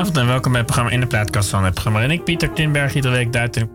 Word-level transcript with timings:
Goedenavond 0.00 0.28
en 0.28 0.34
welkom 0.34 0.52
bij 0.52 0.60
het 0.60 0.70
programma 0.70 0.94
In 0.94 1.00
de 1.00 1.06
Plaatkast 1.06 1.48
van 1.48 1.64
het 1.64 1.74
programma. 1.74 2.02
En 2.02 2.10
ik, 2.10 2.24
Pieter 2.24 2.52
Tinberg, 2.52 2.94
iedere 2.94 3.14
week 3.14 3.32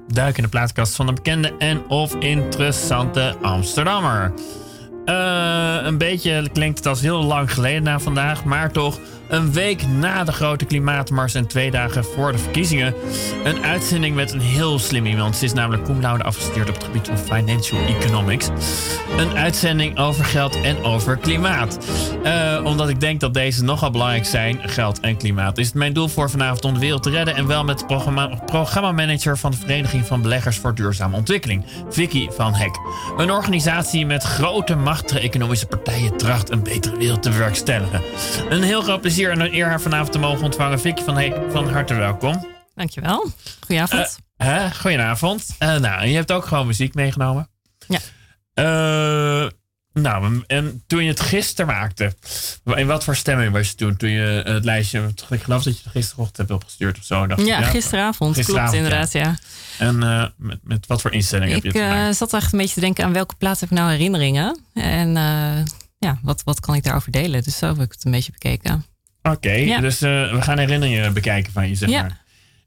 duik, 0.08 0.38
in 0.38 0.44
de 0.44 0.50
plaatkast 0.50 0.96
van 0.96 1.08
een 1.08 1.16
bekende 1.16 1.54
en 1.58 1.88
of 1.88 2.16
interessante 2.16 3.36
Amsterdammer. 3.42 4.34
Uh, 5.06 5.78
een 5.84 5.98
beetje 5.98 6.50
klinkt 6.54 6.78
het 6.78 6.88
als 6.88 7.02
heel 7.02 7.24
lang 7.24 7.54
geleden 7.54 7.84
na 7.84 8.00
vandaag, 8.00 8.44
maar 8.44 8.72
toch 8.72 9.00
een 9.28 9.54
week 9.54 9.88
na 9.88 10.24
de 10.24 10.32
grote 10.32 10.66
klimaatmars 10.66 11.34
en 11.34 11.48
twee 11.48 11.72
dagen 11.72 12.06
voor 12.06 12.32
de 12.32 12.38
verkiezingen. 12.38 12.94
Een 13.44 13.64
uitzending 13.64 14.16
met 14.16 14.32
een 14.32 14.42
heel 14.42 14.80
slim 14.80 15.06
iemand. 15.06 15.36
Ze 15.36 15.46
is 15.46 15.54
namelijk 15.54 15.84
cum 15.84 16.02
laude 16.02 16.24
afgestudeerd 16.24 16.70
op 16.70 16.76
het 16.76 16.84
gebied 16.84 17.08
van 17.08 17.18
Financial 17.18 17.80
Economics. 17.86 18.50
Een 19.18 19.36
uitzending 19.38 19.98
over 19.98 20.26
geld 20.26 20.62
en 20.62 20.84
over 20.84 21.18
klimaat. 21.18 21.78
Uh, 22.24 22.62
omdat 22.64 22.90
ik 22.90 23.00
denk 23.00 23.20
dat 23.20 23.34
deze 23.34 23.64
nogal 23.64 23.92
belangrijk 23.92 24.26
zijn, 24.26 24.60
geld 24.62 25.00
en 25.00 25.18
klimaat. 25.18 25.58
Is 25.58 25.66
het 25.66 25.76
mijn 25.76 25.94
doel 25.94 26.08
voor 26.08 26.30
vanavond 26.30 26.66
om 26.66 26.74
de 26.74 26.80
wereld 26.80 27.04
te 27.04 27.10
redden. 27.10 27.36
En 27.36 27.48
wel 27.48 27.64
met 27.64 27.80
de 27.80 27.86
programma, 27.86 28.28
programmamanager 28.46 29.38
van 29.38 29.52
de 29.52 29.58
Vereniging 29.58 30.06
van 30.06 30.22
Beleggers 30.22 30.58
voor 30.58 30.76
Duurzame 30.76 31.16
Ontwikkeling, 31.16 31.66
Vicky 31.90 32.28
van 32.30 32.54
Hek. 32.54 32.80
Een 33.18 33.32
organisatie 33.32 34.06
met 34.06 34.24
grote 34.24 34.76
machtige 34.76 35.20
economische 35.20 35.66
partijen 35.66 36.18
tracht 36.18 36.52
een 36.52 36.64
betere 36.64 36.98
wereld 36.98 37.24
te 37.24 37.30
bewerkstelligen. 37.30 38.02
Een 38.50 38.64
heel 38.64 38.82
groot 38.82 39.02
plezier 39.16 39.34
en 39.34 39.40
een 39.40 39.54
eer 39.54 39.68
haar 39.68 39.82
vanavond 39.82 40.12
te 40.12 40.20
mogen 40.20 40.44
ontvangen. 40.44 40.80
Vicky 40.80 41.04
van 41.04 41.18
Heek, 41.18 41.36
van 41.50 41.70
harte 41.70 41.94
welkom. 41.94 42.48
Dankjewel. 42.74 43.32
Goedenavond. 43.60 44.18
Uh, 44.38 44.72
goedenavond. 44.72 45.56
Uh, 45.60 45.76
nou, 45.76 46.08
je 46.08 46.16
hebt 46.16 46.32
ook 46.32 46.46
gewoon 46.46 46.68
muziek 46.68 46.94
meegenomen. 46.94 47.50
Ja. 47.88 48.00
Uh, 48.56 49.50
nou, 49.94 50.44
en 50.48 50.84
toen 50.88 51.04
je 51.04 51.10
het 51.10 51.20
gisteren 51.20 51.66
maakte, 51.68 52.16
in 52.64 52.88
wat 52.88 53.04
voor 53.04 53.16
stemming 53.16 53.52
was 53.52 53.70
je 53.70 53.76
toen? 53.76 53.98
Toen 53.98 54.10
je 54.10 54.42
het 54.46 54.66
lijstje, 54.66 55.14
ik 55.30 55.44
geloof 55.44 55.64
dat 55.64 55.78
je 55.78 55.82
het 55.84 55.92
gisterochtend 55.92 56.38
hebt 56.38 56.52
opgestuurd 56.52 56.98
of 56.98 57.04
zo. 57.04 57.28
Dacht 57.28 57.46
ja, 57.46 57.62
gisteravond, 57.62 58.36
gisteravond, 58.36 58.72
klopt 58.72 58.86
inderdaad, 58.86 59.12
ja. 59.12 59.38
En 59.78 59.98
met, 60.38 60.60
met 60.64 60.88
wat 60.88 61.02
voor 61.02 61.12
instelling 61.12 61.52
heb 61.52 61.64
je 61.64 61.68
het 61.68 61.78
gemaakt? 61.78 62.12
Ik 62.12 62.18
zat 62.18 62.34
echt 62.34 62.54
een 62.54 62.60
beetje 62.60 62.74
te 62.74 62.80
denken 62.80 63.04
aan 63.04 63.14
welke 63.14 63.36
plaats 63.36 63.60
heb 63.60 63.72
ik 63.72 63.78
nou 63.78 63.92
herinneringen. 63.92 64.60
En 64.74 65.14
ja, 66.00 66.20
wat, 66.22 66.44
wat 66.44 66.60
kan 66.60 66.76
ik 66.76 66.84
daarover 66.84 67.12
delen? 67.12 67.44
Dus 67.44 67.58
zo 67.58 67.68
heb 67.68 67.80
ik 67.80 67.92
het 67.92 68.06
een 68.06 68.12
beetje 68.12 68.32
bekeken. 68.32 68.86
Oké, 69.32 69.80
dus 69.82 70.02
uh, 70.02 70.32
we 70.32 70.42
gaan 70.42 70.58
herinneringen 70.58 71.14
bekijken 71.14 71.54
van 71.54 71.68
je, 71.68 71.76
zeg 71.76 71.90
ja. 71.90 72.02
maar. 72.02 72.24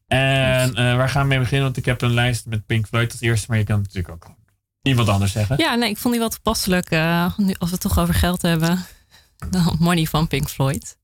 En 0.07 0.69
uh, 0.69 0.97
waar 0.97 1.09
gaan 1.09 1.23
we 1.23 1.29
mee 1.29 1.39
beginnen? 1.39 1.65
Want 1.65 1.77
ik 1.77 1.85
heb 1.85 2.03
een 2.03 2.15
lijst 2.15 2.47
met 2.47 2.67
Pink 2.67 2.87
Floyd 2.87 3.13
als 3.13 3.21
eerste, 3.21 3.47
maar 3.49 3.59
je 3.59 3.65
kan 3.65 3.81
natuurlijk 3.81 4.09
ook 4.09 4.35
iemand 4.83 5.09
anders 5.09 5.33
zeggen. 5.33 5.57
Ja, 5.59 5.75
nee, 5.75 5.91
ik 5.91 5.97
vond 5.97 6.13
die 6.13 6.23
wel 6.23 6.33
toepasselijk. 6.33 6.93
Uh, 6.93 7.37
nu, 7.37 7.55
als 7.59 7.69
we 7.69 7.75
het 7.75 7.81
toch 7.81 7.99
over 7.99 8.15
geld 8.15 8.43
hebben. 8.43 8.85
Money 9.79 10.05
van 10.05 10.29
Pink 10.29 10.49
Floyd. 10.49 10.97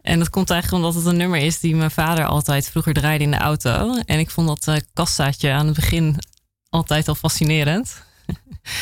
En 0.00 0.18
dat 0.18 0.30
komt 0.30 0.50
eigenlijk 0.50 0.84
omdat 0.84 1.02
het 1.02 1.12
een 1.12 1.18
nummer 1.18 1.40
is 1.40 1.60
die 1.60 1.76
mijn 1.76 1.90
vader 1.90 2.24
altijd 2.24 2.70
vroeger 2.70 2.94
draaide 2.94 3.24
in 3.24 3.30
de 3.30 3.36
auto. 3.36 3.94
En 4.04 4.18
ik 4.18 4.30
vond 4.30 4.64
dat 4.64 4.84
kassaatje 4.92 5.52
aan 5.52 5.66
het 5.66 5.74
begin 5.74 6.18
altijd 6.68 7.08
al 7.08 7.14
fascinerend. 7.14 8.05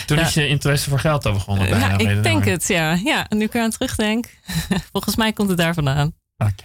Toen 0.06 0.18
is 0.18 0.34
je 0.34 0.48
interesse 0.48 0.90
voor 0.90 0.98
geld 0.98 1.26
al 1.26 1.32
begonnen. 1.32 1.68
Ja, 1.68 1.98
ik 1.98 2.22
denk 2.22 2.44
het, 2.44 2.68
ja. 2.68 2.98
ja. 3.04 3.26
Nu 3.28 3.44
ik 3.44 3.56
aan 3.56 3.70
terugdenk, 3.70 4.26
volgens 4.92 5.16
mij 5.16 5.32
komt 5.32 5.48
het 5.48 5.58
daar 5.58 5.74
vandaan. 5.74 6.14
Oké. 6.36 6.64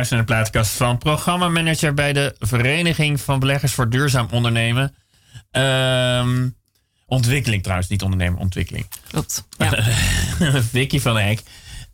Luistert 0.00 0.28
naar 0.28 0.36
de 0.36 0.42
plaatkast 0.50 0.76
van 0.76 0.98
programmamanager 0.98 1.94
bij 1.94 2.12
de 2.12 2.34
Vereniging 2.38 3.20
van 3.20 3.38
Beleggers 3.38 3.72
voor 3.72 3.90
Duurzaam 3.90 4.28
Ondernemen. 4.30 4.94
Ehm, 5.50 6.48
ontwikkeling 7.06 7.62
trouwens, 7.62 7.88
niet 7.88 8.02
ondernemen, 8.02 8.38
ontwikkeling. 8.38 8.86
Klopt. 9.08 9.44
Ja. 9.58 10.62
Vicky 10.62 11.00
van 11.00 11.18
Eck. 11.18 11.40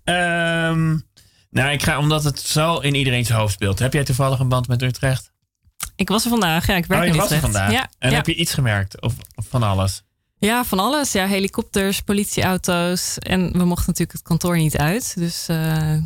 Ehm, 0.04 0.98
nou, 1.50 1.70
ik 1.70 1.82
ga 1.82 1.98
omdat 1.98 2.24
het 2.24 2.40
zo 2.40 2.78
in 2.78 2.94
iedereen's 2.94 3.30
hoofd 3.30 3.52
speelt. 3.52 3.78
Heb 3.78 3.92
jij 3.92 4.04
toevallig 4.04 4.38
een 4.38 4.48
band 4.48 4.68
met 4.68 4.82
Utrecht? 4.82 5.32
Ik 5.96 6.08
was 6.08 6.24
er 6.24 6.30
vandaag. 6.30 6.66
Ja, 6.66 6.76
ik 6.76 6.86
werk 6.86 7.00
oh, 7.00 7.06
je 7.06 7.12
in 7.12 7.18
was 7.18 7.30
er 7.30 7.36
Utrecht. 7.36 7.54
vandaag. 7.54 7.72
Ja, 7.72 7.90
en 7.98 8.10
ja. 8.10 8.16
heb 8.16 8.26
je 8.26 8.34
iets 8.34 8.54
gemerkt? 8.54 9.02
Of, 9.02 9.14
of 9.34 9.46
van 9.48 9.62
alles? 9.62 10.02
ja, 10.38 10.64
van 10.64 10.78
alles. 10.78 11.12
Ja, 11.12 11.26
helikopters, 11.26 12.00
politieauto's. 12.00 13.18
En 13.18 13.52
we 13.52 13.64
mochten 13.64 13.86
natuurlijk 13.86 14.12
het 14.12 14.22
kantoor 14.22 14.56
niet 14.56 14.76
uit. 14.76 15.14
Dus 15.16 15.48
eh, 15.48 15.96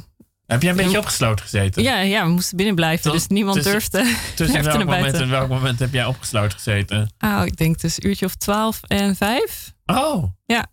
Heb 0.50 0.62
jij 0.62 0.70
een 0.70 0.76
beetje 0.76 0.98
opgesloten 0.98 1.44
gezeten? 1.44 1.82
ja, 1.82 2.00
ja, 2.00 2.24
we 2.24 2.30
moesten 2.30 2.56
binnen 2.56 2.74
blijven. 2.74 3.02
Tot- 3.02 3.12
Dus 3.12 3.26
niemand 3.26 3.54
tussen- 3.56 3.72
durfde, 3.72 3.98
Tussen 4.36 4.62
welk 4.64 4.84
moment 4.84 5.14
en 5.14 5.30
welk 5.30 5.48
moment 5.48 5.78
heb 5.78 5.92
jij 5.92 6.04
opgesloten 6.04 6.52
gezeten? 6.52 7.10
Oh, 7.18 7.42
ik 7.44 7.56
denk 7.56 7.80
dus 7.80 7.98
uurtje 7.98 8.26
of 8.26 8.34
twaalf 8.34 8.80
en 8.86 9.16
vijf. 9.16 9.72
Oh. 9.86 10.24
Ja. 10.46 10.66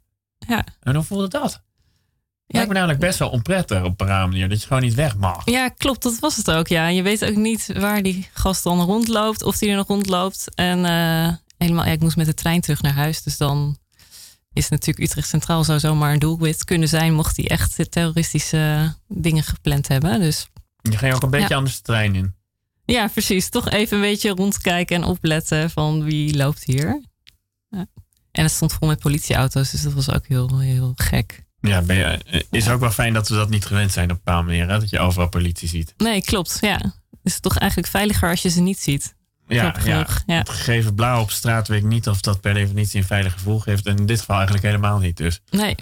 Ja. 0.47 0.63
En 0.83 0.95
hoe 0.95 1.03
voelde 1.03 1.27
dat? 1.27 1.51
Ja, 1.51 2.55
Lijkt 2.57 2.67
me 2.67 2.73
namelijk 2.73 2.99
best 2.99 3.19
wel 3.19 3.29
onprettig 3.29 3.83
op 3.83 4.01
een 4.01 4.07
rare 4.07 4.27
manier. 4.27 4.49
Dat 4.49 4.61
je 4.61 4.67
gewoon 4.67 4.81
niet 4.81 4.93
weg 4.93 5.15
mag. 5.17 5.41
Ja, 5.49 5.67
klopt. 5.69 6.03
Dat 6.03 6.19
was 6.19 6.35
het 6.35 6.51
ook. 6.51 6.67
Ja, 6.67 6.87
En 6.87 6.95
je 6.95 7.01
weet 7.01 7.25
ook 7.25 7.35
niet 7.35 7.69
waar 7.79 8.01
die 8.03 8.27
gast 8.33 8.63
dan 8.63 8.81
rondloopt. 8.81 9.43
Of 9.43 9.57
die 9.57 9.69
er 9.69 9.75
nog 9.75 9.87
rondloopt. 9.87 10.55
En 10.55 10.85
eh, 10.85 11.33
helemaal, 11.57 11.85
ja, 11.85 11.91
ik 11.91 11.99
moest 11.99 12.15
met 12.17 12.25
de 12.25 12.33
trein 12.33 12.61
terug 12.61 12.81
naar 12.81 12.93
huis. 12.93 13.23
Dus 13.23 13.37
dan 13.37 13.77
is 14.57 14.69
natuurlijk 14.69 15.09
Utrecht 15.09 15.27
Centraal 15.27 15.63
zou 15.63 15.79
zomaar 15.79 16.13
een 16.13 16.19
doelwit 16.19 16.63
kunnen 16.63 16.87
zijn. 16.89 17.13
Mocht 17.13 17.37
hij 17.37 17.47
echt 17.47 17.91
terroristische 17.91 18.93
dingen 19.07 19.43
gepland 19.43 19.87
hebben. 19.87 20.19
Dus 20.19 20.47
Je 20.81 20.97
ging 20.97 21.13
ook 21.13 21.23
een 21.23 21.29
beetje 21.29 21.49
Ja. 21.49 21.55
anders 21.55 21.75
de 21.75 21.81
trein 21.81 22.15
in. 22.15 22.35
ja, 22.85 23.07
precies. 23.07 23.49
Toch 23.49 23.69
even 23.69 23.95
een 23.97 24.03
beetje 24.03 24.29
rondkijken 24.29 24.95
en 24.95 25.03
opletten 25.03 25.69
van 25.69 26.03
wie 26.03 26.37
loopt 26.37 26.63
hier. 26.63 27.01
Ja. 27.69 27.85
En 28.31 28.43
het 28.43 28.51
stond 28.51 28.73
vol 28.73 28.87
met 28.87 28.99
politieauto's. 28.99 29.71
Dus 29.71 29.81
dat 29.81 29.93
was 29.93 30.11
ook 30.11 30.25
heel, 30.27 30.59
heel 30.59 30.91
gek. 30.95 31.45
Ja, 31.61 31.81
ben 31.81 31.95
je, 31.95 32.03
eh, 32.03 32.41
is 32.51 32.69
ook 32.69 32.79
wel 32.79 32.91
fijn 32.91 33.13
dat 33.13 33.27
we 33.29 33.35
dat 33.35 33.49
niet 33.49 33.65
gewend 33.65 33.91
zijn 33.91 34.05
op 34.11 34.15
een 34.17 34.21
bepaalde 34.23 34.47
manier. 34.47 34.69
Hè? 34.69 34.79
Dat 34.79 34.89
je 34.89 34.99
overal 34.99 35.29
politie 35.29 35.67
ziet. 35.67 35.93
Nee, 35.97 36.21
klopt. 36.21 36.57
Ja. 36.61 36.77
Het 36.77 37.19
is 37.35 37.39
toch 37.39 37.57
eigenlijk 37.57 37.89
veiliger 37.91 38.29
als 38.29 38.41
je 38.41 38.49
ze 38.49 38.61
niet 38.61 38.79
ziet. 38.79 39.15
Ja, 39.47 39.61
Grappig 39.61 39.85
ja. 39.85 40.07
ja. 40.25 40.37
Het 40.37 40.49
gegeven 40.49 40.95
blauw 40.95 41.21
op 41.21 41.31
straat 41.31 41.67
weet 41.67 41.79
ik 41.79 41.87
niet 41.87 42.07
of 42.07 42.21
dat 42.21 42.41
per 42.41 42.53
definitie 42.53 42.99
een 42.99 43.07
veilig 43.07 43.33
gevoel 43.33 43.59
geeft. 43.59 43.85
En 43.85 43.97
in 43.97 44.05
dit 44.05 44.19
geval 44.19 44.35
eigenlijk 44.35 44.65
helemaal 44.65 44.99
niet. 44.99 45.17
Dus 45.17 45.41
Nee. 45.49 45.75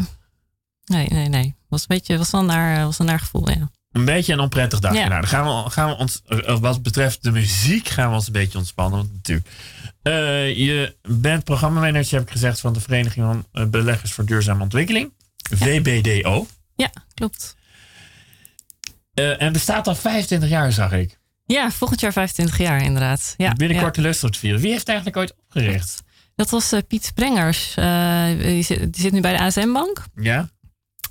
Nee, 0.85 1.07
nee, 1.07 1.27
nee. 1.27 1.56
Was 1.69 1.81
een 1.81 1.88
beetje, 1.88 2.17
was 2.17 2.31
een 2.31 2.45
naar, 2.45 2.85
was 2.85 3.00
een 3.00 3.06
naar 3.06 3.19
gevoel, 3.19 3.50
ja. 3.50 3.71
een 3.91 4.06
beetje 4.06 4.33
een 4.33 4.39
onprettig 4.39 4.79
dagje. 4.79 5.00
Ja. 5.00 5.07
Nou, 5.07 5.21
dan 5.21 5.29
gaan 5.29 5.63
we, 5.63 5.69
gaan 5.69 5.89
we 5.89 5.95
ons, 5.95 6.21
eh, 6.27 6.57
wat 6.59 6.83
betreft 6.83 7.23
de 7.23 7.31
muziek, 7.31 7.88
gaan 7.88 8.09
we 8.09 8.15
ons 8.15 8.27
een 8.27 8.33
beetje 8.33 8.57
ontspannen. 8.57 9.00
Want 9.00 9.13
natuurlijk, 9.13 9.47
eh, 10.01 10.57
je 10.57 10.95
bent 11.01 11.44
programmamanager, 11.44 12.13
heb 12.18 12.27
ik 12.27 12.31
gezegd, 12.31 12.59
van 12.59 12.73
de 12.73 12.79
Vereniging 12.79 13.25
van 13.25 13.45
eh, 13.51 13.69
Beleggers 13.69 14.13
voor 14.13 14.25
Duurzame 14.25 14.63
Ontwikkeling. 14.63 15.13
VBDO. 15.53 16.47
Ja, 16.75 16.91
klopt. 17.13 17.56
Eh, 19.13 19.41
en 19.41 19.53
bestaat 19.53 19.88
al 19.88 19.95
25 19.95 20.50
jaar, 20.50 20.71
zag 20.71 20.91
ik. 20.91 21.19
Ja, 21.45 21.71
volgend 21.71 22.00
jaar 22.00 22.13
25 22.13 22.57
jaar 22.57 22.83
inderdaad. 22.83 23.33
Ja, 23.38 23.53
Binnenkort 23.53 23.95
ja. 23.95 24.01
de 24.01 24.07
lust 24.07 24.38
vieren. 24.38 24.59
Wie 24.59 24.68
heeft 24.69 24.80
het 24.80 24.89
eigenlijk 24.89 25.18
ooit 25.18 25.33
opgericht? 25.47 26.03
Dat 26.36 26.50
was 26.50 26.71
eh, 26.71 26.80
Piet 26.88 27.06
Sprengers. 27.06 27.74
Eh, 27.75 28.25
die, 28.38 28.63
zit, 28.63 28.94
die 28.94 29.01
zit 29.01 29.12
nu 29.12 29.21
bij 29.21 29.38
de 29.38 29.44
ASM-bank. 29.44 30.03
Ja? 30.15 30.50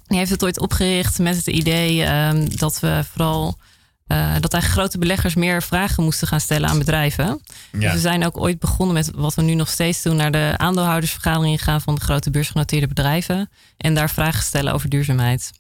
Die 0.07 0.19
heeft 0.19 0.31
het 0.31 0.45
ooit 0.45 0.61
opgericht 0.61 1.19
met 1.19 1.37
het 1.37 1.47
idee 1.47 2.03
ehm, 2.05 2.49
dat 2.57 2.81
we 2.81 3.05
vooral... 3.11 3.59
eh, 4.07 4.33
dat 4.41 4.53
eigenlijk 4.53 4.67
grote 4.83 4.99
beleggers 4.99 5.35
meer 5.35 5.63
vragen 5.63 6.05
moesten 6.05 6.29
gaan 6.29 6.41
stellen 6.41 6.69
aan 6.69 6.79
bedrijven. 6.79 7.41
Dus 7.73 7.83
Ja. 7.83 7.93
we 7.93 7.99
zijn 7.99 8.25
ook 8.27 8.37
ooit 8.41 8.59
begonnen 8.59 8.95
met 8.95 9.11
wat 9.15 9.35
we 9.35 9.43
nu 9.43 9.55
nog 9.55 9.69
steeds 9.69 10.03
doen... 10.03 10.17
naar 10.17 10.31
de 10.33 10.55
aandeelhoudersvergaderingen 10.57 11.59
gaan 11.59 11.81
van 11.81 11.95
de 11.95 12.01
grote 12.01 12.31
beursgenoteerde 12.31 12.87
bedrijven. 12.89 13.51
En 13.77 13.95
daar 13.95 14.11
vragen 14.11 14.43
stellen 14.43 14.73
over 14.73 14.89
duurzaamheid. 14.89 15.51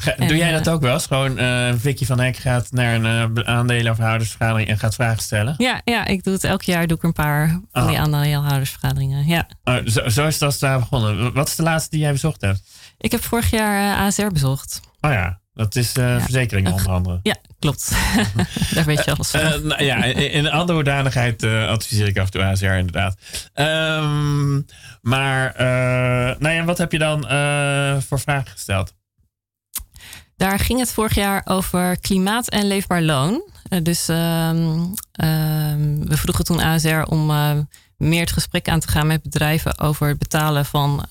Ga- 0.00 0.10
En, 0.16 0.28
Doe 0.28 0.36
jij 0.36 0.48
eh, 0.48 0.64
dat 0.64 0.68
ook 0.74 0.80
wel 0.80 0.92
eens? 0.94 1.06
Gewoon 1.06 1.38
eh 1.38 1.72
Vicky 1.78 2.04
van 2.04 2.20
Hek 2.20 2.36
gaat 2.36 2.68
naar 2.72 2.94
een 2.94 3.34
uh, 3.36 3.44
aandelenverhoudersvergadering 3.44 4.68
en 4.68 4.78
gaat 4.78 4.94
vragen 4.94 5.22
stellen? 5.22 5.54
Ja, 5.58 5.80
ja, 5.84 6.06
ik 6.06 6.24
doe 6.24 6.32
het 6.34 6.44
elk 6.44 6.62
jaar. 6.62 6.86
Doe 6.86 6.96
ik 6.96 7.02
een 7.02 7.12
paar 7.12 7.60
van 7.72 7.86
die 7.86 7.96
Oh. 7.96 8.02
aandeelhoudersvergaderingen. 8.02 9.26
Ja. 9.26 9.48
Oh, 9.64 9.76
zo, 9.86 10.08
zo 10.08 10.26
is 10.26 10.42
als 10.42 10.58
daar 10.58 10.78
begonnen. 10.78 11.32
Wat 11.32 11.48
is 11.48 11.56
de 11.56 11.62
laatste 11.62 11.90
die 11.90 12.00
jij 12.00 12.12
bezocht 12.12 12.40
hebt? 12.40 12.62
Ik 12.98 13.10
heb 13.10 13.24
vorig 13.24 13.50
jaar 13.50 13.92
eh, 13.96 14.00
ASR 14.04 14.26
bezocht. 14.32 14.80
Oh 15.00 15.10
ja, 15.12 15.40
dat 15.54 15.76
is 15.76 15.92
eh 15.92 16.22
verzekeringen 16.22 16.72
onder 16.72 16.90
andere. 16.92 17.20
Ja, 17.22 17.36
klopt. 17.58 17.92
Daar 18.74 18.84
weet 18.84 19.04
je 19.04 19.10
alles 19.14 19.30
van. 19.30 19.40
Eh, 19.40 19.58
nou 19.60 19.84
ja, 19.84 20.04
in 20.04 20.44
een 20.44 20.50
andere 20.52 20.72
hoedanigheid 20.72 21.42
eh, 21.42 21.68
adviseer 21.68 22.06
ik 22.06 22.18
af 22.18 22.24
en 22.24 22.30
toe 22.30 22.42
ASR 22.44 22.64
inderdaad. 22.64 23.16
Ehm, 23.54 24.60
maar, 25.02 25.54
eh, 25.54 26.36
nou 26.38 26.54
ja, 26.54 26.64
wat 26.64 26.78
heb 26.78 26.92
je 26.92 26.98
dan 26.98 27.28
eh, 27.28 27.96
voor 28.08 28.20
vragen 28.20 28.50
gesteld? 28.50 28.94
Daar 30.40 30.58
ging 30.58 30.78
het 30.78 30.92
vorig 30.92 31.14
jaar 31.14 31.42
over 31.44 31.98
klimaat 32.00 32.48
en 32.48 32.66
leefbaar 32.66 33.02
loon. 33.02 33.42
Eh, 33.68 33.82
dus 33.82 34.08
ehm, 34.08 34.84
ehm, 35.12 35.98
we 35.98 36.16
vroegen 36.16 36.44
toen 36.44 36.60
ASR 36.60 37.02
om 37.06 37.30
eh, 37.30 37.52
meer 37.96 38.20
het 38.20 38.32
gesprek 38.32 38.68
aan 38.68 38.80
te 38.80 38.88
gaan 38.88 39.06
met 39.06 39.22
bedrijven 39.22 39.78
over 39.78 40.08
het 40.08 40.18
betalen 40.18 40.64
van, 40.64 41.06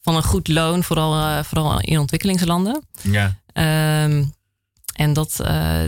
van 0.00 0.16
een 0.16 0.22
goed 0.22 0.48
loon, 0.48 0.82
vooral, 0.82 1.14
eh, 1.14 1.44
vooral 1.44 1.80
in 1.80 1.98
ontwikkelingslanden. 1.98 2.84
Ja. 3.02 3.36
Ehm, 3.52 4.24
en 4.94 5.12
dat, 5.12 5.36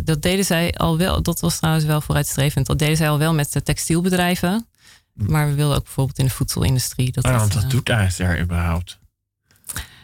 dat 0.05 0.23
deden 0.23 0.45
zij 0.45 0.73
al 0.75 0.99
wel, 0.99 1.23
dat 1.23 1.41
was 1.41 1.57
trouwens 1.57 1.85
wel 1.85 2.01
vooruitstrevend. 2.01 2.67
Dat 2.67 2.79
deden 2.79 2.97
zij 2.97 3.11
al 3.11 3.19
wel 3.19 3.35
met 3.35 3.53
de 3.53 3.63
textielbedrijven. 3.63 4.67
Maar 5.13 5.49
we 5.49 5.55
wilden 5.55 5.77
ook 5.77 5.85
bijvoorbeeld 5.85 6.19
in 6.19 6.25
de 6.25 6.31
voedselindustrie. 6.31 7.13
Dat 7.13 7.25
Oh, 7.25 7.31
ja, 7.31 7.39
dat, 7.39 7.55
want 7.55 7.71
doet 7.71 7.91
ASR 7.91 8.39
überhaupt? 8.41 8.99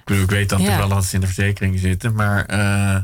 Ik, 0.05 0.31
weet 0.31 0.49
dan 0.49 0.61
Ja. 0.61 0.67
toevallig 0.67 0.95
dat 0.95 1.05
ze 1.05 1.15
in 1.15 1.21
de 1.21 1.27
verzekering 1.27 1.79
zitten, 1.79 2.15
maar... 2.15 2.45
eh, 2.47 2.97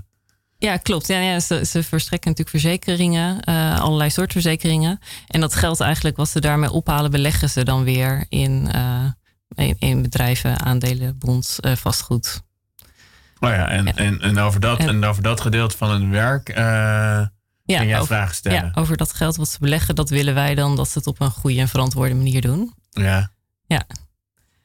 Ja, 0.58 0.76
klopt. 0.76 1.06
Ja, 1.06 1.18
ja, 1.18 1.40
ze, 1.40 1.64
ze 1.66 1.82
verstrekken 1.82 2.30
natuurlijk 2.30 2.62
verzekeringen, 2.64 3.40
eh, 3.40 3.80
allerlei 3.80 4.10
soorten 4.10 4.32
verzekeringen. 4.32 4.98
En 5.26 5.40
dat 5.40 5.54
geld 5.54 5.80
eigenlijk 5.80 6.16
wat 6.16 6.28
ze 6.28 6.40
daarmee 6.40 6.70
ophalen, 6.70 7.10
beleggen 7.10 7.50
ze 7.50 7.64
dan 7.64 7.84
weer 7.84 8.26
in, 8.28 8.68
eh, 8.72 9.04
in, 9.54 9.76
in 9.78 10.02
bedrijven, 10.02 10.60
aandelen, 10.60 11.18
bonds, 11.18 11.58
vastgoed. 11.60 12.42
Oh 13.40 13.50
ja, 13.50 13.68
en, 13.68 13.84
Ja. 13.84 13.94
En, 13.94 14.20
en, 14.20 14.38
over 14.38 14.60
dat, 14.60 14.78
En- 14.78 14.88
en 14.88 15.04
over 15.04 15.22
dat 15.22 15.40
gedeelte 15.40 15.76
van 15.76 15.90
hun 15.90 16.10
werk 16.10 16.48
Ja, 16.54 17.30
ging 17.78 17.88
jij 17.90 17.94
over, 18.00 18.06
vragen 18.16 18.34
stellen. 18.34 18.64
ja, 18.64 18.70
over 18.80 18.96
dat 18.96 19.12
geld 19.12 19.36
wat 19.36 19.48
ze 19.48 19.58
beleggen, 19.60 19.94
dat 19.94 20.10
willen 20.10 20.34
wij 20.34 20.54
dan 20.54 20.76
dat 20.76 20.88
ze 20.88 20.98
het 20.98 21.06
op 21.06 21.20
een 21.20 21.30
goede 21.30 21.60
en 21.60 21.68
verantwoorde 21.68 22.14
manier 22.14 22.40
doen. 22.40 22.74
Ja. 22.90 23.30
Ja. 23.66 23.86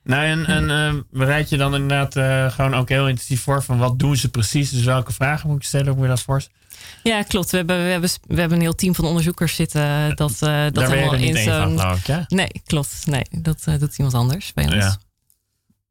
Nou, 0.04 0.26
en, 0.26 0.46
en 0.46 0.70
eh, 0.70 1.02
bereid 1.12 1.50
je 1.50 1.58
dan 1.58 1.74
inderdaad 1.74 2.16
eh, 2.16 2.52
gewoon 2.52 2.74
ook 2.74 2.90
heel 2.90 3.08
intensief 3.08 3.42
voor 3.42 3.64
van 3.64 3.78
wat 3.78 4.00
doen 4.00 4.16
ze 4.16 4.30
precies? 4.30 4.70
Dus 4.70 4.84
welke 4.84 5.14
vragen 5.14 5.50
moet 5.50 5.58
ik 5.58 5.64
stellen? 5.64 5.88
Hoe 5.88 5.96
moet 5.96 6.04
je 6.04 6.10
dat 6.10 6.22
voorstellen? 6.22 6.62
Ja, 7.04 7.24
klopt. 7.24 7.50
We 7.50 7.58
hebben, 7.58 7.84
we 7.84 7.92
hebben, 7.92 8.10
we 8.28 8.40
hebben 8.40 8.58
een 8.58 8.64
heel 8.64 8.76
team 8.76 8.96
van 8.96 9.06
onderzoekers 9.06 9.56
zitten 9.56 10.16
dat, 10.16 10.32
eh, 10.32 10.62
dat 10.62 10.74
ben 10.74 10.90
je 10.90 10.96
helemaal 10.96 11.14
er 11.14 11.22
in 11.22 11.38
zo'n. 11.38 11.98
ja? 12.06 12.26
Nee, 12.28 12.62
klopt. 12.66 13.06
Nee, 13.06 13.24
dat 13.42 13.64
doet 13.80 13.98
iemand 13.98 14.16
anders 14.16 14.54
bij 14.54 14.64
ons. 14.64 14.74
Ja. 14.74 14.98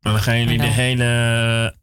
Maar 0.00 0.12
dan 0.12 0.22
gaan 0.22 0.38
jullie 0.38 0.58
de 0.58 0.66
hele... 0.66 1.80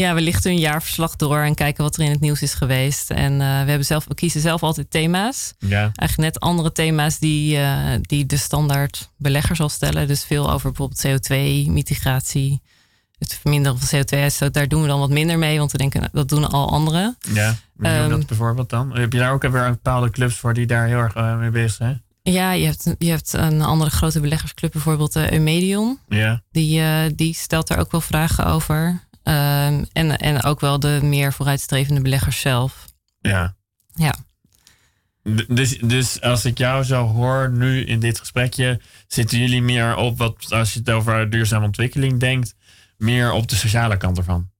Ja, 0.00 0.14
we 0.14 0.20
lichten 0.20 0.50
een 0.50 0.58
jaarverslag 0.58 1.16
door 1.16 1.38
en 1.38 1.54
kijken 1.54 1.82
wat 1.84 1.96
er 1.96 2.02
in 2.04 2.10
het 2.10 2.20
nieuws 2.20 2.42
is 2.42 2.54
geweest. 2.54 3.10
En 3.10 3.32
eh, 3.32 3.38
we, 3.38 3.44
hebben 3.68 3.84
zelf, 3.84 4.04
we 4.08 4.14
kiezen 4.14 4.40
zelf 4.40 4.62
altijd 4.62 4.90
thema's. 4.90 5.54
Ja, 5.58 5.80
Eigenlijk 5.94 6.16
net 6.16 6.40
andere 6.40 6.72
thema's 6.72 7.18
die, 7.18 7.56
eh, 7.58 7.82
die 8.00 8.26
de 8.26 8.36
standaard 8.36 9.10
belegger 9.16 9.56
zal 9.56 9.68
stellen. 9.68 10.06
Dus 10.06 10.24
veel 10.24 10.50
over 10.52 10.72
bijvoorbeeld 10.72 11.06
CO2-mitigatie. 11.06 12.60
Het 13.18 13.38
verminderen 13.40 13.78
van 13.78 13.98
CO2-uitstoot. 14.00 14.54
Daar 14.54 14.68
doen 14.68 14.82
we 14.82 14.88
dan 14.88 14.98
wat 15.00 15.10
minder 15.10 15.38
mee, 15.38 15.58
want 15.58 15.72
we 15.72 15.78
denken 15.78 16.00
nou, 16.00 16.12
dat 16.12 16.28
doen 16.28 16.48
al 16.50 16.70
anderen. 16.70 17.16
ja. 17.32 17.54
Wie 17.74 17.88
doen 17.90 17.98
Ehm, 18.00 18.10
dat 18.10 18.26
bijvoorbeeld 18.26 18.70
dan? 18.70 18.96
Heb 18.96 19.12
je 19.12 19.18
daar 19.18 19.32
ook 19.32 19.42
weer 19.42 19.62
een 19.62 19.72
bepaalde 19.72 20.10
clubs 20.10 20.36
voor 20.36 20.54
die 20.54 20.66
daar 20.66 20.86
heel 20.86 20.98
erg 20.98 21.14
eh, 21.14 21.38
mee 21.38 21.50
bezig 21.50 21.72
zijn? 21.72 22.02
Ja, 22.22 22.52
je 22.52 22.66
hebt, 22.66 22.94
je 22.98 23.10
hebt 23.10 23.32
een 23.32 23.62
andere 23.62 23.90
grote 23.90 24.20
beleggersclub, 24.20 24.72
bijvoorbeeld 24.72 25.12
de 25.12 25.32
Eumedion. 25.32 25.98
Ja. 26.08 26.42
Die, 26.50 26.82
die 27.14 27.34
stelt 27.34 27.66
daar 27.68 27.78
ook 27.78 27.90
wel 27.92 28.00
vragen 28.00 28.46
over. 28.46 29.06
Ehm, 29.28 29.84
en, 29.92 30.18
en 30.18 30.42
ook 30.42 30.60
wel 30.60 30.80
de 30.80 31.00
meer 31.02 31.32
vooruitstrevende 31.32 32.00
beleggers 32.00 32.40
zelf. 32.40 32.84
Ja. 33.20 33.54
Ja. 33.94 34.14
Dus, 35.48 35.78
dus 35.78 36.20
als 36.20 36.44
ik 36.44 36.58
jou 36.58 36.84
zo 36.84 37.06
hoor 37.06 37.50
nu 37.50 37.84
in 37.84 38.00
dit 38.00 38.18
gesprekje, 38.18 38.80
zitten 39.06 39.38
jullie 39.38 39.62
meer 39.62 39.96
op 39.96 40.18
wat, 40.18 40.52
als 40.52 40.72
je 40.72 40.78
het 40.78 40.90
over 40.90 41.30
duurzame 41.30 41.64
ontwikkeling 41.66 42.20
denkt, 42.20 42.54
meer 42.96 43.32
op 43.32 43.48
de 43.48 43.56
sociale 43.56 43.96
kant 43.96 44.18
ervan? 44.18 44.50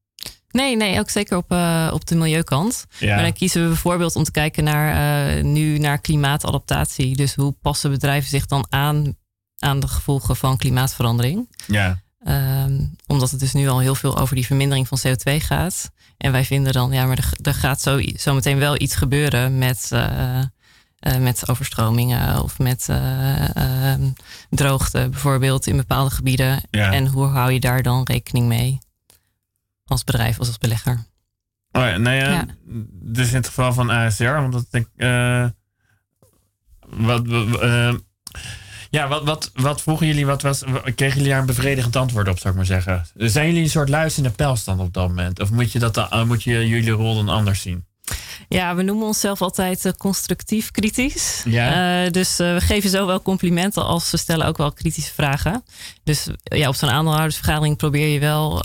Nee, 0.51 0.77
nee, 0.77 0.99
ook 0.99 1.11
zeker 1.11 1.37
op, 1.37 1.53
uh, 1.53 1.91
op 1.93 2.07
de 2.07 2.17
milieukant. 2.17 2.87
Ja. 2.99 3.15
Maar 3.15 3.23
dan 3.23 3.33
kiezen 3.33 3.63
we 3.63 3.69
bijvoorbeeld 3.69 4.17
om 4.17 4.25
te 4.25 4.31
kijken 4.31 4.65
naar 4.65 5.37
uh, 5.37 5.45
nu 5.45 5.79
naar 5.79 5.99
klimaatadaptatie. 5.99 7.17
Dus 7.17 7.35
hoe 7.35 7.53
passen 7.53 7.91
bedrijven 7.91 8.29
zich 8.29 8.47
dan 8.47 8.67
aan 8.69 9.17
aan 9.59 9.81
de 9.81 9.89
gevolgen 9.89 10.37
van 10.37 10.57
klimaatverandering? 10.57 11.49
Ja. 11.67 12.03
Um, 12.27 12.97
omdat 13.07 13.31
het 13.31 13.41
dus 13.41 13.53
nu 13.53 13.69
al 13.69 13.79
heel 13.79 13.95
veel 13.95 14.19
over 14.19 14.35
die 14.35 14.47
vermindering 14.47 14.89
van 14.89 14.99
CO2 15.07 15.37
gaat. 15.37 15.91
En 16.17 16.33
wij 16.33 16.45
vinden 16.45 16.73
dan, 16.73 16.93
ja, 16.93 17.07
maar 17.07 17.19
er, 17.19 17.33
er 17.43 17.55
gaat 17.55 17.81
zo, 17.81 18.01
zo 18.17 18.35
meteen 18.35 18.59
wel 18.59 18.81
iets 18.81 18.95
gebeuren 18.95 19.59
met, 19.59 19.91
uh, 19.93 20.39
uh, 21.01 21.17
met 21.17 21.49
overstromingen 21.49 22.43
of 22.43 22.59
met 22.59 22.87
uh, 22.91 23.95
droogte 24.51 25.09
bijvoorbeeld 25.11 25.67
in 25.67 25.77
bepaalde 25.77 26.11
gebieden. 26.11 26.63
Ja. 26.71 26.93
En 26.93 27.07
hoe 27.07 27.27
hou 27.27 27.53
je 27.53 27.61
daar 27.61 27.83
dan 27.83 28.03
rekening 28.05 28.47
mee 28.47 28.79
als 29.85 30.05
bedrijf, 30.05 30.39
als, 30.39 30.49
als 30.49 30.59
belegger? 30.59 31.07
Oh 31.73 31.83
ja, 31.83 31.97
nou 31.97 32.17
ja, 32.17 32.31
ja, 32.31 32.47
dus 32.91 33.29
in 33.29 33.37
het 33.37 33.47
geval 33.47 33.73
van 33.73 33.91
ASR, 33.91 34.25
omdat 34.25 34.67
ik. 34.71 34.89
wat, 36.89 37.27
ja, 38.91 39.09
wat, 39.09 39.25
wat, 39.25 39.51
wat 39.55 39.83
vroegen 39.83 40.07
jullie? 40.07 40.27
Wat 40.27 40.43
was, 40.43 40.63
kregen 40.95 41.17
jullie 41.17 41.29
daar 41.29 41.41
een 41.41 41.47
bevredigend 41.47 41.97
antwoord 41.97 42.29
op, 42.29 42.39
zou 42.39 42.49
ik 42.49 42.57
maar 42.57 42.67
zeggen? 42.67 43.07
Zijn 43.15 43.47
jullie 43.47 43.63
een 43.63 43.71
soort 43.71 43.89
luisterende 43.89 44.37
pijlstand 44.37 44.81
op 44.81 44.95
dat 44.95 45.09
moment? 45.09 45.41
Of 45.41 45.51
moet 45.51 45.73
je, 45.73 45.79
dat 45.79 45.95
dan, 45.95 46.27
moet 46.27 46.43
je 46.43 46.69
jullie 46.69 46.91
rol 46.91 47.15
dan 47.15 47.29
anders 47.29 47.63
zien? 47.63 47.88
Ja, 48.49 48.75
we 48.75 48.83
noemen 48.83 49.07
onszelf 49.07 49.43
altijd 49.43 49.85
uh, 49.85 49.93
constructief 49.93 50.71
kritisch. 50.71 51.43
Ja. 51.45 52.05
Uh, 52.05 52.11
dus 52.11 52.41
uh, 52.41 52.55
we 52.55 52.61
geven 52.61 52.91
zowel 52.91 53.23
complimenten 53.23 53.85
als 53.85 54.11
we 54.11 54.17
stellen 54.17 54.47
ook 54.47 54.57
wel 54.57 54.73
kritische 54.73 55.15
vragen. 55.15 55.65
Dus 56.05 56.29
ja, 56.43 56.69
op 56.69 56.75
zo'n 56.75 56.91
aandeelhoudersvergadering 56.91 57.77
probeer 57.77 58.09
je 58.09 58.19
wel 58.19 58.65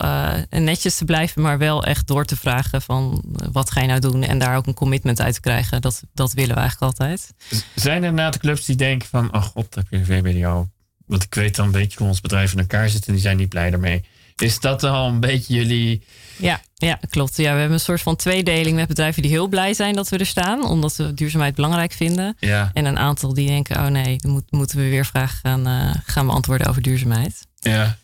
netjes 0.49 0.97
te 0.97 1.05
blijven, 1.05 1.41
maar 1.41 1.57
wel 1.57 1.83
echt 1.83 2.07
door 2.07 2.25
te 2.25 2.35
vragen 2.35 2.81
van 2.81 3.23
wat 3.51 3.71
ga 3.71 3.81
je 3.81 3.87
nou 3.87 3.99
doen 3.99 4.23
en 4.23 4.39
daar 4.39 4.57
ook 4.57 4.67
een 4.67 4.73
commitment 4.73 5.21
uit 5.21 5.33
te 5.33 5.41
krijgen. 5.41 5.81
Dat, 5.81 6.03
dat 6.13 6.33
willen 6.33 6.55
we 6.55 6.61
eigenlijk 6.61 6.99
altijd. 6.99 7.33
Zijn 7.75 8.03
er 8.03 8.13
na 8.13 8.29
de 8.29 8.39
clubs 8.39 8.65
die 8.65 8.75
denken 8.75 9.09
van, 9.09 9.33
oh 9.33 9.41
god, 9.41 9.75
heb 9.75 9.85
je 9.89 9.97
een 9.97 10.05
VBDO? 10.05 10.67
Want 11.05 11.23
ik 11.23 11.33
weet 11.33 11.55
dan 11.55 11.65
een 11.65 11.71
beetje 11.71 11.97
hoe 11.97 12.07
ons 12.07 12.21
bedrijf 12.21 12.53
in 12.53 12.59
elkaar 12.59 12.89
zit 12.89 13.05
en 13.07 13.13
die 13.13 13.21
zijn 13.21 13.37
niet 13.37 13.49
blij 13.49 13.69
daarmee. 13.69 14.03
Is 14.35 14.59
dat 14.59 14.83
al 14.83 15.07
een 15.07 15.19
beetje 15.19 15.53
jullie 15.53 16.03
ja, 16.37 16.61
ja, 16.73 16.99
klopt. 17.09 17.37
Ja, 17.37 17.53
we 17.53 17.59
hebben 17.59 17.77
een 17.77 17.79
soort 17.79 18.01
van 18.01 18.15
tweedeling 18.15 18.75
met 18.75 18.87
bedrijven 18.87 19.21
die 19.21 19.31
heel 19.31 19.47
blij 19.47 19.73
zijn 19.73 19.95
dat 19.95 20.09
we 20.09 20.17
er 20.17 20.25
staan, 20.25 20.65
omdat 20.65 20.95
we 20.95 21.13
duurzaamheid 21.13 21.55
belangrijk 21.55 21.91
vinden. 21.91 22.35
Ja. 22.39 22.71
En 22.73 22.85
een 22.85 22.97
aantal 22.97 23.33
die 23.33 23.47
denken: 23.47 23.77
oh 23.77 23.87
nee, 23.87 24.17
dan 24.17 24.43
moeten 24.49 24.77
we 24.77 24.89
weer 24.89 25.05
vragen 25.05 25.37
gaan, 25.37 25.67
uh, 25.67 25.93
gaan 26.05 26.25
beantwoorden 26.25 26.67
over 26.67 26.81
duurzaamheid. 26.81 27.47
Ja. 27.59 27.97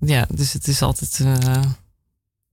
Ja, 0.00 0.26
dus 0.30 0.52
het 0.52 0.68
is 0.68 0.82
altijd 0.82 1.18
uh, 1.22 1.62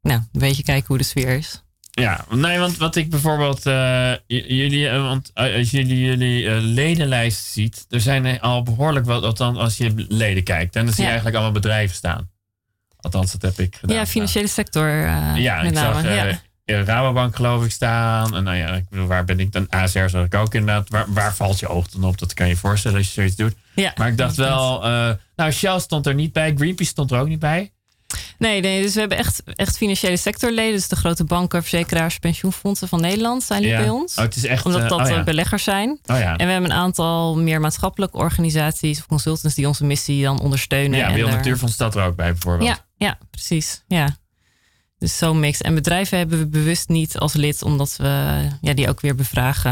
nou, 0.01 0.19
een 0.19 0.27
beetje 0.31 0.63
kijken 0.63 0.87
hoe 0.87 0.97
de 0.97 1.03
sfeer 1.03 1.37
is. 1.37 1.61
Ja, 1.91 2.25
nee, 2.29 2.59
want 2.59 2.77
wat 2.77 2.95
ik 2.95 3.09
bijvoorbeeld, 3.09 3.65
uh, 3.65 4.13
jullie, 4.27 4.89
want 4.89 5.31
als 5.33 5.71
jullie 5.71 5.99
jullie 5.99 6.49
ledenlijst 6.61 7.45
ziet, 7.45 7.85
er 7.89 8.01
zijn 8.01 8.41
al 8.41 8.63
behoorlijk 8.63 9.05
wat, 9.05 9.23
althans 9.23 9.57
als 9.57 9.77
je 9.77 10.05
leden 10.07 10.43
kijkt, 10.43 10.75
en 10.75 10.85
dan 10.85 10.93
zie 10.93 11.01
je 11.03 11.09
eigenlijk 11.09 11.35
allemaal 11.35 11.61
bedrijven 11.61 11.95
staan. 11.95 12.31
Althans, 13.03 13.31
dat 13.31 13.41
heb 13.41 13.65
ik 13.65 13.75
gedaan. 13.75 13.97
Ja, 13.97 14.05
financiële 14.05 14.47
sector. 14.47 14.87
Uh, 14.87 15.31
ja, 15.35 15.61
ik 15.61 15.77
zag 15.77 16.03
uh, 16.05 16.31
ja. 16.65 16.83
Rabobank 16.83 17.35
geloof 17.35 17.65
ik 17.65 17.71
staan. 17.71 18.35
En 18.35 18.43
nou 18.43 18.57
ja, 18.57 18.67
ik 18.67 18.89
bedoel, 18.89 19.07
waar 19.07 19.25
ben 19.25 19.39
ik 19.39 19.51
dan? 19.51 19.67
ASR 19.69 20.07
zag 20.07 20.25
ik 20.25 20.35
ook 20.35 20.53
inderdaad. 20.53 20.89
Waar, 20.89 21.05
waar 21.07 21.35
valt 21.35 21.59
je 21.59 21.67
oog 21.67 21.87
dan 21.87 22.03
op? 22.03 22.17
Dat 22.17 22.33
kan 22.33 22.47
je 22.47 22.55
voorstellen 22.55 22.97
als 22.97 23.07
je 23.07 23.13
zoiets 23.13 23.35
doet. 23.35 23.55
Ja, 23.73 23.93
maar 23.97 24.07
ik 24.07 24.17
dacht 24.17 24.35
wel, 24.35 24.85
uh, 24.85 25.09
nou 25.35 25.51
Shell 25.51 25.79
stond 25.79 26.05
er 26.05 26.13
niet 26.13 26.33
bij. 26.33 26.53
Greenpeace 26.55 26.89
stond 26.89 27.11
er 27.11 27.19
ook 27.19 27.27
niet 27.27 27.39
bij. 27.39 27.71
Nee, 28.37 28.61
nee, 28.61 28.81
dus 28.81 28.93
we 28.93 28.99
hebben 28.99 29.17
echt, 29.17 29.43
echt 29.45 29.77
financiële 29.77 30.17
sectorleden. 30.17 30.73
Dus 30.73 30.87
de 30.87 30.95
grote 30.95 31.23
banken, 31.23 31.61
verzekeraars, 31.61 32.19
pensioenfondsen 32.19 32.87
van 32.87 33.01
Nederland 33.01 33.43
zijn 33.43 33.61
die 33.61 33.75
bij 33.75 33.89
ons. 33.89 34.15
Oh, 34.15 34.23
het 34.23 34.35
is 34.35 34.45
echt, 34.45 34.65
Omdat 34.65 34.89
dat 34.89 34.99
oh, 34.99 35.07
ja. 35.07 35.23
beleggers 35.23 35.63
zijn. 35.63 35.89
Oh, 35.89 36.19
ja. 36.19 36.37
En 36.37 36.45
we 36.45 36.51
hebben 36.51 36.71
een 36.71 36.77
aantal 36.77 37.37
meer 37.37 37.59
maatschappelijke 37.59 38.17
organisaties 38.17 38.99
of 38.99 39.05
consultants 39.05 39.55
die 39.55 39.67
onze 39.67 39.85
missie 39.85 40.23
dan 40.23 40.39
ondersteunen. 40.39 40.99
Ja, 40.99 41.13
Wereld 41.13 41.31
Natuurfonds 41.31 41.73
staat 41.73 41.95
er 41.95 42.05
ook 42.05 42.15
bij 42.15 42.31
bijvoorbeeld. 42.31 42.69
Ja, 42.69 42.85
ja 43.03 43.17
precies. 43.29 43.83
Ja. 43.87 44.17
Dus 44.97 45.17
zo'n 45.17 45.39
mix. 45.39 45.61
En 45.61 45.75
bedrijven 45.75 46.17
hebben 46.17 46.39
we 46.39 46.47
bewust 46.47 46.89
niet 46.89 47.17
als 47.17 47.33
lid, 47.33 47.61
omdat 47.61 47.95
we 47.97 48.47
ja, 48.61 48.73
die 48.73 48.89
ook 48.89 49.01
weer 49.01 49.15
bevragen. 49.15 49.71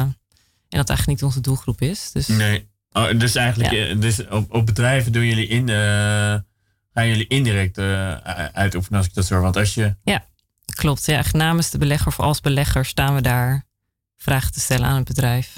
En 0.69 0.77
dat 0.77 0.89
eigenlijk 0.89 1.19
niet 1.19 1.29
onze 1.29 1.41
doelgroep 1.41 1.81
is. 1.81 2.11
Dus, 2.11 2.27
nee. 2.27 2.69
Oh, 2.91 3.19
dus 3.19 3.35
eigenlijk, 3.35 3.71
ja. 3.71 3.93
dus 3.93 4.27
op, 4.27 4.53
op 4.53 4.65
bedrijven 4.65 5.11
doen 5.11 5.25
jullie 5.25 5.47
in 5.47 5.69
gaan 6.93 7.07
jullie 7.07 7.27
indirect 7.27 7.77
uh, 7.77 8.11
uitoefenen 8.45 8.99
als 8.99 9.07
ik 9.07 9.13
dat 9.13 9.25
zo 9.25 9.41
Want 9.41 9.57
als 9.57 9.73
je. 9.73 9.95
Ja, 10.03 10.25
klopt. 10.75 11.05
Ja, 11.05 11.23
namens 11.31 11.69
de 11.69 11.77
belegger 11.77 12.07
of 12.07 12.19
als 12.19 12.39
belegger 12.39 12.85
staan 12.85 13.15
we 13.15 13.21
daar 13.21 13.65
vragen 14.17 14.51
te 14.51 14.59
stellen 14.59 14.85
aan 14.85 14.95
het 14.95 15.07
bedrijf. 15.07 15.57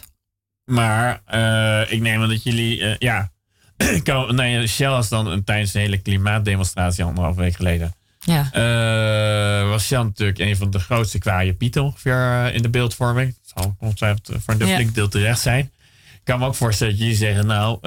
Maar 0.65 1.21
uh, 1.33 1.91
ik 1.91 2.01
neem 2.01 2.21
aan 2.21 2.29
dat 2.29 2.43
jullie. 2.43 2.95
Ja. 2.99 3.31
kan, 4.03 4.35
nee, 4.35 4.67
Shell 4.67 4.89
was 4.89 5.09
dan 5.09 5.27
een, 5.27 5.43
tijdens 5.43 5.73
een 5.73 5.81
hele 5.81 5.97
klimaatdemonstratie 5.97 7.03
anderhalf 7.03 7.35
week 7.35 7.55
geleden. 7.55 7.93
Ja. 8.19 8.49
was 9.69 9.85
Shell 9.85 10.03
natuurlijk 10.03 10.39
een 10.39 10.57
van 10.57 10.71
de 10.71 10.79
grootste 10.79 11.17
kwaaie 11.17 11.53
pieten 11.53 11.83
ongeveer 11.83 12.53
in 12.53 12.61
de 12.61 12.69
beeldvorming. 12.69 13.35
Dat 13.41 13.51
zal 13.55 13.75
ongetwijfeld 13.79 14.31
voor 14.45 14.53
een 14.57 14.67
ja. 14.67 14.91
deel 14.93 15.07
terecht 15.07 15.39
zijn. 15.39 15.71
Ik 16.13 16.21
kan 16.23 16.39
me 16.39 16.45
ook 16.45 16.55
voorstellen 16.55 16.93
dat 16.93 17.01
jullie 17.01 17.17
zeggen, 17.17 17.45
nou, 17.45 17.79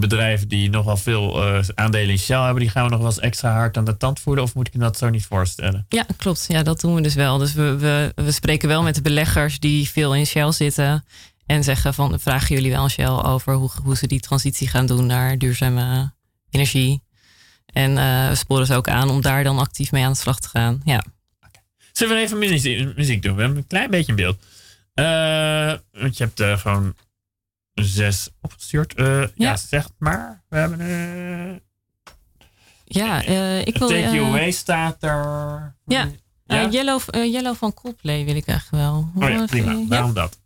bedrijven 0.00 0.48
die 0.48 0.70
nogal 0.70 0.96
veel 0.96 1.48
uh, 1.48 1.64
aandelen 1.74 2.10
in 2.10 2.18
Shell 2.18 2.40
hebben, 2.40 2.62
die 2.62 2.70
gaan 2.70 2.84
we 2.84 2.90
nog 2.90 2.98
wel 2.98 3.08
eens 3.08 3.18
extra 3.18 3.52
hard 3.52 3.76
aan 3.76 3.84
de 3.84 3.96
tand 3.96 4.20
voeren? 4.20 4.42
Of 4.42 4.54
moet 4.54 4.66
ik 4.66 4.74
me 4.74 4.80
dat 4.80 4.98
zo 4.98 5.08
niet 5.08 5.26
voorstellen? 5.26 5.86
Ja, 5.88 6.06
klopt. 6.16 6.44
Ja, 6.48 6.62
dat 6.62 6.80
doen 6.80 6.94
we 6.94 7.00
dus 7.00 7.14
wel. 7.14 7.38
Dus 7.38 7.52
we, 7.52 7.76
we, 7.76 8.12
we 8.14 8.32
spreken 8.32 8.68
wel 8.68 8.82
met 8.82 8.94
de 8.94 9.02
beleggers 9.02 9.58
die 9.58 9.88
veel 9.88 10.14
in 10.14 10.26
Shell 10.26 10.52
zitten. 10.52 11.04
En 11.46 11.64
zeggen 11.64 11.94
van, 11.94 12.20
vragen 12.20 12.54
jullie 12.54 12.70
wel 12.70 12.88
Shell 12.88 13.06
over 13.06 13.54
hoe, 13.54 13.70
hoe 13.82 13.96
ze 13.96 14.06
die 14.06 14.20
transitie 14.20 14.68
gaan 14.68 14.86
doen 14.86 15.06
naar 15.06 15.38
duurzame 15.38 16.12
energie. 16.50 17.02
En 17.66 17.90
uh, 17.90 18.28
we 18.28 18.34
sporen 18.34 18.66
ze 18.66 18.74
ook 18.74 18.88
aan 18.88 19.10
om 19.10 19.20
daar 19.20 19.44
dan 19.44 19.58
actief 19.58 19.92
mee 19.92 20.04
aan 20.04 20.12
de 20.12 20.18
slag 20.18 20.40
te 20.40 20.48
gaan. 20.48 20.80
Ja. 20.84 21.04
Okay. 21.38 21.62
Zullen 21.92 22.16
we 22.16 22.22
even 22.22 22.38
muziek, 22.38 22.96
muziek 22.96 23.22
doen? 23.22 23.34
We 23.34 23.40
hebben 23.40 23.58
een 23.58 23.66
klein 23.66 23.90
beetje 23.90 24.12
in 24.12 24.16
beeld. 24.16 24.36
Uh, 24.94 26.00
want 26.02 26.16
je 26.16 26.24
hebt 26.24 26.40
uh, 26.40 26.58
gewoon 26.58 26.94
zes 27.74 28.28
opgestuurd. 28.40 28.92
Ja. 28.96 29.30
ja, 29.34 29.56
zeg 29.56 29.88
maar. 29.98 30.42
We 30.48 30.56
hebben 30.56 31.62
Ja, 32.84 33.22
ik 33.64 33.78
wil... 33.78 33.88
Take 33.88 34.10
You 34.10 34.24
Away 34.24 34.50
staat 34.50 35.02
er. 35.02 35.74
Ja, 35.86 36.10
ja? 36.44 36.68
Yellow, 36.68 37.00
Yellow 37.10 37.56
van 37.56 37.74
Coldplay 37.74 38.24
wil 38.24 38.36
ik 38.36 38.46
echt 38.46 38.70
wel. 38.70 39.10
Oh 39.14 39.28
ja, 39.28 39.44
prima. 39.44 39.86
Waarom 39.88 40.12
dat? 40.12 40.44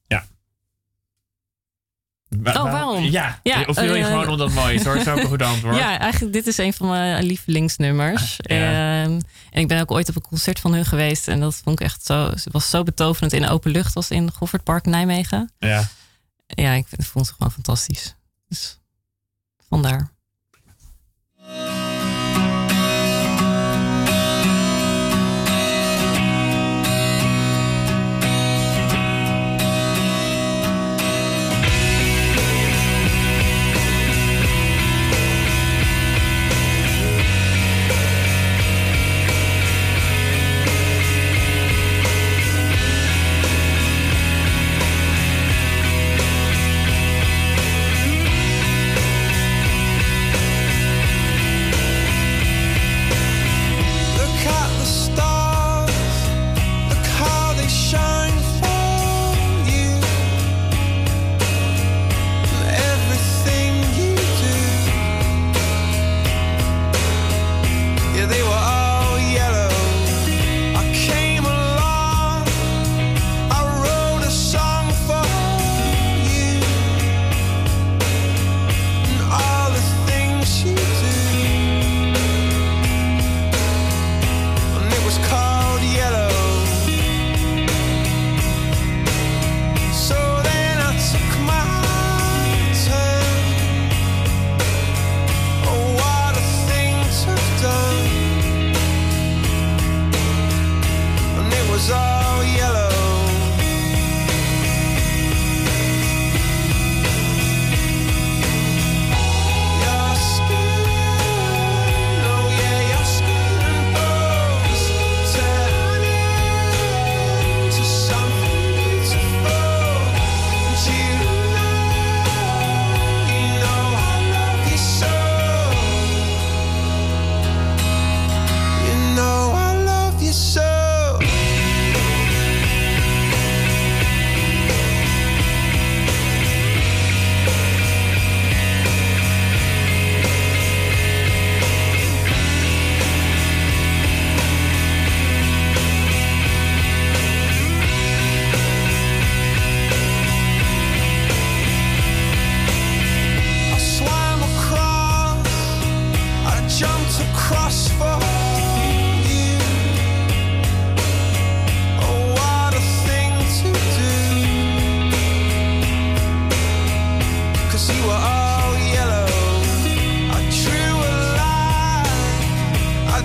Wa 2.38 2.52
oh, 2.52 2.62
waarom? 2.62 3.04
Ja, 3.04 3.40
ja 3.42 3.64
of 3.66 3.76
wil 3.80 3.94
je 3.94 4.04
gewoon 4.04 4.28
omdat 4.28 4.46
het 4.46 4.58
mooi 4.58 4.75
is 4.75 4.84
hoor. 4.84 4.94
Dat 4.94 5.06
is 5.06 5.12
ook 5.12 5.18
een 5.18 5.26
goed 5.26 5.42
antwoord. 5.42 5.76
Ja, 5.84 5.99
eigenlijk 5.99 6.32
dit 6.32 6.46
is 6.46 6.58
een 6.58 6.72
van 6.72 6.88
mijn 6.88 7.25
lievelingsnummers. 7.25 8.37
Ja. 8.37 8.56
En, 9.02 9.22
en 9.50 9.60
ik 9.60 9.68
ben 9.68 9.80
ook 9.80 9.90
ooit 9.90 10.08
op 10.08 10.16
een 10.16 10.28
concert 10.28 10.60
van 10.60 10.72
hun 10.72 10.84
geweest. 10.84 11.28
En 11.28 11.40
dat 11.40 11.60
vond 11.64 11.80
ik 11.80 11.87
echt 11.87 12.06
zo... 12.06 12.30
Het 12.30 12.46
was 12.50 12.70
zo 12.70 12.82
betoverend 12.82 13.32
in 13.32 13.42
de 13.42 13.49
open 13.49 13.70
lucht 13.70 13.96
als 13.96 14.10
in 14.10 14.32
Goffertpark 14.32 14.87
Nijmegen. 14.87 15.52
Ja 15.58 15.88
ja, 16.54 16.72
ik 16.72 16.87
vond 16.88 17.26
ze 17.26 17.32
gewoon 17.32 17.52
fantastisch. 17.52 18.14
Dus 18.49 18.78
vandaar. 19.68 20.12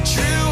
True. 0.05 0.44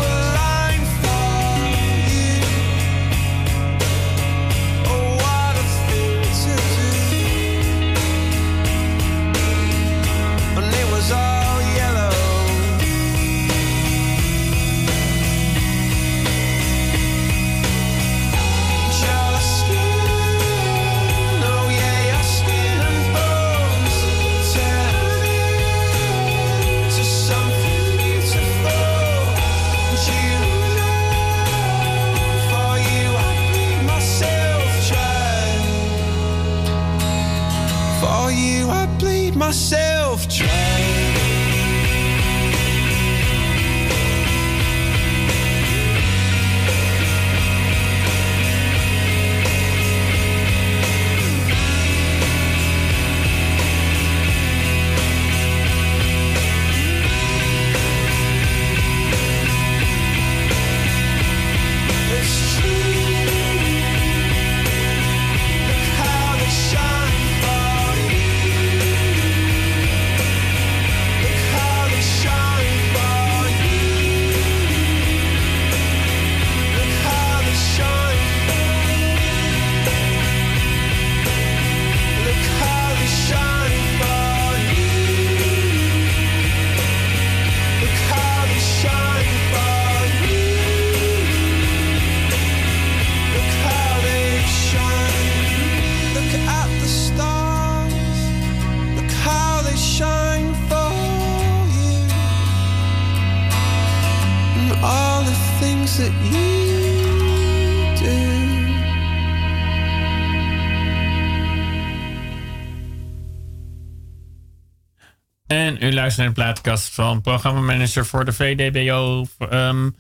Luisteren 115.94 116.34
naar 116.34 116.46
de 116.46 116.54
plaatkast 116.62 116.94
van 116.94 117.22
programmamanager 117.22 118.06
voor 118.06 118.26
de 118.26 118.34
VDBO, 118.34 119.26
um, 119.52 119.96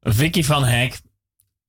Vicky 0.00 0.42
van 0.42 0.64
Hek. 0.64 1.00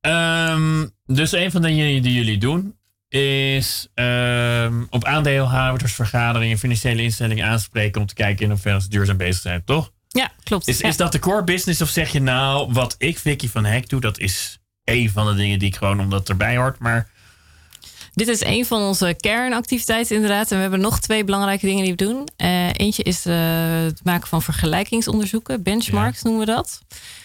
Um, 0.01 0.91
dus 1.06 1.32
een 1.32 1.51
van 1.51 1.62
de 1.62 1.67
dingen 1.67 2.01
die 2.01 2.13
jullie 2.13 2.38
doen 2.38 2.75
is 3.10 3.88
um, 3.93 4.88
op 4.89 5.06
aandeelhoudersvergaderingen 5.06 6.58
financiële 6.58 7.03
instellingen 7.03 7.45
aanspreken 7.45 8.01
om 8.01 8.08
te 8.08 8.13
kijken 8.13 8.43
in 8.43 8.51
hoeverre 8.51 8.82
ze 8.82 8.89
duurzaam 8.89 9.17
bezig 9.17 9.41
zijn, 9.41 9.63
toch? 9.63 9.91
Ja, 10.08 10.32
klopt. 10.43 10.67
Is, 10.67 10.82
is 10.82 10.98
dat 10.98 11.12
de 11.12 11.20
core 11.20 11.43
business 11.43 11.82
of 11.82 11.89
zeg 11.89 12.12
je 12.12 12.22
nou, 12.22 12.74
wat 12.74 12.96
ik 12.98 13.17
Vicky 13.17 13.50
van 13.50 13.65
Hek 13.65 13.89
doe, 13.89 14.00
dat 14.00 14.20
is 14.20 14.60
een 14.84 15.10
van 15.10 15.28
de 15.28 15.36
dingen 15.36 15.60
die 15.60 15.67
ik 15.67 15.76
gewoon 15.76 16.00
omdat 16.00 16.20
het 16.20 16.30
erbij 16.30 16.58
hoort, 16.58 16.80
maar 16.80 17.10
dit 18.13 18.28
is 18.28 18.43
een 18.43 18.65
van 18.65 18.82
onze 18.82 19.15
kernactiviteiten 19.20 20.15
inderdaad. 20.15 20.52
En 20.52 20.56
we 20.56 20.62
hebben 20.62 20.80
nog 20.80 21.00
twee 21.00 21.24
belangrijke 21.24 21.65
dingen 21.65 21.84
die 21.84 21.91
we 21.91 22.04
doen. 22.04 22.28
Uh, 22.38 22.74
eentje 22.74 23.04
is 23.04 23.26
uh, 23.26 23.36
het 23.84 24.04
maken 24.04 24.28
van 24.28 24.41
vergelijkingsonderzoeken. 24.41 25.63
Benchmarks 25.63 26.22
noemen 26.22 26.46
we 26.46 26.52
dat. 26.52 26.82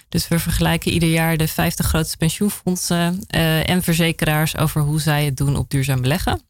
Dus 0.08 0.28
we 0.28 0.38
vergelijken 0.38 0.92
ieder 0.92 1.08
jaar 1.08 1.36
de 1.36 1.48
50 1.48 1.86
grootste 1.86 2.16
pensioenfondsen 2.16 3.24
uh, 3.34 3.68
en 3.68 3.82
verzekeraars 3.82 4.56
over 4.56 4.80
hoe 4.80 5.00
zij 5.00 5.24
het 5.24 5.36
doen 5.36 5.56
op 5.56 5.70
duurzaam 5.70 6.00
beleggen. 6.00 6.40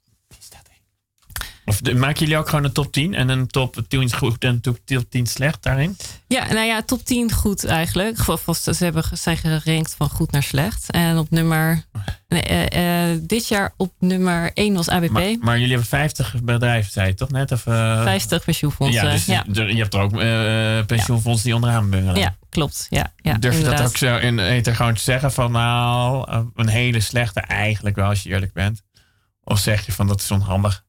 Of 1.64 1.82
maken 1.94 2.18
jullie 2.18 2.36
ook 2.36 2.48
gewoon 2.48 2.64
een 2.64 2.72
top 2.72 2.92
10 2.92 3.14
en 3.14 3.28
een 3.28 3.46
top 3.46 3.76
10 3.88 4.12
goed 4.12 4.44
en 4.44 4.48
een 4.48 4.60
top 4.60 4.78
10 5.08 5.26
slecht 5.26 5.62
daarin? 5.62 5.96
Ja, 6.26 6.52
nou 6.52 6.66
ja, 6.66 6.82
top 6.82 7.04
10 7.04 7.32
goed 7.32 7.64
eigenlijk. 7.64 8.18
Ze 8.52 8.74
hebben, 8.78 9.04
zijn 9.12 9.36
gerankt 9.36 9.94
van 9.98 10.08
goed 10.08 10.30
naar 10.30 10.42
slecht. 10.42 10.90
En 10.90 11.18
op 11.18 11.30
nummer. 11.30 11.84
Nee, 12.28 12.70
uh, 12.72 13.12
uh, 13.12 13.18
dit 13.22 13.48
jaar 13.48 13.74
op 13.76 13.92
nummer 13.98 14.50
1 14.54 14.74
was 14.74 14.88
ABP. 14.88 15.10
Maar, 15.10 15.36
maar, 15.40 15.54
jullie 15.54 15.70
hebben 15.70 15.88
50 15.88 16.34
bedrijven, 16.42 16.92
zei 16.92 17.06
je 17.06 17.14
toch 17.14 17.30
net? 17.30 17.52
Of, 17.52 17.66
uh, 17.66 18.02
50 18.02 18.44
pensioenfondsen. 18.44 19.04
Ja, 19.04 19.10
dus 19.10 19.26
ja. 19.26 19.44
je 19.52 19.76
hebt 19.76 19.94
er 19.94 20.00
ook 20.00 20.16
pensioenfondsen 20.86 21.44
die 21.44 21.54
onderaan 21.54 21.90
bungelen. 21.90 22.20
Ja, 22.20 22.36
klopt. 22.48 22.86
Ja, 22.90 23.12
ja, 23.16 23.34
Durf 23.38 23.58
je 23.58 23.64
dat 23.64 23.80
ook 23.80 23.96
zo 23.96 24.16
in 24.16 24.38
eten 24.38 24.74
gewoon 24.74 24.94
te 24.94 25.02
zeggen 25.02 25.32
van 25.32 25.52
nou, 25.52 26.26
een 26.54 26.68
hele 26.68 27.00
slechte 27.00 27.40
eigenlijk 27.40 27.96
wel 27.96 28.08
als 28.08 28.22
je 28.22 28.28
eerlijk 28.28 28.52
bent? 28.52 28.82
Of 29.44 29.58
zeg 29.58 29.86
je 29.86 29.92
van 29.92 30.06
dat 30.06 30.20
is 30.20 30.30
onhandig? 30.30 30.84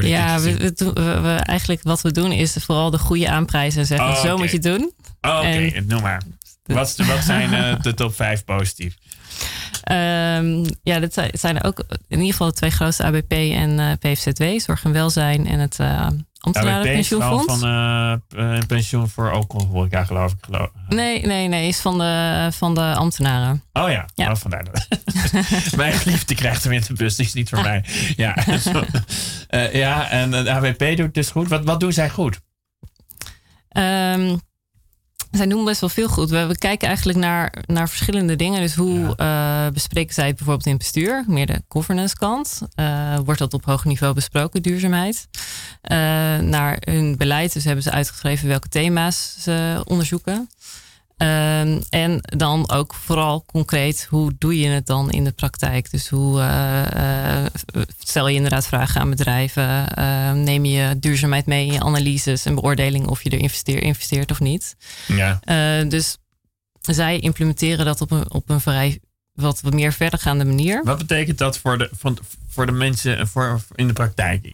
Ja, 0.00 0.40
we, 0.40 0.72
we, 0.94 1.40
eigenlijk 1.42 1.82
wat 1.82 2.00
we 2.00 2.12
doen 2.12 2.32
is 2.32 2.56
vooral 2.60 2.90
de 2.90 2.98
goede 2.98 3.28
aanprijzen 3.28 3.80
en 3.80 3.86
zeggen: 3.86 4.08
oh, 4.08 4.20
zo 4.20 4.36
moet 4.36 4.50
je 4.50 4.56
het 4.56 4.62
doen. 4.62 4.92
Oh, 5.20 5.38
Oké, 5.38 5.80
noem 5.86 6.02
maar. 6.02 6.22
Wat, 6.64 6.96
wat 6.96 7.24
zijn 7.24 7.52
uh, 7.52 7.82
de 7.82 7.94
top 7.94 8.14
5 8.14 8.44
positief? 8.44 8.94
Um, 9.92 10.64
ja, 10.82 10.98
dat 11.00 11.22
zijn 11.32 11.62
ook 11.62 11.84
in 11.88 12.18
ieder 12.18 12.30
geval 12.30 12.46
de 12.46 12.54
twee 12.54 12.70
grootste 12.70 13.04
ABP 13.04 13.32
en 13.32 13.70
uh, 13.70 13.92
eh, 13.92 13.98
PFZW, 13.98 14.42
Zorg 14.56 14.84
en 14.84 14.92
Welzijn 14.92 15.46
en 15.46 15.58
het 15.58 15.78
uh, 15.80 16.06
ambtenarenpensioenfonds. 16.44 17.58
van 17.58 17.70
uh, 17.70 18.14
een 18.28 18.66
pensioen 18.66 19.08
voor 19.08 19.32
alcoholhoreca, 19.32 20.04
geloof 20.04 20.32
ik. 20.32 20.38
Geloof. 20.40 20.70
Nee, 20.88 21.26
nee, 21.26 21.48
nee, 21.48 21.68
is 21.68 21.80
van 21.80 21.98
de, 21.98 22.48
van 22.52 22.74
de 22.74 22.94
ambtenaren. 22.94 23.62
Oh 23.72 23.90
ja, 23.90 24.08
ja. 24.14 24.30
Oh, 24.30 24.36
vandaar 24.36 24.64
dat. 24.64 24.86
Mijn 25.76 26.00
liefde 26.04 26.34
krijgt 26.34 26.64
hem 26.64 26.72
in 26.72 26.82
de 26.86 26.94
bus, 26.94 27.16
die 27.16 27.26
is 27.26 27.32
niet 27.32 27.48
voor 27.48 27.62
mij. 27.62 27.84
Ja, 28.16 28.36
uh, 29.50 29.74
ja 29.74 30.10
en 30.10 30.30
de 30.30 30.50
AWP 30.50 30.96
doet 30.96 31.14
dus 31.14 31.30
goed. 31.30 31.48
Wat, 31.48 31.64
wat 31.64 31.80
doen 31.80 31.92
zij 31.92 32.10
goed? 32.10 32.40
Um, 33.76 34.40
zij 35.36 35.46
doen 35.46 35.64
best 35.64 35.80
wel 35.80 35.88
veel 35.88 36.08
goed. 36.08 36.30
We, 36.30 36.46
we, 36.46 36.58
kijken 36.58 36.88
eigenlijk 36.88 37.18
naar, 37.18 37.62
naar 37.66 37.88
verschillende 37.88 38.36
dingen. 38.36 38.60
Dus 38.60 38.74
hoe 38.74 39.14
ja. 39.16 39.66
uh, 39.66 39.72
bespreken 39.72 40.14
zij 40.14 40.26
het 40.26 40.36
bijvoorbeeld 40.36 40.66
in 40.66 40.72
het 40.72 40.80
bestuur? 40.82 41.24
Meer 41.26 41.46
de 41.46 41.62
governance 41.68 42.16
kant. 42.16 42.60
Uh, 42.76 43.18
wordt 43.24 43.40
dat 43.40 43.54
op 43.54 43.64
hoog 43.64 43.84
niveau 43.84 44.14
besproken, 44.14 44.62
duurzaamheid? 44.62 45.28
Uh, 45.32 45.98
naar 46.38 46.76
hun 46.80 47.16
beleid. 47.16 47.52
Dus 47.52 47.64
hebben 47.64 47.82
ze 47.82 47.90
uitgeschreven 47.90 48.48
welke 48.48 48.68
thema's 48.68 49.36
ze 49.38 49.82
onderzoeken. 49.84 50.48
Um, 51.16 51.82
en 51.90 52.20
dan 52.20 52.70
ook 52.70 52.94
vooral 52.94 53.44
concreet, 53.46 54.06
hoe 54.10 54.32
doe 54.38 54.58
je 54.58 54.68
het 54.68 54.86
dan 54.86 55.10
in 55.10 55.24
de 55.24 55.32
praktijk? 55.32 55.90
Dus 55.90 56.08
hoe 56.08 56.38
uh, 56.38 56.82
uh, 56.96 57.44
stel 57.98 58.28
je 58.28 58.34
inderdaad 58.34 58.66
vragen 58.66 59.00
aan 59.00 59.10
bedrijven? 59.10 59.86
Uh, 59.98 60.32
neem 60.32 60.64
je 60.64 60.98
duurzaamheid 60.98 61.46
mee 61.46 61.66
in 61.66 61.72
je 61.72 61.80
analyses 61.80 62.44
en 62.44 62.54
beoordeling 62.54 63.06
of 63.06 63.22
je 63.22 63.30
er 63.30 63.38
investeert, 63.38 63.82
investeert 63.82 64.30
of 64.30 64.40
niet? 64.40 64.76
Ja. 65.06 65.40
dus 65.84 66.18
zij 66.80 67.18
implementeren 67.18 67.84
dat 67.84 68.00
op 68.00 68.10
een, 68.10 68.30
op 68.30 68.50
een 68.50 68.60
vrij 68.60 69.00
wat 69.32 69.62
meer 69.62 69.92
verdergaande 69.92 70.44
manier. 70.44 70.84
Wat 70.84 70.98
betekent 70.98 71.38
dat 71.38 71.58
voor 71.58 71.78
de, 71.78 71.90
voor, 71.92 72.14
voor 72.48 72.66
de 72.66 72.72
mensen 72.72 73.28
voor, 73.28 73.60
in 73.74 73.86
de 73.86 73.92
praktijk? 73.92 74.52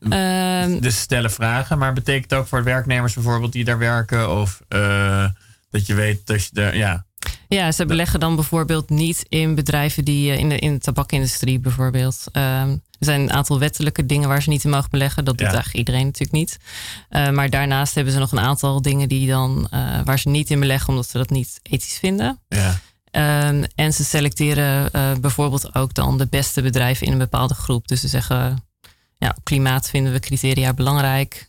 Um, 0.00 0.80
dus 0.80 1.00
stellen 1.00 1.30
vragen, 1.30 1.78
maar 1.78 1.92
betekent 1.92 2.34
ook 2.34 2.46
voor 2.46 2.64
werknemers 2.64 3.14
bijvoorbeeld 3.14 3.52
die 3.52 3.64
daar 3.64 3.78
werken? 3.78 4.40
Of 4.40 4.60
uh, 4.68 5.26
dat 5.70 5.86
je 5.86 5.94
weet 5.94 6.26
dat 6.26 6.44
je 6.44 6.60
er, 6.60 6.76
ja. 6.76 7.04
Ja, 7.48 7.72
ze 7.72 7.86
beleggen 7.86 8.20
dan 8.20 8.34
bijvoorbeeld 8.34 8.90
niet 8.90 9.24
in 9.28 9.54
bedrijven 9.54 10.04
die 10.04 10.32
eh, 10.32 10.38
in 10.38 10.48
de, 10.48 10.58
in 10.58 10.72
de 10.72 10.78
tabakindustrie 10.78 11.58
bijvoorbeeld. 11.58 12.24
Um, 12.32 12.82
er 12.98 13.10
zijn 13.10 13.20
een 13.20 13.32
aantal 13.32 13.58
wettelijke 13.58 14.06
dingen 14.06 14.28
waar 14.28 14.42
ze 14.42 14.48
niet 14.48 14.64
in 14.64 14.70
mogen 14.70 14.90
beleggen. 14.90 15.24
Dat 15.24 15.38
doet 15.38 15.46
eigenlijk 15.46 15.76
iedereen 15.76 16.04
natuurlijk 16.04 16.32
niet. 16.32 16.58
Uh, 17.10 17.30
maar 17.30 17.50
daarnaast 17.50 17.94
hebben 17.94 18.12
ze 18.12 18.18
nog 18.18 18.32
een 18.32 18.40
aantal 18.40 18.82
dingen 18.82 19.08
die 19.08 19.28
dan, 19.28 19.68
uh, 19.74 20.00
waar 20.04 20.18
ze 20.18 20.28
niet 20.28 20.50
in 20.50 20.60
beleggen, 20.60 20.88
omdat 20.88 21.08
ze 21.08 21.18
dat 21.18 21.30
niet 21.30 21.60
ethisch 21.62 21.98
vinden. 21.98 22.40
Ja. 22.48 22.80
Um, 23.48 23.64
en 23.74 23.92
ze 23.92 24.04
selecteren 24.04 24.88
uh, 24.92 25.12
bijvoorbeeld 25.20 25.74
ook 25.74 25.94
dan 25.94 26.18
de 26.18 26.26
beste 26.26 26.62
bedrijven 26.62 27.06
in 27.06 27.12
een 27.12 27.18
bepaalde 27.18 27.54
groep. 27.54 27.88
Dus 27.88 28.00
ze 28.00 28.08
zeggen 28.08 28.64
ja, 29.18 29.36
klimaat 29.42 29.90
vinden 29.90 30.12
we 30.12 30.20
criteria 30.20 30.74
belangrijk 30.74 31.46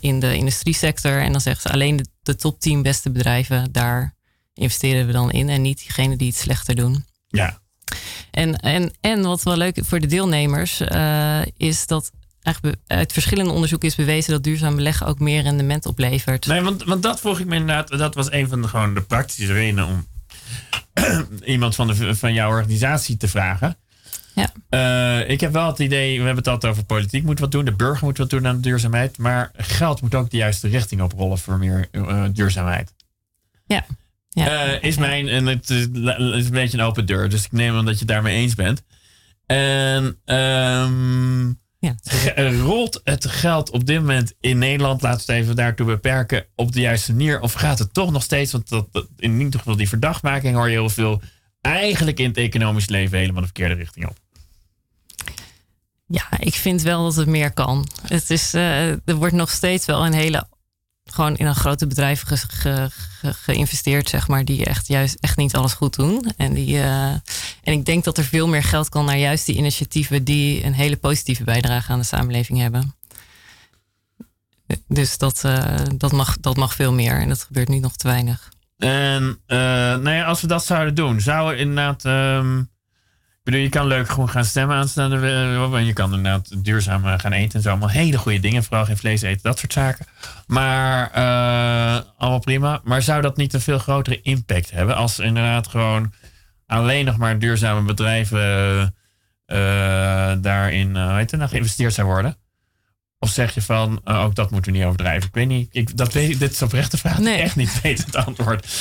in 0.00 0.20
de 0.20 0.36
industriesector. 0.36 1.20
En 1.20 1.32
dan 1.32 1.40
zeggen 1.40 1.62
ze 1.62 1.72
alleen 1.72 1.96
de, 1.96 2.06
de 2.22 2.36
top 2.36 2.60
10 2.60 2.82
beste 2.82 3.10
bedrijven, 3.10 3.72
daar 3.72 4.14
investeren 4.54 5.06
we 5.06 5.12
dan 5.12 5.30
in. 5.30 5.48
En 5.48 5.62
niet 5.62 5.78
diegenen 5.78 6.18
die 6.18 6.28
het 6.28 6.36
slechter 6.36 6.74
doen. 6.74 7.04
Ja. 7.28 7.58
En, 8.30 8.56
en, 8.60 8.92
en 9.00 9.22
wat 9.22 9.42
wel 9.42 9.56
leuk 9.56 9.78
voor 9.82 10.00
de 10.00 10.06
deelnemers 10.06 10.80
is 11.56 11.86
dat 11.86 12.10
eigenlijk 12.44 12.76
uit 12.86 13.12
verschillende 13.12 13.52
onderzoeken 13.52 13.88
is 13.88 13.94
bewezen 13.94 14.32
dat 14.32 14.42
duurzaam 14.42 14.76
beleggen 14.76 15.06
ook 15.06 15.18
meer 15.18 15.42
rendement 15.42 15.86
oplevert. 15.86 16.46
Nee, 16.46 16.60
want, 16.60 16.84
want 16.84 17.02
dat 17.02 17.20
vroeg 17.20 17.40
ik 17.40 17.46
me 17.46 17.54
inderdaad. 17.54 17.98
Dat 17.98 18.14
was 18.14 18.32
een 18.32 18.48
van 18.48 18.62
de, 18.62 18.68
gewoon 18.68 18.94
de 18.94 19.00
praktische 19.00 19.52
redenen 19.52 19.86
om 19.86 20.06
iemand 21.44 21.74
van, 21.74 21.86
de, 21.86 22.14
van 22.16 22.32
jouw 22.32 22.48
organisatie 22.48 23.16
te 23.16 23.28
vragen. 23.28 23.76
Ja. 24.34 24.52
Uh, 24.70 25.30
ik 25.30 25.40
heb 25.40 25.52
wel 25.52 25.66
het 25.66 25.78
idee, 25.78 26.10
we 26.18 26.24
hebben 26.24 26.44
het 26.44 26.48
altijd 26.48 26.72
over 26.72 26.84
politiek 26.84 27.24
moet 27.24 27.40
wat 27.40 27.52
doen, 27.52 27.64
de 27.64 27.72
burger 27.74 28.04
moet 28.04 28.18
wat 28.18 28.30
doen 28.30 28.46
aan 28.46 28.56
de 28.56 28.62
duurzaamheid, 28.62 29.18
maar 29.18 29.50
geld 29.56 30.00
moet 30.00 30.14
ook 30.14 30.30
de 30.30 30.36
juiste 30.36 30.68
richting 30.68 31.00
oprollen 31.00 31.38
voor 31.38 31.58
meer 31.58 31.88
uh, 31.92 32.24
duurzaamheid. 32.32 32.94
Ja. 33.66 33.86
ja. 34.28 34.66
Uh, 34.66 34.82
is 34.82 34.96
mijn, 34.96 35.28
en 35.28 35.46
het 35.46 35.70
is, 35.70 35.84
een 35.84 36.48
beetje 36.50 36.78
een 36.78 36.84
open 36.84 37.06
deur, 37.06 37.28
dus 37.28 37.44
ik 37.44 37.52
neem 37.52 37.76
aan 37.76 37.84
dat 37.84 37.94
je 37.94 37.98
het 37.98 38.08
daarmee 38.08 38.36
eens 38.36 38.54
bent. 38.54 38.82
En 39.46 40.04
um, 40.24 41.60
ja. 41.78 41.94
Rolt 42.50 43.00
het 43.04 43.26
geld 43.26 43.70
op 43.70 43.86
dit 43.86 44.00
moment 44.00 44.34
in 44.40 44.58
Nederland, 44.58 45.02
laten 45.02 45.26
we 45.26 45.32
het 45.32 45.42
even 45.42 45.56
daartoe 45.56 45.86
beperken, 45.86 46.46
op 46.54 46.72
de 46.72 46.80
juiste 46.80 47.12
manier? 47.12 47.40
Of 47.40 47.52
gaat 47.52 47.78
het 47.78 47.94
toch 47.94 48.12
nog 48.12 48.22
steeds, 48.22 48.52
want 48.52 48.68
dat, 48.68 48.88
in 49.16 49.40
ieder 49.40 49.58
geval 49.58 49.76
die 49.76 49.88
verdachtmaking 49.88 50.54
hoor 50.54 50.66
je 50.68 50.72
heel 50.72 50.88
veel, 50.88 51.22
eigenlijk 51.60 52.20
in 52.20 52.28
het 52.28 52.36
economisch 52.36 52.88
leven 52.88 53.18
helemaal 53.18 53.40
de 53.40 53.46
verkeerde 53.46 53.74
richting 53.74 54.06
op? 54.06 54.22
Ja, 56.14 56.38
ik 56.38 56.54
vind 56.54 56.82
wel 56.82 57.02
dat 57.02 57.16
het 57.16 57.26
meer 57.26 57.52
kan. 57.52 57.88
Het 58.06 58.30
is, 58.30 58.54
uh, 58.54 58.88
er 58.90 59.14
wordt 59.14 59.34
nog 59.34 59.50
steeds 59.50 59.86
wel 59.86 60.06
een 60.06 60.12
hele 60.12 60.46
gewoon 61.04 61.36
in 61.36 61.46
een 61.46 61.54
grote 61.54 61.86
bedrijf 61.86 62.22
ge, 62.26 62.90
geïnvesteerd, 63.20 64.08
zeg 64.08 64.28
maar, 64.28 64.44
die 64.44 64.64
echt 64.64 64.86
juist 64.86 65.16
echt 65.20 65.36
niet 65.36 65.54
alles 65.54 65.72
goed 65.72 65.96
doen. 65.96 66.32
En, 66.36 66.54
die, 66.54 66.74
uh, 66.76 67.08
en 67.10 67.22
ik 67.62 67.84
denk 67.84 68.04
dat 68.04 68.18
er 68.18 68.24
veel 68.24 68.48
meer 68.48 68.62
geld 68.62 68.88
kan 68.88 69.04
naar 69.04 69.18
juist 69.18 69.46
die 69.46 69.56
initiatieven 69.56 70.24
die 70.24 70.64
een 70.64 70.74
hele 70.74 70.96
positieve 70.96 71.44
bijdrage 71.44 71.92
aan 71.92 71.98
de 71.98 72.04
samenleving 72.04 72.58
hebben. 72.58 72.94
Dus 74.88 75.18
dat, 75.18 75.42
uh, 75.46 75.76
dat, 75.96 76.12
mag, 76.12 76.36
dat 76.40 76.56
mag 76.56 76.74
veel 76.74 76.92
meer 76.92 77.20
en 77.20 77.28
dat 77.28 77.42
gebeurt 77.42 77.68
nu 77.68 77.78
nog 77.78 77.96
te 77.96 78.08
weinig. 78.08 78.48
En 78.78 79.40
nou 79.46 80.10
ja, 80.10 80.24
als 80.24 80.40
we 80.40 80.46
dat 80.46 80.64
zouden 80.64 80.94
doen, 80.94 81.20
zouden 81.20 81.58
inderdaad 81.58 82.04
um, 82.04 82.72
bedoel, 83.44 83.60
je 83.60 83.68
kan 83.68 83.86
leuk 83.86 84.08
gewoon 84.08 84.28
gaan 84.28 84.44
stemmen 84.44 84.76
aanstaande. 84.76 85.16
En 85.76 85.84
je 85.84 85.92
kan 85.92 86.14
inderdaad 86.14 86.64
duurzaam 86.64 87.04
eh, 87.04 87.18
gaan 87.18 87.32
eten 87.32 87.54
en 87.54 87.62
zo. 87.62 87.68
Allemaal 87.68 87.88
hele 87.88 88.18
goede 88.18 88.40
dingen. 88.40 88.64
Vooral 88.64 88.84
geen 88.84 88.96
vlees 88.96 89.22
eten, 89.22 89.42
dat 89.42 89.58
soort 89.58 89.72
zaken. 89.72 90.06
Maar 90.46 91.10
uh, 91.16 92.04
allemaal 92.18 92.38
prima. 92.38 92.80
Maar 92.84 93.02
zou 93.02 93.22
dat 93.22 93.36
niet 93.36 93.52
een 93.52 93.60
veel 93.60 93.78
grotere 93.78 94.20
impact 94.22 94.70
hebben? 94.70 94.96
Als 94.96 95.18
inderdaad 95.18 95.66
gewoon 95.66 96.12
alleen 96.66 97.04
nog 97.04 97.16
maar 97.16 97.38
duurzame 97.38 97.82
bedrijven 97.82 98.94
daarin 100.40 100.96
uh, 100.96 101.18
geïnvesteerd 101.28 101.94
zou 101.94 102.06
worden? 102.06 102.36
Of 103.24 103.30
zeg 103.30 103.54
je 103.54 103.62
van, 103.62 104.00
uh, 104.04 104.24
ook 104.24 104.34
dat 104.34 104.50
moeten 104.50 104.72
we 104.72 104.78
niet 104.78 104.86
overdrijven? 104.86 105.28
Ik 105.28 105.34
weet 105.34 105.48
niet, 105.48 105.68
ik, 105.72 105.96
dat 105.96 106.12
weet, 106.12 106.38
dit 106.38 106.52
is 106.52 106.62
oprechte 106.62 106.96
vraag. 106.96 107.18
Nee. 107.18 107.40
echt 107.40 107.56
niet 107.56 107.80
weet 107.80 108.04
het 108.04 108.16
antwoord. 108.16 108.66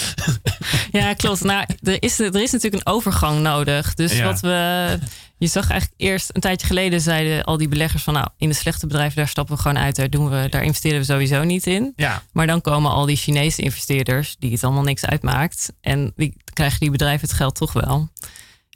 Ja, 0.91 1.13
klopt. 1.13 1.43
Nou, 1.43 1.65
er 1.82 2.03
is, 2.03 2.19
er 2.19 2.41
is 2.41 2.51
natuurlijk 2.51 2.86
een 2.86 2.93
overgang 2.93 3.39
nodig. 3.39 3.93
Dus 3.93 4.21
wat 4.21 4.39
we, 4.39 4.99
je 5.38 5.47
zag 5.47 5.69
eigenlijk 5.69 6.01
eerst 6.01 6.29
een 6.34 6.41
tijdje 6.41 6.67
geleden 6.67 7.01
zeiden 7.01 7.43
al 7.43 7.58
die 7.58 7.67
beleggers 7.67 8.03
van, 8.03 8.13
nou, 8.13 8.27
in 8.38 8.49
de 8.49 8.56
slechte 8.56 8.88
bedrijven 8.88 9.15
daar 9.15 9.27
stappen 9.27 9.56
we 9.56 9.62
gewoon 9.62 9.77
uit. 9.77 9.95
Daar, 9.95 10.10
doen 10.10 10.29
we, 10.29 10.47
daar 10.49 10.63
investeren 10.63 10.99
we 10.99 11.06
sowieso 11.06 11.43
niet 11.43 11.67
in. 11.67 11.93
Ja. 11.95 12.21
Maar 12.32 12.47
dan 12.47 12.62
komen 12.62 12.91
al 12.91 13.06
die 13.06 13.15
Chinese 13.15 13.62
investeerders, 13.62 14.36
die 14.39 14.51
het 14.51 14.63
allemaal 14.63 14.84
niks 14.84 15.06
uitmaakt. 15.06 15.73
En 15.82 16.13
die 16.15 16.38
krijgen 16.53 16.79
die 16.79 16.91
bedrijven 16.91 17.27
het 17.27 17.38
geld 17.38 17.56
toch 17.56 17.73
wel. 17.73 18.10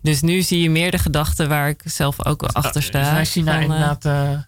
Dus 0.01 0.21
nu 0.21 0.41
zie 0.41 0.61
je 0.61 0.69
meer 0.69 0.91
de 0.91 0.99
gedachten 0.99 1.49
waar 1.49 1.69
ik 1.69 1.81
zelf 1.85 2.25
ook 2.25 2.43
achter 2.43 2.83
sta. 2.83 3.19
Is 3.19 3.31
China 3.31 3.53
van, 3.53 3.61
inderdaad... 3.61 4.05
Uh 4.05 4.39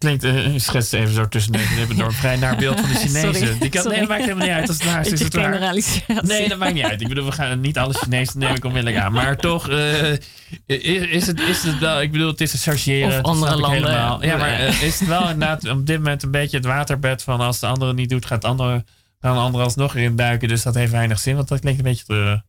Klinkt, 0.00 0.24
uh, 0.24 0.48
schets 0.56 0.92
even 0.92 1.14
zo 1.14 1.28
tussen 1.28 1.52
de 1.52 1.86
door 1.96 2.06
een 2.06 2.12
vrij 2.12 2.36
naar 2.36 2.56
beeld 2.56 2.80
van 2.80 2.88
de 2.88 2.94
Chinezen. 3.06 3.58
Die 3.58 3.68
kan, 3.68 3.88
nee, 3.88 3.98
dat 3.98 4.08
maakt 4.08 4.22
helemaal 4.22 4.46
niet 4.46 4.54
uit. 4.54 4.68
Als 4.68 4.82
het 4.82 5.12
is, 5.12 5.20
het 5.24 5.34
waar. 5.34 5.74
Nee, 6.22 6.48
dat 6.48 6.58
maakt 6.58 6.74
niet 6.74 6.84
uit. 6.84 7.00
Ik 7.00 7.08
bedoel, 7.08 7.24
we 7.24 7.32
gaan 7.32 7.60
niet 7.60 7.78
alle 7.78 7.94
Chinezen 7.94 8.38
neem 8.38 8.54
ik 8.54 8.64
onmiddellijk 8.64 9.04
aan. 9.04 9.12
Maar 9.12 9.36
toch 9.36 9.70
uh, 9.70 10.12
is, 10.12 10.18
is, 10.66 11.26
het, 11.26 11.40
is 11.40 11.62
het 11.62 11.78
wel... 11.78 12.00
Ik 12.00 12.12
bedoel, 12.12 12.28
het 12.28 12.40
is 12.40 12.52
een 12.52 12.58
chargeren. 12.58 13.18
Of 13.18 13.24
andere 13.24 13.56
landen. 13.56 13.82
Helemaal. 13.82 14.24
Ja, 14.24 14.36
maar 14.36 14.60
uh, 14.60 14.82
is 14.82 15.00
het 15.00 15.08
wel 15.08 15.22
inderdaad 15.22 15.68
op 15.68 15.86
dit 15.86 15.96
moment 15.96 16.22
een 16.22 16.30
beetje 16.30 16.56
het 16.56 16.66
waterbed 16.66 17.22
van... 17.22 17.40
als 17.40 17.60
de 17.60 17.66
andere 17.66 17.94
niet 17.94 18.08
doet, 18.08 18.26
gaat 18.26 18.42
de 18.42 18.48
andere, 18.48 18.84
gaan 19.20 19.34
de 19.34 19.40
andere 19.40 19.64
alsnog 19.64 19.96
erin 19.96 20.16
duiken. 20.16 20.48
Dus 20.48 20.62
dat 20.62 20.74
heeft 20.74 20.92
weinig 20.92 21.18
zin, 21.18 21.36
want 21.36 21.48
dat 21.48 21.60
klinkt 21.60 21.78
een 21.78 21.84
beetje 21.84 22.04
treurig. 22.04 22.40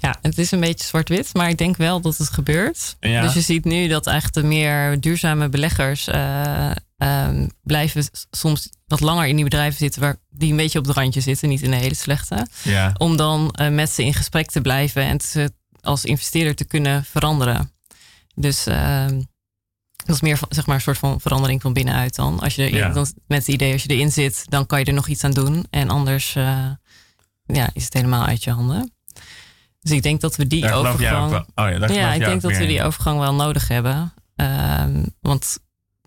Ja, 0.00 0.18
het 0.22 0.38
is 0.38 0.50
een 0.50 0.60
beetje 0.60 0.86
zwart-wit, 0.86 1.34
maar 1.34 1.48
ik 1.48 1.58
denk 1.58 1.76
wel 1.76 2.00
dat 2.00 2.16
het 2.16 2.30
gebeurt. 2.30 2.96
Dus 3.00 3.34
je 3.34 3.40
ziet 3.40 3.64
nu 3.64 3.88
dat 3.88 4.06
echt 4.06 4.34
de 4.34 4.42
meer 4.42 5.00
duurzame 5.00 5.48
beleggers 5.48 6.08
uh, 6.08 6.70
blijven 7.62 8.04
soms 8.30 8.68
wat 8.86 9.00
langer 9.00 9.26
in 9.26 9.34
die 9.34 9.44
bedrijven 9.44 9.78
zitten 9.78 10.00
waar 10.00 10.16
die 10.30 10.50
een 10.50 10.56
beetje 10.56 10.78
op 10.78 10.86
het 10.86 10.96
randje 10.96 11.20
zitten, 11.20 11.48
niet 11.48 11.62
in 11.62 11.70
de 11.70 11.76
hele 11.76 11.94
slechte. 11.94 12.46
Ja. 12.62 12.94
Om 12.98 13.16
dan 13.16 13.54
uh, 13.60 13.68
met 13.68 13.90
ze 13.90 14.04
in 14.04 14.14
gesprek 14.14 14.50
te 14.50 14.60
blijven 14.60 15.02
en 15.02 15.20
ze 15.20 15.52
als 15.80 16.04
investeerder 16.04 16.54
te 16.54 16.64
kunnen 16.64 17.04
veranderen. 17.04 17.72
Dus 18.34 18.66
ehm, 18.66 19.22
dat 20.04 20.14
is 20.14 20.20
meer 20.20 20.38
zeg 20.48 20.66
maar, 20.66 20.74
een 20.74 20.82
soort 20.82 20.98
van 20.98 21.20
verandering 21.20 21.62
van 21.62 21.72
binnenuit 21.72 22.14
dan. 22.14 22.40
Als 22.40 22.54
je 22.54 22.62
er, 22.62 22.74
ja. 22.74 22.88
dan, 22.88 23.06
met 23.26 23.38
het 23.38 23.48
idee, 23.48 23.72
als 23.72 23.82
je 23.82 23.88
erin 23.88 24.12
zit, 24.12 24.44
dan 24.48 24.66
kan 24.66 24.78
je 24.78 24.84
er 24.84 24.92
nog 24.92 25.08
iets 25.08 25.24
aan 25.24 25.30
doen. 25.30 25.66
En 25.70 25.90
anders 25.90 26.32
ja, 27.46 27.70
is 27.72 27.84
het 27.84 27.92
helemaal 27.92 28.24
uit 28.24 28.44
je 28.44 28.50
handen. 28.50 28.92
Dus 29.80 29.90
ik 29.90 30.02
denk 30.02 30.20
dat 30.20 30.36
we 30.36 30.46
die 30.46 30.72
overgang. 30.72 31.32
Oh 31.32 31.44
ja, 31.54 31.86
ja 31.86 32.12
ik 32.12 32.24
denk 32.24 32.42
dat 32.42 32.56
we 32.56 32.66
die 32.66 32.82
overgang 32.82 33.18
wel 33.18 33.34
nodig 33.34 33.68
hebben. 33.68 34.12
Uh, 34.36 34.84
want. 35.20 35.58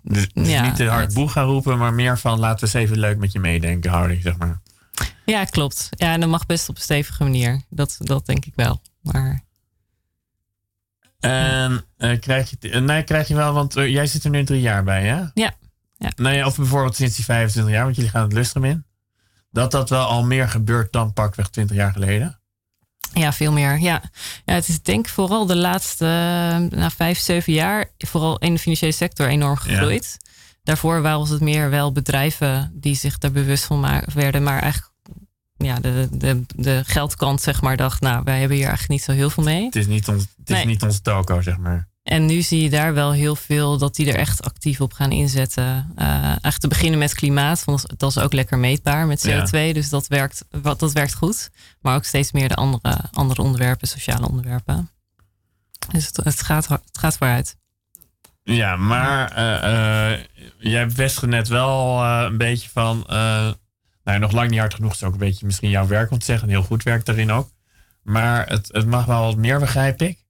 Dus, 0.03 0.29
dus 0.33 0.49
ja, 0.49 0.63
niet 0.63 0.75
te 0.75 0.87
hard 0.87 1.13
boe 1.13 1.29
gaan 1.29 1.45
roepen, 1.45 1.77
maar 1.77 1.93
meer 1.93 2.17
van 2.19 2.39
laten 2.39 2.59
we 2.59 2.65
eens 2.65 2.85
even 2.85 2.99
leuk 2.99 3.17
met 3.17 3.31
je 3.31 3.39
meedenken, 3.39 3.91
houding, 3.91 4.21
zeg 4.21 4.37
maar. 4.37 4.61
Ja, 5.25 5.43
klopt. 5.43 5.89
Ja, 5.89 6.13
en 6.13 6.19
dat 6.19 6.29
mag 6.29 6.45
best 6.45 6.69
op 6.69 6.75
een 6.75 6.81
stevige 6.81 7.23
manier. 7.23 7.61
Dat, 7.69 7.95
dat 7.99 8.25
denk 8.25 8.45
ik 8.45 8.53
wel. 8.55 8.81
Maar. 9.01 9.43
En 11.19 11.83
uh, 11.97 12.19
krijg, 12.19 12.53
je, 12.59 12.79
nee, 12.79 13.03
krijg 13.03 13.27
je 13.27 13.35
wel, 13.35 13.53
want 13.53 13.77
uh, 13.77 13.87
jij 13.87 14.07
zit 14.07 14.23
er 14.23 14.29
nu 14.29 14.43
drie 14.43 14.61
jaar 14.61 14.83
bij, 14.83 15.03
hè? 15.03 15.17
Ja. 15.33 15.53
ja. 15.97 16.11
Nee, 16.15 16.45
of 16.45 16.55
bijvoorbeeld 16.55 16.95
sinds 16.95 17.15
die 17.15 17.25
25 17.25 17.73
jaar, 17.73 17.83
want 17.83 17.95
jullie 17.95 18.11
gaan 18.11 18.23
het 18.23 18.33
lustrum 18.33 18.63
in. 18.63 18.85
Dat 19.51 19.71
dat 19.71 19.89
wel 19.89 20.05
al 20.05 20.23
meer 20.23 20.49
gebeurt 20.49 20.91
dan 20.91 21.13
pakweg 21.13 21.49
20 21.49 21.75
jaar 21.75 21.91
geleden. 21.91 22.40
Ja, 23.13 23.33
veel 23.33 23.51
meer. 23.51 23.79
Ja. 23.79 24.01
ja, 24.45 24.53
het 24.53 24.67
is 24.67 24.81
denk 24.81 25.05
ik 25.05 25.13
vooral 25.13 25.45
de 25.45 25.55
laatste 25.55 26.05
nou, 26.69 26.91
vijf, 26.95 27.19
zeven 27.19 27.53
jaar, 27.53 27.89
vooral 27.97 28.37
in 28.37 28.53
de 28.53 28.59
financiële 28.59 28.91
sector, 28.91 29.27
enorm 29.27 29.57
gegroeid. 29.57 30.17
Daarvoor 30.63 31.01
was 31.01 31.29
het 31.29 31.41
meer 31.41 31.69
wel 31.69 31.91
bedrijven 31.91 32.71
die 32.73 32.95
zich 32.95 33.17
daar 33.17 33.31
bewust 33.31 33.63
van 33.63 34.03
werden, 34.13 34.43
maar 34.43 34.61
eigenlijk 34.61 34.91
ja, 35.57 35.75
de, 35.75 36.07
de, 36.11 36.43
de 36.55 36.83
geldkant, 36.85 37.41
zeg 37.41 37.61
maar, 37.61 37.77
dacht, 37.77 38.01
nou, 38.01 38.21
wij 38.23 38.39
hebben 38.39 38.57
hier 38.57 38.67
eigenlijk 38.67 38.99
niet 38.99 39.03
zo 39.03 39.11
heel 39.11 39.29
veel 39.29 39.43
mee. 39.43 39.65
Het 39.65 39.75
is 39.75 39.87
niet, 39.87 40.07
ons, 40.07 40.27
het 40.37 40.49
is 40.49 40.63
niet 40.63 40.83
onze 40.83 41.01
toko, 41.01 41.41
zeg 41.41 41.57
maar. 41.57 41.89
En 42.03 42.25
nu 42.25 42.41
zie 42.41 42.63
je 42.63 42.69
daar 42.69 42.93
wel 42.93 43.11
heel 43.11 43.35
veel 43.35 43.77
dat 43.77 43.95
die 43.95 44.11
er 44.11 44.19
echt 44.19 44.43
actief 44.43 44.81
op 44.81 44.93
gaan 44.93 45.11
inzetten. 45.11 45.93
Uh, 45.97 46.05
eigenlijk 46.23 46.57
te 46.57 46.67
beginnen 46.67 46.99
met 46.99 47.13
klimaat, 47.13 47.63
want 47.63 47.99
dat 47.99 48.09
is 48.09 48.17
ook 48.17 48.33
lekker 48.33 48.59
meetbaar 48.59 49.07
met 49.07 49.27
CO2. 49.27 49.73
Dus 49.73 49.89
dat 49.89 50.07
werkt, 50.07 50.45
dat 50.61 50.91
werkt 50.91 51.13
goed. 51.13 51.49
Maar 51.81 51.95
ook 51.95 52.03
steeds 52.03 52.31
meer 52.31 52.47
de 52.47 52.55
andere, 52.55 52.97
andere 53.11 53.41
onderwerpen, 53.41 53.87
sociale 53.87 54.27
onderwerpen. 54.27 54.89
Dus 55.91 56.05
het, 56.05 56.17
het, 56.17 56.41
gaat, 56.41 56.67
het 56.67 56.97
gaat 56.99 57.17
vooruit. 57.17 57.57
Ja, 58.43 58.75
maar 58.75 59.37
uh, 59.37 59.71
uh, 59.71 60.19
jij 60.59 60.85
bevestigde 60.85 61.27
net 61.27 61.47
wel 61.47 62.03
een 62.03 62.37
beetje 62.37 62.69
van. 62.69 63.03
nou, 64.03 64.19
nog 64.19 64.31
lang 64.31 64.49
niet 64.49 64.59
hard 64.59 64.73
genoeg 64.73 64.93
is 64.93 65.03
ook 65.03 65.13
een 65.13 65.19
beetje 65.19 65.45
misschien 65.45 65.69
jouw 65.69 65.87
werk 65.87 66.11
om 66.11 66.19
te 66.19 66.25
zeggen. 66.25 66.49
Heel 66.49 66.63
goed 66.63 66.83
werk 66.83 67.05
daarin 67.05 67.31
ook. 67.31 67.49
Maar 68.03 68.47
het, 68.47 68.67
het 68.71 68.85
mag 68.85 69.05
wel 69.05 69.25
wat 69.25 69.37
meer, 69.37 69.59
begrijp 69.59 70.01
ik. 70.01 70.20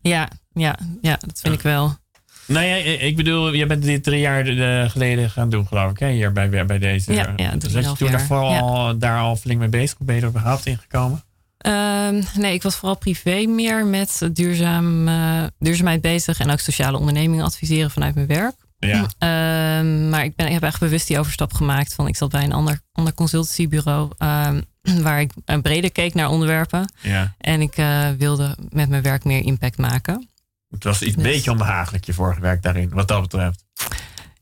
Ja, 0.00 0.28
ja, 0.52 0.78
ja, 1.00 1.18
dat 1.26 1.40
vind 1.40 1.54
ik 1.54 1.60
wel. 1.60 2.00
Nou 2.46 2.66
ja, 2.66 2.74
ik 2.76 3.16
bedoel, 3.16 3.52
je 3.52 3.66
bent 3.66 3.82
dit 3.82 4.02
drie 4.02 4.20
jaar 4.20 4.46
eh, 4.46 4.90
geleden 4.90 5.30
gaan 5.30 5.50
doen, 5.50 5.66
geloof 5.66 5.90
ik, 5.90 5.98
hè? 5.98 6.10
hier 6.10 6.32
bij, 6.32 6.66
bij 6.66 6.78
deze. 6.78 7.12
Ja, 7.12 7.32
ja 7.36 7.56
dus 7.56 7.72
was 7.72 7.84
je 7.84 7.92
toen 7.92 8.10
daarvoor 8.10 8.38
al, 8.38 8.98
daar 8.98 9.18
al 9.18 9.36
flink 9.36 9.60
mee 9.60 9.68
bezig? 9.68 10.00
Of 10.00 10.06
ben 10.06 10.14
je 10.14 10.20
er 10.20 10.28
überhaupt 10.28 10.66
ingekomen? 10.66 11.22
Um, 11.66 12.22
nee, 12.36 12.54
ik 12.54 12.62
was 12.62 12.76
vooral 12.76 12.98
privé 12.98 13.46
meer 13.46 13.86
met 13.86 14.28
duurzaam, 14.32 15.08
uh, 15.08 15.42
duurzaamheid 15.58 16.00
bezig 16.00 16.38
en 16.38 16.50
ook 16.50 16.58
sociale 16.58 16.98
ondernemingen 16.98 17.44
adviseren 17.44 17.90
vanuit 17.90 18.14
mijn 18.14 18.26
werk. 18.26 18.54
Ja. 18.78 19.78
Um, 19.78 20.08
maar 20.08 20.24
ik, 20.24 20.36
ben, 20.36 20.46
ik 20.46 20.52
heb 20.52 20.62
echt 20.62 20.80
bewust 20.80 21.06
die 21.06 21.18
overstap 21.18 21.52
gemaakt 21.52 21.94
van 21.94 22.06
ik 22.06 22.16
zat 22.16 22.30
bij 22.30 22.44
een 22.44 22.52
ander, 22.52 22.80
ander 22.92 23.14
consultancybureau 23.14 24.10
um, 24.18 24.64
waar 25.02 25.20
ik 25.20 25.32
breder 25.62 25.92
keek 25.92 26.14
naar 26.14 26.28
onderwerpen. 26.28 26.92
Ja. 27.00 27.34
En 27.38 27.60
ik 27.60 27.76
uh, 27.76 28.08
wilde 28.10 28.56
met 28.70 28.88
mijn 28.88 29.02
werk 29.02 29.24
meer 29.24 29.44
impact 29.44 29.78
maken. 29.78 30.28
Het 30.70 30.84
was 30.84 31.02
iets 31.02 31.14
Dus- 31.14 31.24
beetje 31.24 31.50
onbehagelijk 31.50 32.04
je 32.04 32.12
vorige 32.12 32.40
werk 32.40 32.62
daarin, 32.62 32.90
wat 32.90 33.08
dat 33.08 33.20
betreft. 33.20 33.64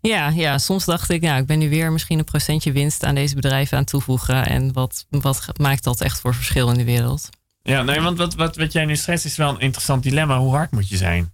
Ja, 0.00 0.29
ja, 0.29 0.59
soms 0.59 0.85
dacht 0.85 1.11
ik, 1.11 1.22
ja, 1.22 1.37
ik 1.37 1.46
ben 1.46 1.59
nu 1.59 1.68
weer 1.68 1.92
misschien 1.92 2.18
een 2.18 2.24
procentje 2.24 2.72
winst 2.72 3.05
aan 3.05 3.14
deze 3.14 3.35
bedrijven 3.35 3.79
aan 3.79 3.85
toevoegen. 3.85 4.46
En 4.46 4.72
wat, 4.72 5.07
wat 5.11 5.59
maakt 5.59 5.85
dat 5.85 6.00
echt 6.00 6.20
voor 6.20 6.35
verschil 6.35 6.70
in 6.70 6.76
de 6.79 6.85
wereld? 6.85 7.29
Ja, 7.62 7.83
nee, 7.83 8.00
want 8.00 8.18
wat, 8.18 8.35
wat, 8.35 8.57
wat 8.57 8.72
jij 8.72 8.85
nu 8.85 8.96
schetst 8.96 9.24
is 9.24 9.37
wel 9.37 9.48
een 9.48 9.61
interessant 9.61 10.03
dilemma. 10.03 10.38
Hoe 10.38 10.55
hard 10.55 10.70
moet 10.70 10.88
je 10.88 10.96
zijn? 10.96 11.33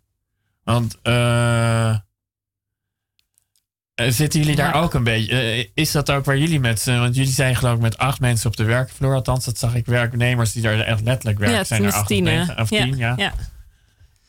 Want 0.64 0.98
eh, 1.02 1.88
eh, 1.90 1.96
zitten 3.96 4.40
jullie 4.40 4.56
daar 4.56 4.74
Ja. 4.74 4.80
ook 4.80 4.94
een 4.94 5.04
beetje? 5.04 5.40
eh, 5.40 5.66
is 5.74 5.90
dat 5.90 6.10
ook 6.10 6.24
waar 6.24 6.38
jullie 6.38 6.60
met 6.60 6.84
Want 6.84 7.14
jullie 7.16 7.32
zijn 7.32 7.56
geloof 7.56 7.74
ik 7.74 7.80
met 7.80 7.98
acht 7.98 8.20
mensen 8.20 8.46
op 8.50 8.56
de 8.56 8.64
werkvloer. 8.64 9.14
Althans, 9.14 9.44
dat 9.44 9.58
zag 9.58 9.74
ik 9.74 9.86
werknemers 9.86 10.52
die 10.52 10.62
daar 10.62 10.80
echt 10.80 11.00
letterlijk 11.02 11.38
werken. 11.38 11.56
ja, 11.58 11.64
zijn 11.64 11.84
er 11.84 11.92
acht 11.92 12.06
tien, 12.06 12.28
of 12.58 12.68
tien, 12.68 12.96
ja. 12.96 13.14
ja. 13.16 13.32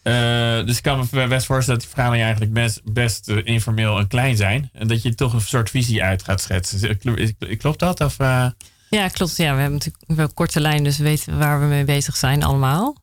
Eh, 0.04 0.66
dus 0.66 0.78
ik 0.78 0.84
kan 0.84 1.08
me 1.12 1.28
best 1.28 1.46
voorstellen 1.46 1.80
dat 1.80 1.88
die 1.90 1.96
verhalen 1.98 2.22
eigenlijk 2.22 2.54
best, 2.54 2.82
best 2.84 3.30
eh, 3.30 3.38
informeel 3.44 3.98
en 3.98 4.08
klein 4.08 4.36
zijn. 4.38 4.70
En 4.74 4.88
dat 4.88 5.02
je 5.02 5.16
toch 5.16 5.34
een 5.34 5.42
soort 5.42 5.70
visie 5.70 6.04
uit 6.04 6.24
gaat 6.24 6.42
schetsen. 6.42 7.00
Klopt 7.58 7.80
dat? 7.80 8.02
Of, 8.02 8.20
eh, 8.20 8.46
Ja, 8.90 9.08
klopt. 9.08 9.38
Ja, 9.38 9.54
we 9.54 9.60
hebben 9.60 9.72
natuurlijk 9.78 10.00
we 10.00 10.06
hebben 10.08 10.26
een 10.26 10.34
korte 10.34 10.60
lijn, 10.62 10.84
dus 10.84 10.98
we 10.98 11.04
weten 11.04 11.38
waar 11.38 11.60
we 11.60 11.66
mee 11.66 11.84
bezig 11.84 12.16
zijn 12.16 12.44
allemaal. 12.44 12.96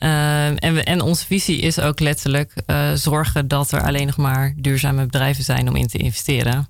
Ehm, 0.00 0.56
en, 0.56 0.74
we, 0.74 0.82
en 0.84 1.00
onze 1.00 1.26
visie 1.26 1.58
is 1.60 1.78
ook 1.80 2.00
letterlijk 2.00 2.52
eh, 2.66 2.92
zorgen 2.94 3.48
dat 3.48 3.72
er 3.72 3.82
alleen 3.82 4.06
nog 4.06 4.16
maar 4.16 4.54
duurzame 4.56 5.04
bedrijven 5.04 5.44
zijn 5.44 5.68
om 5.68 5.76
in 5.76 5.86
te 5.86 5.98
investeren. 5.98 6.68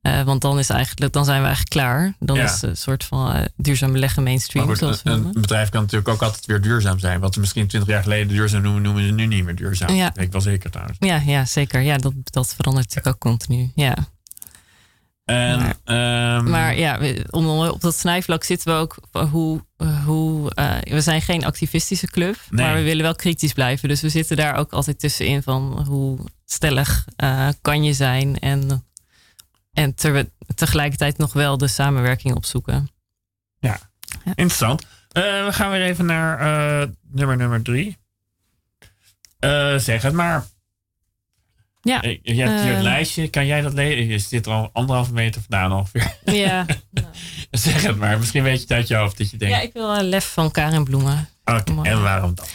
Eh, 0.00 0.22
want 0.22 0.40
dan, 0.40 0.58
is 0.58 0.68
eigenlijk, 0.70 1.12
dan 1.12 1.24
zijn 1.24 1.38
we 1.40 1.46
eigenlijk 1.46 1.74
klaar. 1.74 2.14
Dan 2.18 2.36
Ja. 2.36 2.44
is 2.44 2.52
het 2.52 2.62
een 2.62 2.76
soort 2.76 3.04
van 3.04 3.32
eh, 3.32 3.44
duurzaam 3.56 3.92
beleggen 3.92 4.22
mainstream. 4.22 4.66
Goed, 4.66 4.78
zoals 4.78 5.02
we 5.02 5.10
een, 5.10 5.22
noemen. 5.22 5.40
bedrijf 5.40 5.68
kan 5.68 5.80
natuurlijk 5.80 6.08
ook 6.08 6.22
altijd 6.22 6.46
weer 6.46 6.60
duurzaam 6.60 6.98
zijn. 6.98 7.20
Wat 7.20 7.34
we 7.34 7.40
misschien 7.40 7.66
twintig 7.66 7.90
jaar 7.90 8.02
geleden 8.02 8.28
duurzaam 8.28 8.62
noemen, 8.62 8.82
noemen 8.82 9.06
ze 9.06 9.12
nu 9.12 9.26
niet 9.26 9.44
meer 9.44 9.54
duurzaam. 9.56 9.94
Ja. 9.94 10.10
Dat 10.10 10.24
ik 10.24 10.32
wel 10.32 10.40
zeker 10.40 10.70
trouwens. 10.70 10.96
Ja, 11.00 11.22
ja, 11.26 11.44
zeker. 11.44 11.80
Ja, 11.80 11.96
dat, 11.96 12.12
dat 12.24 12.54
verandert 12.54 12.86
natuurlijk 12.88 13.14
ook 13.16 13.20
continu. 13.30 13.70
Ja. 13.74 13.94
En, 15.30 15.58
Maar- 15.58 15.76
ehm, 15.84 16.50
Maar 16.50 16.76
ja, 16.76 16.98
om, 17.30 17.48
op 17.48 17.80
dat 17.80 17.96
snijvlak 17.96 18.44
zitten 18.44 18.72
we 18.74 18.78
ook. 18.80 18.96
van 19.10 19.26
Hoe, 19.28 19.64
hoe, 20.04 20.54
eh, 20.54 20.76
we 20.82 21.00
zijn 21.00 21.22
geen 21.22 21.44
activistische 21.44 22.06
club, 22.06 22.36
Nee. 22.50 22.66
maar 22.66 22.74
we 22.74 22.82
willen 22.82 23.02
wel 23.02 23.14
kritisch 23.14 23.52
blijven. 23.52 23.88
Dus 23.88 24.00
we 24.00 24.08
zitten 24.08 24.36
daar 24.36 24.54
ook 24.56 24.72
altijd 24.72 24.98
tussenin 25.00 25.42
van 25.42 25.84
hoe 25.88 26.18
stellig 26.44 27.06
eh, 27.16 27.48
kan 27.62 27.84
je 27.84 27.92
zijn 27.92 28.38
en, 28.38 28.84
en 29.72 29.94
ter- 29.94 30.30
tegelijkertijd 30.54 31.18
nog 31.18 31.32
wel 31.32 31.58
de 31.58 31.68
samenwerking 31.68 32.34
opzoeken. 32.34 32.88
Interessant. 34.24 34.82
Eh, 35.12 35.22
we 35.22 35.52
gaan 35.52 35.70
weer 35.70 35.82
even 35.82 36.06
naar 36.06 36.38
eh, 36.82 36.88
nummer 37.10 37.36
nummer 37.36 37.62
drie. 37.62 37.96
Eh, 39.38 39.76
zeg 39.76 40.02
het 40.02 40.12
maar. 40.12 40.44
Ja, 41.82 42.02
Eh, 42.02 42.18
Je 42.22 42.34
hebt 42.42 42.60
hier 42.60 42.68
het 42.68 42.76
eh, 42.76 42.82
lijstje. 42.82 43.28
Kan 43.28 43.46
jij 43.46 43.60
dat 43.60 43.72
lezen? 43.72 44.06
Je 44.06 44.18
zit 44.18 44.46
er 44.46 44.52
al 44.52 44.70
anderhalve 44.72 45.12
meter 45.12 45.40
vandaan 45.48 45.78
ongeveer. 45.78 46.16
ja. 46.44 46.66
zeg 47.50 47.82
het 47.82 47.96
maar. 47.96 48.18
Misschien 48.18 48.42
weet 48.42 48.54
je 48.56 48.60
het 48.60 48.72
uit 48.72 48.88
je 48.88 48.96
hoofd 48.96 49.18
dat 49.18 49.30
je 49.30 49.36
denkt. 49.36 49.54
ja 49.56 49.60
ik 49.62 49.72
wil 49.72 49.96
een 49.96 50.04
lef 50.08 50.32
van 50.32 50.50
Karin 50.50 50.84
Bloemen. 50.84 51.28
Oké, 51.44 51.72
mooi. 51.72 51.88
en 51.90 52.02
waarom 52.02 52.34
dan? 52.34 52.46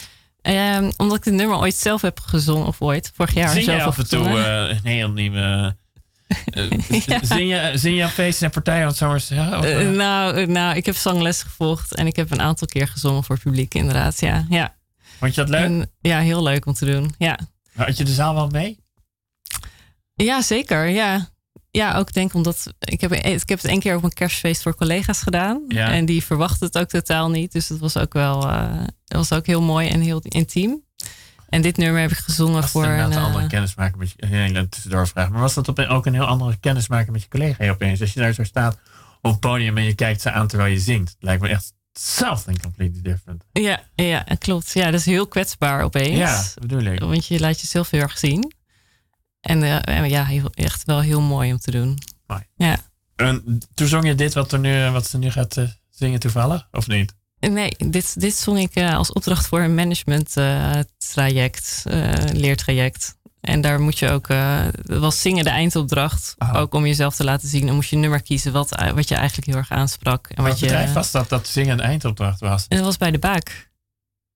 Ehm, 0.42 0.92
omdat 0.98 1.18
ik 1.18 1.24
dit 1.24 1.34
nummer 1.34 1.58
ooit 1.58 1.76
zelf 1.76 2.02
heb 2.02 2.20
gezongen, 2.20 2.68
of 2.68 2.82
ooit, 2.82 3.12
vorig 3.16 3.34
jaar 3.34 3.50
Zing 3.50 3.66
zelf 3.66 3.78
je 3.78 3.84
af 3.84 3.98
en 3.98 4.08
toe 4.08 4.28
eh, 4.28 4.70
een 4.70 4.80
heel 4.92 5.12
nieuwe... 5.12 5.76
Ja. 7.06 7.20
zing, 7.24 7.50
je, 7.50 7.72
zing 7.76 7.98
je 7.98 8.04
op 8.04 8.10
feesten 8.10 8.46
en 8.46 8.52
partijen? 8.52 8.84
Want 8.84 8.96
zo 8.96 9.14
is 9.14 9.28
ja, 9.28 9.58
of, 9.60 9.66
eh, 9.66 9.90
nou, 9.90 10.46
nou, 10.46 10.76
ik 10.76 10.86
heb 10.86 10.96
zangles 10.96 11.42
gevolgd 11.42 11.96
en 11.96 12.08
ik 12.08 12.16
heb 12.16 12.32
een 12.32 12.42
aantal 12.42 12.68
keer 12.68 12.88
gezongen 12.88 13.24
voor 13.24 13.36
het 13.36 13.44
publiek, 13.44 13.74
inderdaad. 13.74 14.20
Ja, 14.20 14.46
ja. 14.50 14.76
Vond 15.20 15.36
je 15.36 15.42
dat 15.42 15.50
leuk? 15.50 15.64
En, 15.64 15.92
ja 16.02 16.20
heel 16.20 16.44
leuk 16.44 16.66
om 16.66 16.74
te 16.74 16.86
doen. 16.86 17.14
Ja, 17.18 17.40
Had 17.76 17.98
je 17.98 18.04
de 18.04 18.14
zaal 18.14 18.34
wel 18.36 18.48
mee? 18.48 18.80
Ja 20.16 20.42
zeker. 20.42 20.88
Ja. 20.88 21.30
ja, 21.72 21.96
ook 21.98 22.14
denk 22.14 22.34
omdat 22.34 22.74
ik 22.80 23.02
heb, 23.02 23.12
ik 23.14 23.50
heb 23.50 23.62
het 23.62 23.72
één 23.72 23.80
keer 23.80 23.96
op 23.96 24.04
een 24.04 24.14
kerstfeest 24.14 24.62
voor 24.62 24.76
collega's 24.76 25.22
gedaan. 25.22 25.64
Ja. 25.68 25.92
En 25.92 26.06
die 26.06 26.24
verwachten 26.24 26.68
het 26.68 26.78
ook 26.78 26.90
totaal 26.90 27.30
niet. 27.30 27.52
Dus 27.52 27.68
dat 27.68 27.80
was 27.80 27.98
ook 27.98 28.14
wel 28.14 28.50
eh, 28.50 28.84
dat 29.06 29.18
was 29.18 29.34
ook 29.34 29.46
heel 29.46 29.62
mooi 29.62 29.88
en 29.90 30.02
heel 30.02 30.20
intiem. 30.22 30.84
En 31.50 31.62
dit 31.62 31.78
nummer 31.78 32.02
heb 32.02 32.12
ik 32.12 32.18
gezongen 32.18 32.62
Was 32.62 32.72
voor 32.72 32.82
het 32.82 32.92
inderdaad 32.92 33.16
een. 33.16 33.20
een 33.20 33.26
andere 33.26 33.44
eh, 33.44 33.50
kennismaking 33.50 33.98
met 33.98 34.14
je... 34.16 34.58
Een 34.58 34.70
tussendoor 34.70 35.08
vraag. 35.08 35.30
Maar 35.30 35.42
was 35.42 35.54
dat 35.54 35.68
op, 35.68 35.80
ook 35.80 36.06
een 36.06 36.14
heel 36.14 36.26
andere 36.26 36.58
kennismaking 36.60 37.12
met 37.12 37.22
je 37.22 37.28
collega 37.28 37.70
opeens? 37.70 38.02
Als 38.02 38.14
je 38.14 38.20
daar 38.20 38.34
zo 38.34 38.44
staat 38.44 38.78
op 39.22 39.32
het 39.32 39.40
podium 39.40 39.78
en 39.78 39.84
je 39.84 39.96
kijkt 39.96 40.22
ze 40.22 40.32
aan 40.32 40.48
terwijl 40.48 40.72
je 40.72 40.80
zingt. 40.80 41.16
Lijkt 41.20 41.42
me 41.42 41.48
echt 41.48 41.74
something 41.94 42.62
completely 42.62 43.02
different. 43.02 43.44
ja, 43.52 43.84
ja, 43.96 44.26
klopt. 44.40 44.72
Ja, 44.74 44.92
dat 44.92 45.00
is 45.00 45.06
heel 45.06 45.28
kwetsbaar 45.28 45.84
opeens. 45.84 46.18
Ja, 46.18 46.36
dat 46.36 46.60
bedoel 46.60 46.94
ik. 46.94 47.00
Want 47.00 47.26
je 47.26 47.40
laat 47.40 47.62
jezelf 47.62 47.90
heel 47.90 48.02
erg 48.02 48.18
zien. 48.18 48.54
En 49.46 49.64
eh, 49.64 49.98
en 49.98 50.10
ja, 50.10 50.26
heel- 50.26 50.52
echt 50.54 50.84
wel 50.86 51.00
heel 51.02 51.22
mooi 51.22 51.52
om 51.52 51.58
te 51.60 51.72
doen. 51.72 51.98
Mooi. 52.28 52.42
Ja. 52.56 52.78
En 53.16 53.60
toen 53.74 53.88
zong 53.88 54.06
je 54.08 54.16
dit 54.16 54.34
wat, 54.34 54.52
er 54.52 54.60
nu, 54.60 54.90
wat 54.90 55.08
ze 55.08 55.18
nu 55.18 55.32
gaat 55.32 55.58
eh, 55.58 55.68
zingen 55.90 56.20
toevallig? 56.20 56.68
Of 56.72 56.88
niet? 56.88 57.14
Nee, 57.40 57.76
dit, 57.78 58.20
dit 58.22 58.36
zong 58.36 58.60
ik 58.60 58.76
eh, 58.76 58.96
als 58.96 59.12
opdracht 59.14 59.48
voor 59.48 59.62
een 59.62 59.76
management 59.76 60.38
eh, 60.38 60.80
traject, 60.98 61.84
eh, 61.88 62.14
leertraject. 62.34 63.16
En 63.42 63.62
daar 63.62 63.80
moet 63.80 64.00
je 64.00 64.10
ook, 64.10 64.28
eh, 64.30 64.62
was 64.86 65.22
zingen 65.22 65.44
de 65.44 65.50
eindopdracht. 65.50 66.36
Ah. 66.38 66.56
Ook 66.56 66.74
om 66.74 66.86
jezelf 66.86 67.16
te 67.16 67.24
laten 67.24 67.48
zien. 67.50 67.66
Dan 67.66 67.76
moest 67.76 67.90
je 67.90 67.96
een 67.96 68.02
nummer 68.02 68.22
kiezen 68.22 68.52
wat, 68.52 68.76
eh, 68.76 68.92
wat 68.92 69.08
je 69.08 69.16
eigenlijk 69.16 69.48
heel 69.48 69.56
erg 69.58 69.72
aansprak. 69.72 70.28
En 70.30 70.36
Wat 70.44 70.52
wat 70.52 70.60
je, 70.60 70.66
bedrijf 70.66 70.94
was 70.94 71.12
dat 71.12 71.30
dat 71.30 71.48
zingen 71.48 71.80
een 71.80 71.86
eindopdracht 71.86 72.40
was? 72.40 72.66
En 72.68 72.78
dat 72.78 72.86
was 72.86 72.98
bij 72.98 73.12
de 73.12 73.20
Baak. 73.20 73.70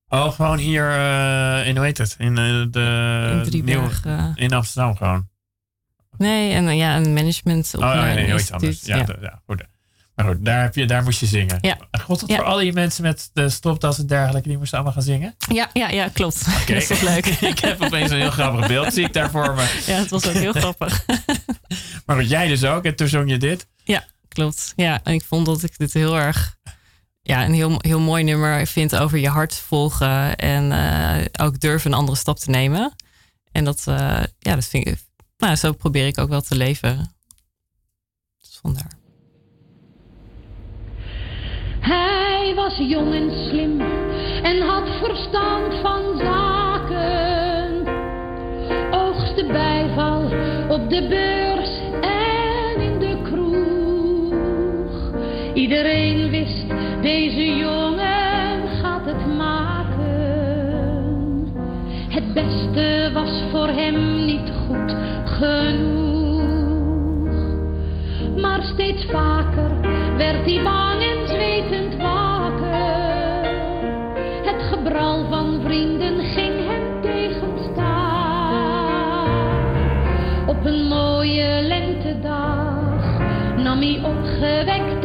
Oh, 0.10 0.32
gewoon 0.34 0.58
hier 0.58 0.89
eh, 0.91 1.67
in, 1.67 1.76
hoe 1.76 1.86
heet 1.86 1.98
het? 1.98 2.15
In, 2.17 2.38
eh, 2.38 2.43
de 2.72 3.30
in 3.32 3.43
Drieberg. 3.43 4.04
Nieuwe- 4.04 4.17
eh. 4.36 4.43
in 4.43 4.54
Amsterdam 4.54 4.95
gewoon. 4.95 5.28
nee, 6.17 6.54
en 6.54 6.76
ja, 6.78 6.95
een 6.95 7.13
management 7.13 7.74
Oh, 7.78 8.02
nee, 8.02 8.13
nee, 8.15 8.24
iets 8.24 8.32
instituut, 8.34 8.52
anders. 8.62 8.82
Ja, 8.86 8.95
ja. 8.95 9.04
de- 9.04 9.17
ja, 9.22 9.41
goed. 9.45 9.63
Maar 10.15 10.28
goed, 10.28 10.45
daar, 10.45 10.62
heb 10.62 10.76
je, 10.76 10.86
daar 10.86 11.04
moest 11.04 11.19
je 11.19 11.26
zingen. 11.26 11.58
Ja. 11.62 11.78
God, 12.02 12.19
dat 12.19 12.30
Ja. 12.30 12.36
voor 12.36 12.45
al 12.45 12.58
die 12.58 12.74
mensen 12.74 13.04
met 13.04 13.30
de 13.34 13.50
stropdas 13.50 14.00
en 14.00 14.08
dergelijke, 14.08 14.48
die 14.48 14.58
moesten 14.58 14.78
allemaal 14.78 14.93
gaan 14.95 15.04
zingen? 15.04 15.36
Ja, 15.54 15.69
ja, 15.74 15.89
ja, 15.89 16.08
klopt. 16.13 16.45
Oké. 16.62 16.65
dat 16.74 16.82
is 16.82 16.88
toch 16.88 17.02
leuk. 17.02 17.26
ik 17.54 17.60
heb 17.60 17.82
opeens 17.82 18.12
een 18.12 18.17
heel 18.17 18.32
grappig 18.32 18.67
beeld, 18.67 18.93
zie 18.93 19.06
ik 19.06 19.13
daar 19.13 19.30
voor 19.32 19.54
me. 19.56 19.82
ja, 19.86 19.93
het 19.98 20.10
was 20.10 20.28
ook 20.28 20.34
heel 20.34 20.54
grappig. 20.63 21.06
Maar 22.06 22.15
goed, 22.17 22.30
jij 22.30 22.48
dus 22.48 22.63
ook, 22.63 22.84
en 22.86 22.95
toen 22.95 23.08
zong 23.08 23.30
je 23.30 23.38
dit. 23.38 23.67
Ja, 23.84 24.04
klopt. 24.28 24.74
Ja, 24.76 25.00
en 25.04 25.13
ik 25.13 25.24
vond 25.28 25.45
dat 25.45 25.63
ik 25.63 25.78
dit 25.78 25.93
heel 25.93 26.17
erg 26.17 26.58
ja, 27.29 27.45
een 27.45 27.53
heel, 27.53 27.75
heel 27.77 27.99
mooi 27.99 28.23
nummer 28.23 28.67
vind 28.67 28.97
over 28.97 29.17
je 29.17 29.27
hart 29.27 29.55
volgen 29.55 30.35
en 30.35 30.71
eh, 30.71 31.45
ook 31.45 31.59
durven 31.59 31.91
een 31.91 31.97
andere 31.97 32.17
stap 32.17 32.37
te 32.37 32.49
nemen. 32.49 32.93
En 33.51 33.63
dat, 33.63 33.83
eh, 33.87 34.23
ja, 34.39 34.55
dat 34.55 34.65
vind 34.65 34.87
ik, 34.87 34.97
nou, 35.37 35.55
zo 35.55 35.71
probeer 35.71 36.07
ik 36.07 36.17
ook 36.17 36.29
wel 36.29 36.41
te 36.41 36.55
leven. 36.55 37.15
Dus 38.41 38.59
vandaar. 38.61 38.91
Hij 41.79 42.53
was 42.55 42.77
jong 42.77 43.13
en 43.13 43.47
slim 43.49 43.81
en 44.43 44.61
had 44.61 44.87
verstand 44.99 45.73
van 45.81 46.17
zaken. 46.17 47.87
Oogste 48.91 49.45
bijval 49.51 50.23
op 50.69 50.89
de 50.89 51.07
beurs 51.09 52.01
en 52.01 52.81
in 52.81 52.99
de 52.99 53.21
kroeg. 53.23 53.73
Iedereen 55.53 56.29
wist, 56.29 56.68
deze 57.10 57.56
jongen 57.56 58.67
gaat 58.82 59.06
het 59.06 59.26
maken. 59.38 59.98
Het 62.10 62.34
beste 62.34 63.10
was 63.13 63.43
voor 63.52 63.67
hem 63.67 64.26
niet 64.26 64.52
goed 64.67 64.95
genoeg. 65.26 66.50
Maar 68.41 68.62
steeds 68.63 69.06
vaker 69.06 69.72
werd 70.17 70.45
hij 70.45 70.63
bang 70.63 71.02
en 71.02 71.28
zwetend 71.28 71.95
wakker. 72.02 73.48
Het 74.43 74.62
gebral 74.72 75.26
van 75.30 75.62
vrienden 75.63 76.19
ging 76.19 76.54
hem 76.67 77.02
tegenstaan. 77.02 77.78
Op 80.48 80.65
een 80.65 80.88
mooie 80.88 81.62
lentedag 81.62 83.19
nam 83.58 83.80
hij 83.80 84.02
opgewekt 84.04 84.98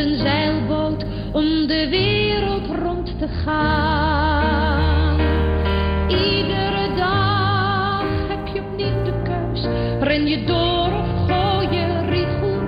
een 0.00 0.18
zeilboot 0.18 1.04
om 1.32 1.66
de 1.66 1.88
wereld 1.88 2.66
rond 2.82 3.18
te 3.18 3.28
gaan. 3.28 5.18
Iedere 6.08 6.94
dag 6.96 8.04
heb 8.28 8.46
je 8.46 8.60
opnieuw 8.60 9.02
de 9.04 9.12
keus. 9.22 9.66
Ren 10.00 10.26
je 10.26 10.44
door 10.44 10.92
of 10.92 11.26
gooi 11.26 11.68
je 11.76 12.06
rigoureus 12.08 12.60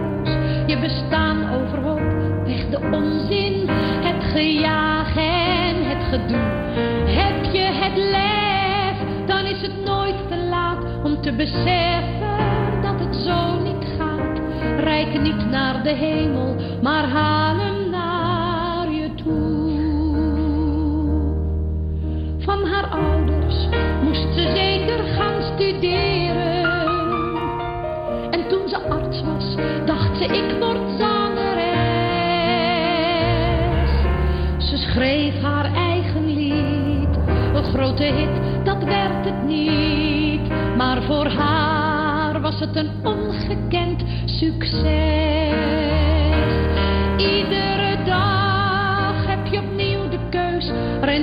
je 0.67 0.79
bestaan 0.79 1.55
overhoop. 1.55 2.01
Weg 2.45 2.69
de 2.71 2.79
onzin, 2.93 3.69
het 4.03 4.25
gejaag 4.33 5.17
en 5.17 5.77
het 5.85 6.05
gedoe. 6.11 6.51
Heb 7.07 7.53
je 7.53 7.67
het 7.83 7.97
lef, 7.97 9.27
dan 9.27 9.45
is 9.45 9.63
het 9.63 9.85
nooit 9.85 10.29
te 10.29 10.37
laat 10.37 11.05
om 11.05 11.23
te 11.23 11.33
beseffen 11.33 12.83
dat 12.83 12.99
het 12.99 13.17
zo 13.17 13.61
niet 13.63 13.85
gaat. 13.99 14.41
Rijk 14.81 15.21
niet 15.21 15.51
naar 15.51 15.83
de 15.83 15.95
hemel, 15.95 16.52
maar 16.83 17.09
haal 17.09 17.57
hem 17.57 17.91
naar 17.91 18.91
je 18.91 19.15
toe. 19.15 19.71
Van 22.39 22.65
haar 22.65 22.87
ouders 22.87 23.69
moest 24.03 24.35
ze 24.35 24.53
zeker 24.55 25.05
gaan 25.05 25.43
studeren. 25.43 26.63
En 28.31 28.49
toen 28.49 28.69
ze 28.69 28.79
arts 28.89 29.23
was, 29.23 29.55
dacht 29.85 30.17
ze 30.17 30.25
ik 30.25 30.59
word 30.61 30.99
zangeres. 30.99 31.51
Ze 34.69 34.77
schreef 34.77 35.43
haar 35.43 35.75
eigen 35.75 36.35
lied, 36.35 37.17
een 37.55 37.65
grote 37.65 38.03
hit, 38.03 38.65
dat 38.65 38.85
werd 38.85 39.25
het 39.25 39.45
niet. 39.47 40.49
Maar 40.77 41.03
voor 41.03 41.27
haar 41.27 42.41
was 42.41 42.61
het 42.61 42.77
een 42.77 42.91
ongekend 43.03 44.03
succes. 44.25 45.82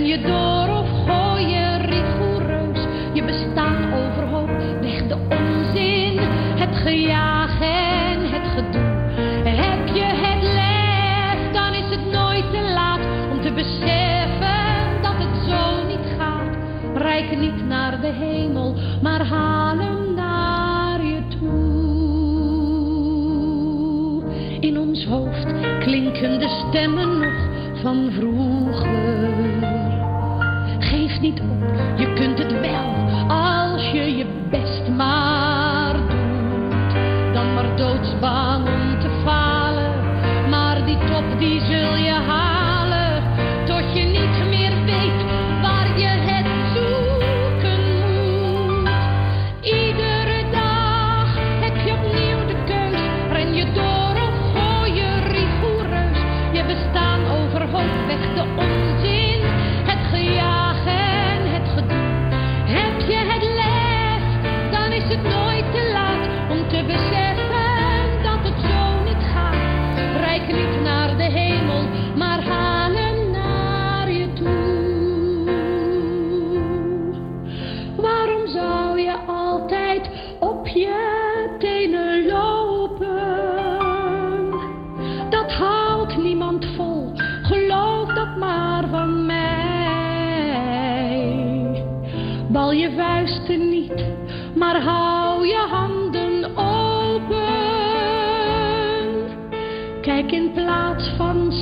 Je 0.10 0.22
door 0.22 0.78
of 0.78 0.89
gooi 1.06 1.48
je 1.48 1.78
rigoureus. 1.78 2.88
Je 3.13 3.24
bestaan 3.24 3.93
overhoop, 3.93 4.50
weg 4.82 5.08
de 5.08 5.15
onzin, 5.15 6.19
het 6.56 6.76
gejaag 6.76 7.62
en 7.62 8.19
het 8.22 8.48
gedoe. 8.56 8.98
Heb 9.43 9.88
je 9.95 10.04
het 10.04 10.43
lef, 10.43 11.52
dan 11.52 11.74
is 11.74 11.89
het 11.95 12.06
nooit 12.12 12.52
te 12.52 12.72
laat 12.74 13.00
om 13.32 13.41
te 13.41 13.52
beseffen 13.52 15.02
dat 15.02 15.13
het 15.17 15.50
zo 15.50 15.86
niet 15.88 16.08
gaat. 16.17 16.58
Rijk 16.95 17.38
niet 17.39 17.67
naar 17.67 18.02
de 18.02 18.12
hemel, 18.12 18.76
maar 19.02 19.26
haal 19.26 19.78
hem 19.78 20.13
naar 20.15 21.06
je 21.06 21.22
toe. 21.39 21.50
In 24.60 24.80
ons 24.80 25.06
hoofd 25.06 25.54
klinken 25.80 26.39
de 26.39 26.65
stemmen 26.67 27.19
nog 27.19 27.48
van 27.82 28.12
vroeger. 28.12 29.18
Geef 31.99 32.07
niet 32.07 32.29
op, 32.29 32.38
je 32.38 32.38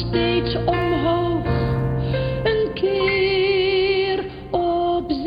steeds 0.08 0.56
omhoog, 0.56 1.46
een 2.44 2.72
keer 2.74 4.26
opzij. 4.52 5.26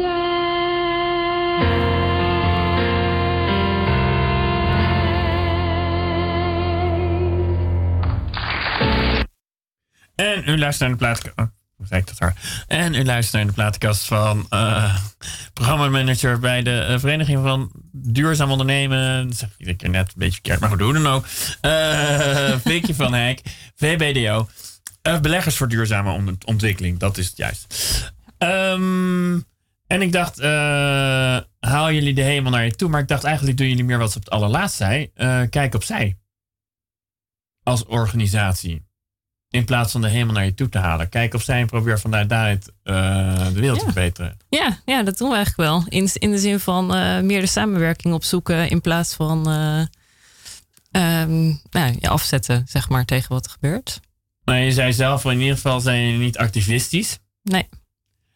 En 10.14 10.43
u 10.47 10.59
luistert 10.59 10.81
naar 10.81 10.91
de 10.91 10.97
plaatkast. 10.97 11.39
Oh, 11.39 11.47
hoe 11.76 11.87
zei 11.87 12.01
ik 12.01 12.18
dat? 12.18 12.33
En 12.66 12.95
u 12.95 13.05
luistert 13.05 13.37
naar 13.37 13.47
de 13.47 13.53
plaatkast 13.53 14.05
van 14.05 14.47
eh 14.49 14.97
programmamanager 15.53 16.39
bij 16.39 16.62
de 16.62 16.78
eh, 16.78 16.99
Vereniging 16.99 17.43
van 17.43 17.70
Duurzaam 17.93 18.51
Ondernemen. 18.51 19.28
Dat 19.28 19.37
zeg 19.37 19.49
ik 19.49 19.59
iedere 19.59 19.76
keer 19.76 19.91
net 19.91 20.07
een 20.07 20.14
beetje 20.16 20.33
verkeerd, 20.33 20.61
maar 20.61 20.68
goed, 20.68 20.81
hoe 20.81 20.93
dan 20.93 21.07
ook. 21.07 21.26
Vicky 22.64 22.95
van 22.95 23.14
Hek, 23.14 23.41
VBDO. 23.76 24.49
Eh, 25.03 25.20
beleggers 25.20 25.57
voor 25.57 25.68
duurzame 25.68 26.12
ont- 26.12 26.44
ontwikkeling, 26.44 26.98
dat 26.98 27.18
is 27.18 27.26
het 27.26 27.36
juist. 27.36 27.74
Ehm, 28.38 29.32
en 29.86 30.03
ik 30.03 30.12
dacht, 30.12 30.38
eh, 30.38 30.48
haal 31.61 31.92
jullie 31.92 32.14
de 32.14 32.22
hemel 32.22 32.51
naar 32.51 32.64
je 32.64 32.74
toe. 32.74 32.88
Maar 32.88 33.01
ik 33.01 33.09
dacht 33.09 33.24
eigenlijk 33.24 33.57
doen 33.59 33.68
jullie 33.68 33.84
meer 33.84 33.98
wat 33.98 34.11
ze 34.12 34.16
op 34.18 34.24
het 34.24 34.32
allerlaatst 34.32 34.76
zei. 34.76 35.11
Eh, 35.14 35.40
kijk 35.51 35.74
opzij. 35.74 36.18
Als 37.62 37.84
organisatie. 37.84 38.88
In 39.51 39.64
plaats 39.64 39.92
van 39.92 40.01
de 40.01 40.09
hemel 40.09 40.34
naar 40.34 40.44
je 40.44 40.55
toe 40.55 40.68
te 40.68 40.78
halen. 40.78 41.09
Kijk 41.09 41.34
of 41.34 41.42
zij 41.42 41.61
en 41.61 41.66
probeer 41.66 42.01
vanuit 42.01 42.28
daaruit 42.28 42.72
de 42.82 43.51
wereld 43.55 43.78
te 43.78 43.84
verbeteren. 43.84 44.36
Ja, 44.48 44.78
ja, 44.84 45.03
dat 45.03 45.18
doen 45.18 45.28
we 45.28 45.34
eigenlijk 45.34 45.70
wel. 45.70 45.84
In, 45.88 46.09
in 46.14 46.30
de 46.30 46.38
zin 46.38 46.61
van 46.61 46.86
meer 47.26 47.40
de 47.40 47.46
samenwerking 47.46 48.14
opzoeken 48.14 48.68
in 48.70 48.80
plaats 48.80 49.14
van 49.14 49.48
eh, 49.51 49.80
ehm, 50.90 51.44
nou, 51.70 51.96
ja, 52.01 52.09
afzetten, 52.09 52.64
zeg 52.68 52.88
maar, 52.88 53.05
tegen 53.05 53.32
wat 53.32 53.44
er 53.44 53.51
gebeurt. 53.51 54.01
Maar 54.51 54.61
je 54.61 54.72
zei 54.72 54.92
zelf, 54.92 55.24
in 55.24 55.40
ieder 55.40 55.55
geval 55.55 55.80
zijn 55.80 56.05
jullie 56.05 56.18
niet 56.18 56.38
activistisch. 56.38 57.18
Nee. 57.42 57.68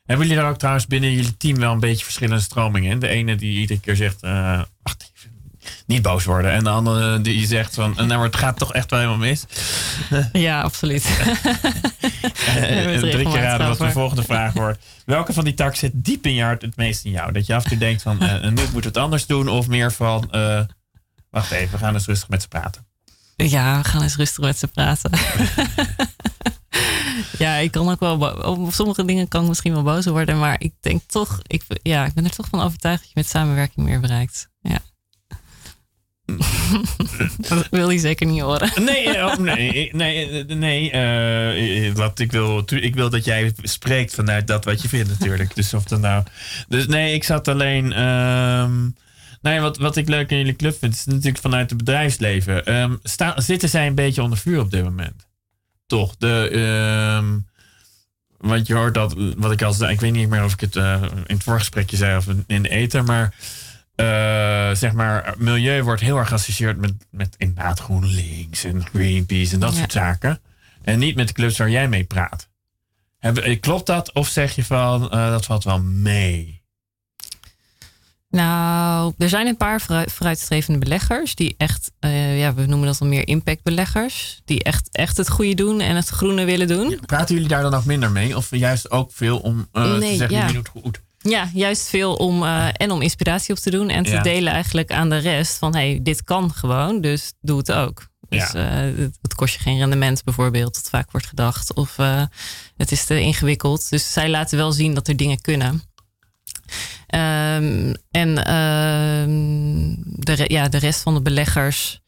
Hebben 0.04 0.26
jullie 0.26 0.42
daar 0.42 0.50
ook 0.50 0.58
trouwens 0.58 0.86
binnen 0.86 1.12
jullie 1.12 1.36
team 1.36 1.58
wel 1.58 1.72
een 1.72 1.80
beetje 1.80 2.04
verschillende 2.04 2.42
stromingen 2.42 2.90
in? 2.90 2.98
De 2.98 3.08
ene 3.08 3.36
die 3.36 3.58
iedere 3.58 3.80
keer 3.80 3.96
zegt, 3.96 4.22
eh, 4.22 4.62
wacht 4.82 5.12
even, 5.14 5.30
niet 5.86 6.02
boos 6.02 6.24
worden. 6.24 6.50
En 6.50 6.64
de 6.64 6.70
andere 6.70 7.20
die 7.20 7.46
zegt 7.46 7.74
van, 7.74 7.92
nou, 7.96 8.08
maar 8.08 8.22
het 8.22 8.36
gaat 8.36 8.58
toch 8.58 8.72
echt 8.72 8.90
wel 8.90 8.98
helemaal 8.98 9.20
mis. 9.20 9.44
Ja, 10.32 10.60
absoluut. 10.60 11.04
Eh, 12.56 12.84
het 12.84 13.00
drie 13.00 13.30
keer 13.30 13.40
raden 13.40 13.68
wat 13.68 13.78
de 13.78 13.82
over. 13.82 13.92
volgende 13.94 14.22
vraag 14.22 14.52
wordt. 14.52 14.84
Welke 15.06 15.32
van 15.32 15.44
die 15.44 15.54
takken 15.54 15.78
zit 15.78 15.92
diep 15.94 16.26
in 16.26 16.34
je 16.34 16.42
hart 16.42 16.62
het 16.62 16.76
meest 16.76 17.04
in 17.04 17.10
jou? 17.10 17.32
Dat 17.32 17.46
je 17.46 17.54
af 17.54 17.62
en 17.64 17.70
toe 17.70 17.78
denkt 17.78 18.02
van, 18.02 18.20
eh, 18.20 18.42
nu 18.42 18.48
moeten 18.50 18.72
we 18.80 18.86
het 18.86 18.96
anders 18.96 19.26
doen. 19.26 19.48
Of 19.48 19.68
meer 19.68 19.92
van, 19.92 20.30
eh, 20.30 20.60
wacht 21.30 21.50
even, 21.50 21.70
we 21.70 21.84
gaan 21.84 21.94
eens 21.94 22.06
rustig 22.06 22.28
met 22.28 22.42
ze 22.42 22.48
praten. 22.48 22.86
Ja, 23.36 23.78
we 23.78 23.84
gaan 23.88 24.02
eens 24.02 24.16
rustig 24.16 24.44
met 24.44 24.58
ze 24.58 24.68
praten. 24.68 25.10
ja, 27.44 27.56
ik 27.56 27.70
kan 27.70 27.90
ook 27.90 28.00
wel. 28.00 28.18
Op 28.32 28.72
sommige 28.72 29.04
dingen 29.04 29.28
kan 29.28 29.42
ik 29.42 29.48
misschien 29.48 29.72
wel 29.72 29.82
boos 29.82 30.06
worden. 30.06 30.38
Maar 30.38 30.56
ik 30.58 30.72
denk 30.80 31.02
toch. 31.06 31.40
Ik, 31.46 31.62
ja, 31.82 32.04
ik 32.04 32.14
ben 32.14 32.24
er 32.24 32.34
toch 32.34 32.48
van 32.50 32.60
overtuigd 32.62 33.00
dat 33.00 33.08
je 33.08 33.14
met 33.14 33.28
samenwerking 33.28 33.86
meer 33.86 34.00
bereikt. 34.00 34.48
Ja. 34.60 34.78
dat 37.48 37.68
wil 37.70 37.88
hij 37.88 37.98
zeker 37.98 38.26
niet 38.26 38.40
horen. 38.40 38.84
Nee, 38.84 39.16
eh, 39.16 39.24
oh, 39.24 39.36
nee, 39.36 39.90
nee, 39.92 40.44
eh, 40.44 40.56
nee. 40.56 40.90
eh, 40.90 41.86
eh, 41.86 41.94
wat 41.94 42.18
ik, 42.18 42.32
wil, 42.32 42.62
ik 42.66 42.94
wil 42.94 43.10
dat 43.10 43.24
jij 43.24 43.52
spreekt 43.62 44.14
vanuit 44.14 44.46
dat 44.46 44.64
wat 44.64 44.82
je 44.82 44.88
vindt 44.88 45.08
natuurlijk. 45.08 45.54
Dus 45.54 45.74
of 45.74 45.84
dan 45.84 46.00
nou... 46.00 46.24
Dus 46.68 46.86
nee, 46.86 47.14
ik 47.14 47.24
zat 47.24 47.48
alleen... 47.48 47.92
ehm 47.92 48.88
ja, 49.52 49.60
wat, 49.60 49.76
wat 49.78 49.96
ik 49.96 50.08
leuk 50.08 50.30
in 50.30 50.36
jullie 50.36 50.56
club 50.56 50.78
vind, 50.78 50.94
is 50.94 51.04
natuurlijk 51.04 51.38
vanuit 51.38 51.68
het 51.70 51.78
bedrijfsleven. 51.78 52.64
Ehm, 52.64 52.96
sta, 53.02 53.40
zitten 53.40 53.68
zij 53.68 53.86
een 53.86 53.94
beetje 53.94 54.22
onder 54.22 54.38
vuur 54.38 54.60
op 54.60 54.70
dit 54.70 54.84
moment? 54.84 55.26
Toch? 55.86 56.14
De, 56.18 56.48
ehm, 56.52 57.38
want 58.38 58.66
je 58.66 58.74
hoort 58.74 58.94
dat, 58.94 59.14
wat 59.36 59.52
ik 59.52 59.62
al 59.62 59.72
zei, 59.72 59.92
ik 59.92 60.00
weet 60.00 60.12
niet 60.12 60.28
meer 60.28 60.44
of 60.44 60.52
ik 60.52 60.60
het 60.60 60.76
eh, 60.76 61.02
in 61.26 61.34
het 61.34 61.42
voorgesprekje 61.42 61.96
zei 61.96 62.16
of 62.16 62.26
in 62.46 62.62
de 62.62 62.68
ether, 62.68 63.04
maar 63.04 63.34
eh, 63.94 64.70
zeg 64.74 64.92
maar, 64.92 65.34
milieu 65.38 65.82
wordt 65.82 66.00
heel 66.00 66.18
erg 66.18 66.28
geassocieerd 66.28 66.76
met, 66.76 66.92
met 67.10 67.34
inderdaad 67.38 67.80
GroenLinks 67.80 68.64
en 68.64 68.86
Greenpeace 68.86 69.54
en 69.54 69.60
dat 69.60 69.72
Ja. 69.72 69.78
soort 69.78 69.92
zaken. 69.92 70.40
En 70.82 70.98
niet 70.98 71.16
met 71.16 71.26
de 71.28 71.34
clubs 71.34 71.58
waar 71.58 71.70
jij 71.70 71.88
mee 71.88 72.04
praat. 72.04 72.48
Heb, 73.18 73.36
eh, 73.38 73.60
klopt 73.60 73.86
dat? 73.86 74.12
Of 74.12 74.28
zeg 74.28 74.54
je 74.54 74.64
van, 74.64 75.00
dat 75.10 75.44
valt 75.44 75.64
wel 75.64 75.82
mee? 75.82 76.62
Nou, 78.34 79.12
er 79.18 79.28
zijn 79.28 79.46
een 79.46 79.56
paar 79.56 79.80
vooruit- 79.80 80.12
vooruitstrevende 80.12 80.78
beleggers 80.78 81.34
die 81.34 81.54
echt, 81.56 81.90
eh, 82.00 82.38
ja, 82.38 82.54
we 82.54 82.66
noemen 82.66 82.86
dat 82.86 82.98
dan 82.98 83.08
meer 83.08 83.28
impactbeleggers, 83.28 84.40
die 84.44 84.62
echt, 84.62 84.88
echt 84.92 85.16
het 85.16 85.28
goede 85.30 85.54
doen 85.54 85.80
en 85.80 85.96
het 85.96 86.08
groene 86.08 86.44
willen 86.44 86.68
doen. 86.68 86.98
Praten 87.06 87.34
jullie 87.34 87.48
daar 87.50 87.62
dan 87.62 87.74
ook 87.74 87.84
minder 87.84 88.10
mee? 88.10 88.36
Of 88.36 88.56
juist 88.56 88.90
ook 88.90 89.10
veel 89.12 89.38
om 89.38 89.68
eh, 89.72 89.82
te 89.92 89.98
Nee, 89.98 90.16
zeggen, 90.16 90.36
ja. 90.36 90.46
je 90.46 90.52
doet 90.52 90.68
goed? 90.68 91.00
Ja, 91.18 91.50
juist 91.54 91.88
veel 91.88 92.14
om 92.14 92.42
eh, 92.42 92.68
en 92.72 92.90
om 92.90 93.02
inspiratie 93.02 93.54
op 93.54 93.60
te 93.60 93.70
doen 93.70 93.88
en 93.88 94.04
te 94.04 94.10
Ja. 94.10 94.22
delen 94.22 94.52
eigenlijk 94.52 94.92
aan 94.92 95.08
de 95.10 95.16
rest 95.18 95.58
van 95.58 95.74
hey, 95.74 95.98
dit 96.02 96.24
kan 96.24 96.52
gewoon, 96.52 97.00
dus 97.00 97.32
doe 97.40 97.58
het 97.58 97.72
ook. 97.72 98.06
Dus 98.28 98.52
Ja. 98.52 98.58
het, 98.58 99.34
kost 99.34 99.54
je 99.54 99.60
geen 99.60 99.78
rendement 99.78 100.24
bijvoorbeeld, 100.24 100.74
dat 100.74 100.88
vaak 100.90 101.10
wordt 101.10 101.26
gedacht. 101.26 101.74
Of 101.74 101.96
het 102.76 102.92
is 102.92 103.04
te 103.04 103.20
ingewikkeld. 103.20 103.90
Dus 103.90 104.12
zij 104.12 104.28
laten 104.30 104.58
wel 104.58 104.72
zien 104.72 104.94
dat 104.94 105.08
er 105.08 105.16
dingen 105.16 105.40
kunnen. 105.40 105.82
Ehm, 107.14 107.94
en 108.10 108.44
ehm, 108.44 109.94
de, 110.24 110.44
ja, 110.46 110.68
de 110.68 110.78
rest 110.78 111.02
van 111.02 111.14
de 111.14 111.22
beleggers. 111.22 112.00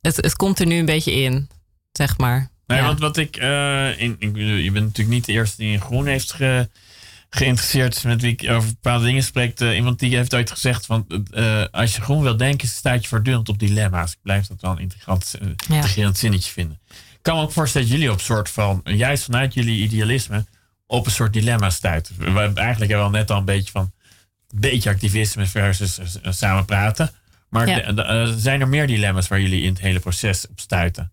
Het, 0.00 0.16
het 0.16 0.36
komt 0.36 0.58
er 0.60 0.66
nu 0.66 0.78
een 0.78 0.84
beetje 0.84 1.12
in, 1.12 1.48
zeg 1.92 2.18
maar. 2.18 2.50
Nee, 2.66 2.78
Ja. 2.78 2.84
want 2.86 2.98
wat 2.98 3.16
ik, 3.16 3.36
eh, 3.36 4.00
in, 4.00 4.16
ik 4.18 4.36
je 4.36 4.70
bent 4.72 4.84
natuurlijk 4.84 5.08
niet 5.16 5.24
de 5.24 5.32
eerste 5.32 5.56
die 5.56 5.72
in 5.72 5.80
groen 5.80 6.06
heeft 6.06 6.32
ge, 6.32 6.68
geïnteresseerd 7.30 8.04
met 8.04 8.20
wie 8.22 8.32
ik 8.32 8.50
over 8.50 8.68
bepaalde 8.68 9.04
dingen 9.04 9.22
spreek. 9.22 9.60
Eh, 9.60 9.76
iemand 9.76 9.98
die 9.98 10.16
heeft 10.16 10.34
ooit 10.34 10.50
gezegd 10.50 10.86
van, 10.86 11.06
eh, 11.30 11.64
als 11.70 11.94
je 11.94 12.02
groen 12.02 12.22
wil 12.22 12.36
denken, 12.36 12.68
staat 12.68 13.02
je 13.02 13.08
voortdurend 13.08 13.48
op 13.48 13.58
dilemma's. 13.58 14.12
Ik 14.12 14.18
blijf 14.22 14.46
dat 14.46 14.60
wel 14.60 14.70
een 14.70 14.78
integrant, 14.78 15.34
integrerend 15.68 16.18
zinnetje 16.18 16.52
vinden. 16.52 16.80
Ik 16.90 17.18
kan 17.22 17.36
me 17.36 17.42
ook 17.42 17.52
voorstellen 17.52 17.88
dat 17.88 17.96
jullie 17.96 18.12
op 18.12 18.20
soort 18.20 18.50
van, 18.50 18.80
juist 18.84 19.24
vanuit 19.24 19.54
jullie 19.54 19.82
idealisme, 19.82 20.44
op 20.92 21.06
een 21.06 21.12
soort 21.12 21.32
dilemma 21.32 21.70
stuiten. 21.70 22.14
We 22.18 22.24
hebben 22.24 22.56
eigenlijk 22.62 22.78
hebben 22.90 22.96
we 22.96 23.02
al 23.02 23.10
net 23.20 23.30
al 23.30 23.38
een 23.38 23.44
beetje 23.44 23.70
van, 23.70 23.92
beetje 24.54 24.90
activisme 24.90 25.46
versus 25.46 25.98
eh, 25.98 26.32
samen 26.32 26.64
praten. 26.64 27.10
Maar 27.48 27.68
Ja. 27.68 27.80
de- 27.80 27.94
de- 27.94 28.02
eh, 28.02 28.32
zijn 28.36 28.60
er 28.60 28.68
meer 28.68 28.86
dilemma's 28.86 29.28
waar 29.28 29.40
jullie 29.40 29.62
in 29.62 29.68
het 29.72 29.80
hele 29.80 29.98
proces 30.00 30.48
op 30.48 30.60
stuiten? 30.60 31.12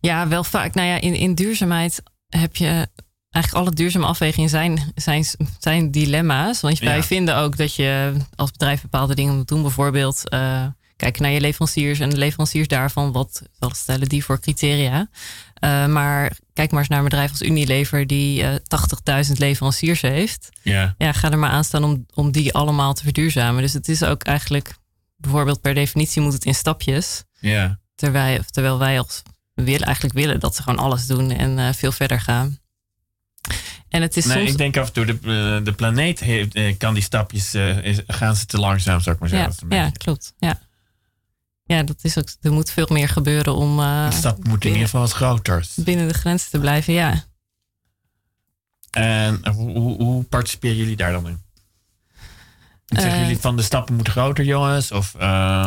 Ja, 0.00 0.28
wel 0.28 0.44
vaak. 0.44 0.74
Nou 0.74 0.88
ja, 0.88 1.00
in, 1.00 1.14
in 1.14 1.34
duurzaamheid 1.34 2.02
heb 2.28 2.56
je 2.56 2.88
eigenlijk 3.30 3.64
alle 3.66 3.74
duurzame 3.76 4.06
afwegingen 4.06 4.48
zijn, 4.48 4.92
zijn, 4.94 5.24
zijn 5.58 5.90
dilemma's. 5.90 6.60
Want 6.60 6.78
wij 6.78 6.96
Ja. 6.96 7.02
vinden 7.02 7.36
ook 7.36 7.56
dat 7.56 7.74
je 7.74 8.12
als 8.34 8.50
bedrijf 8.50 8.82
bepaalde 8.82 9.14
dingen 9.14 9.36
moet 9.36 9.48
doen. 9.48 9.62
Bijvoorbeeld 9.62 10.28
eh, 10.28 10.66
kijken 10.96 11.22
naar 11.22 11.30
je 11.30 11.40
leveranciers 11.40 11.98
en 11.98 12.10
de 12.10 12.16
leveranciers 12.18 12.68
daarvan. 12.68 13.12
Wat, 13.12 13.42
wat 13.58 13.76
stellen 13.76 14.08
die 14.08 14.24
voor 14.24 14.40
criteria? 14.40 15.08
Eh, 15.62 15.86
maar 15.86 16.32
kijk 16.52 16.70
maar 16.70 16.80
eens 16.80 16.88
naar 16.88 16.98
een 16.98 17.04
bedrijf 17.04 17.30
als 17.30 17.42
Unilever 17.42 18.06
die 18.06 18.42
eh 18.42 18.54
80.000 19.26 19.32
leveranciers 19.32 20.00
heeft. 20.00 20.48
Ja. 20.62 20.94
Ja, 20.98 21.12
ga 21.12 21.30
er 21.30 21.38
maar 21.38 21.50
aan 21.50 21.64
staan 21.64 21.84
om, 21.84 22.06
om 22.14 22.30
die 22.32 22.52
allemaal 22.54 22.94
te 22.94 23.02
verduurzamen. 23.02 23.62
Dus 23.62 23.72
het 23.72 23.88
is 23.88 24.02
ook 24.04 24.22
eigenlijk, 24.22 24.74
bijvoorbeeld 25.16 25.60
per 25.60 25.74
definitie 25.74 26.22
moet 26.22 26.32
het 26.32 26.44
in 26.44 26.54
stapjes. 26.54 27.24
Ja. 27.40 27.78
Terwijl, 27.94 28.24
wij- 28.24 28.40
terwijl 28.50 28.78
wij 28.78 28.98
als 28.98 29.22
willen, 29.54 29.86
eigenlijk 29.86 30.14
willen 30.14 30.40
dat 30.40 30.56
ze 30.56 30.62
gewoon 30.62 30.78
alles 30.78 31.06
doen 31.06 31.30
en 31.30 31.58
eh, 31.58 31.72
veel 31.72 31.92
verder 31.92 32.20
gaan. 32.20 32.58
En 33.88 34.02
het 34.02 34.16
is 34.16 34.24
Nee, 34.24 34.36
soms. 34.36 34.50
ik 34.50 34.56
denk 34.58 34.76
af 34.76 34.86
en 34.86 34.92
toe, 34.92 35.04
de, 35.04 35.60
de 35.64 35.72
planeet 35.72 36.20
heeft, 36.20 36.76
kan 36.76 36.94
die 36.94 37.02
stapjes, 37.02 37.54
is- 37.54 38.00
gaan 38.06 38.36
ze 38.36 38.46
te 38.46 38.58
langzaam, 38.58 39.00
zou 39.00 39.14
ik 39.14 39.20
maar 39.20 39.28
zeggen. 39.30 39.66
ja, 39.68 39.76
ja, 39.76 39.90
klopt. 39.90 40.34
Ja. 40.38 40.60
Ja, 41.64 41.82
dat 41.82 41.96
is 42.02 42.18
ook. 42.18 42.28
Er 42.40 42.52
moet 42.52 42.70
veel 42.70 42.86
meer 42.90 43.08
gebeuren 43.08 43.54
om 43.54 43.80
eh, 43.80 44.10
de 44.10 44.16
stap 44.16 44.44
moet 44.44 44.64
in 44.64 44.70
ieder 44.70 44.84
geval 44.84 45.00
wat 45.00 45.12
groter. 45.12 45.66
binnen 45.76 46.08
de 46.08 46.14
grenzen 46.14 46.50
te 46.50 46.58
blijven. 46.58 46.92
Ja. 46.92 47.24
En 48.90 49.48
hoe, 49.48 49.78
hoe, 49.78 50.02
hoe 50.02 50.22
participeren 50.22 50.76
jullie 50.76 50.96
daar 50.96 51.12
dan 51.12 51.28
in? 51.28 51.42
Zeggen 53.00 53.20
jullie 53.20 53.38
van 53.38 53.56
de 53.56 53.62
stappen 53.62 53.94
moeten 53.94 54.12
groter, 54.12 54.44
jongens? 54.44 54.92
Of, 54.92 55.14
eh, 55.14 55.20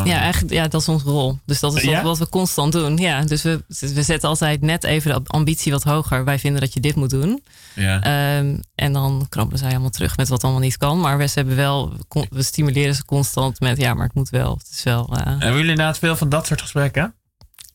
Ja, 0.06 0.20
eigenlijk, 0.20 0.54
ja, 0.54 0.68
dat 0.68 0.82
is 0.82 0.88
onze 0.88 1.06
rol. 1.06 1.40
Dus 1.46 1.60
dat 1.60 1.76
is 1.76 1.84
wat, 1.84 1.92
Ja? 1.94 2.04
wat 2.04 2.18
we 2.18 2.30
constant 2.30 2.72
doen. 2.72 2.98
Ja, 2.98 3.22
dus 3.24 3.42
we, 3.42 3.64
we 3.68 4.04
zetten 4.04 4.30
altijd 4.30 4.62
net 4.62 4.84
even 4.84 5.24
de 5.24 5.30
ambitie 5.30 5.72
wat 5.72 5.84
hoger. 5.84 6.24
Wij 6.26 6.40
vinden 6.40 6.62
dat 6.62 6.74
je 6.74 6.80
dit 6.80 6.96
moet 6.96 7.10
doen. 7.10 7.44
ja. 7.74 8.02
Ehm, 8.02 8.58
en 8.76 8.94
dan 8.94 9.26
krabbelen 9.30 9.60
zij 9.60 9.70
allemaal 9.72 9.90
terug 9.90 10.18
met 10.18 10.28
wat 10.28 10.44
allemaal 10.44 10.62
niet 10.62 10.78
kan. 10.78 11.00
Maar 11.00 11.18
we, 11.18 11.30
hebben 11.34 11.56
wel, 11.56 11.94
we 12.30 12.44
stimuleren 12.44 12.96
ze 12.96 13.06
constant 13.06 13.60
met 13.60 13.78
ja, 13.78 13.94
maar 13.94 14.06
het 14.06 14.16
moet 14.16 14.30
wel. 14.30 14.54
Het 14.58 14.70
is 14.72 14.84
wel. 14.84 15.10
eh, 15.18 15.26
Hebben 15.26 15.52
jullie 15.52 15.70
inderdaad 15.70 15.98
veel 16.00 16.16
van 16.16 16.30
dat 16.30 16.46
soort 16.46 16.62
gesprekken? 16.62 17.14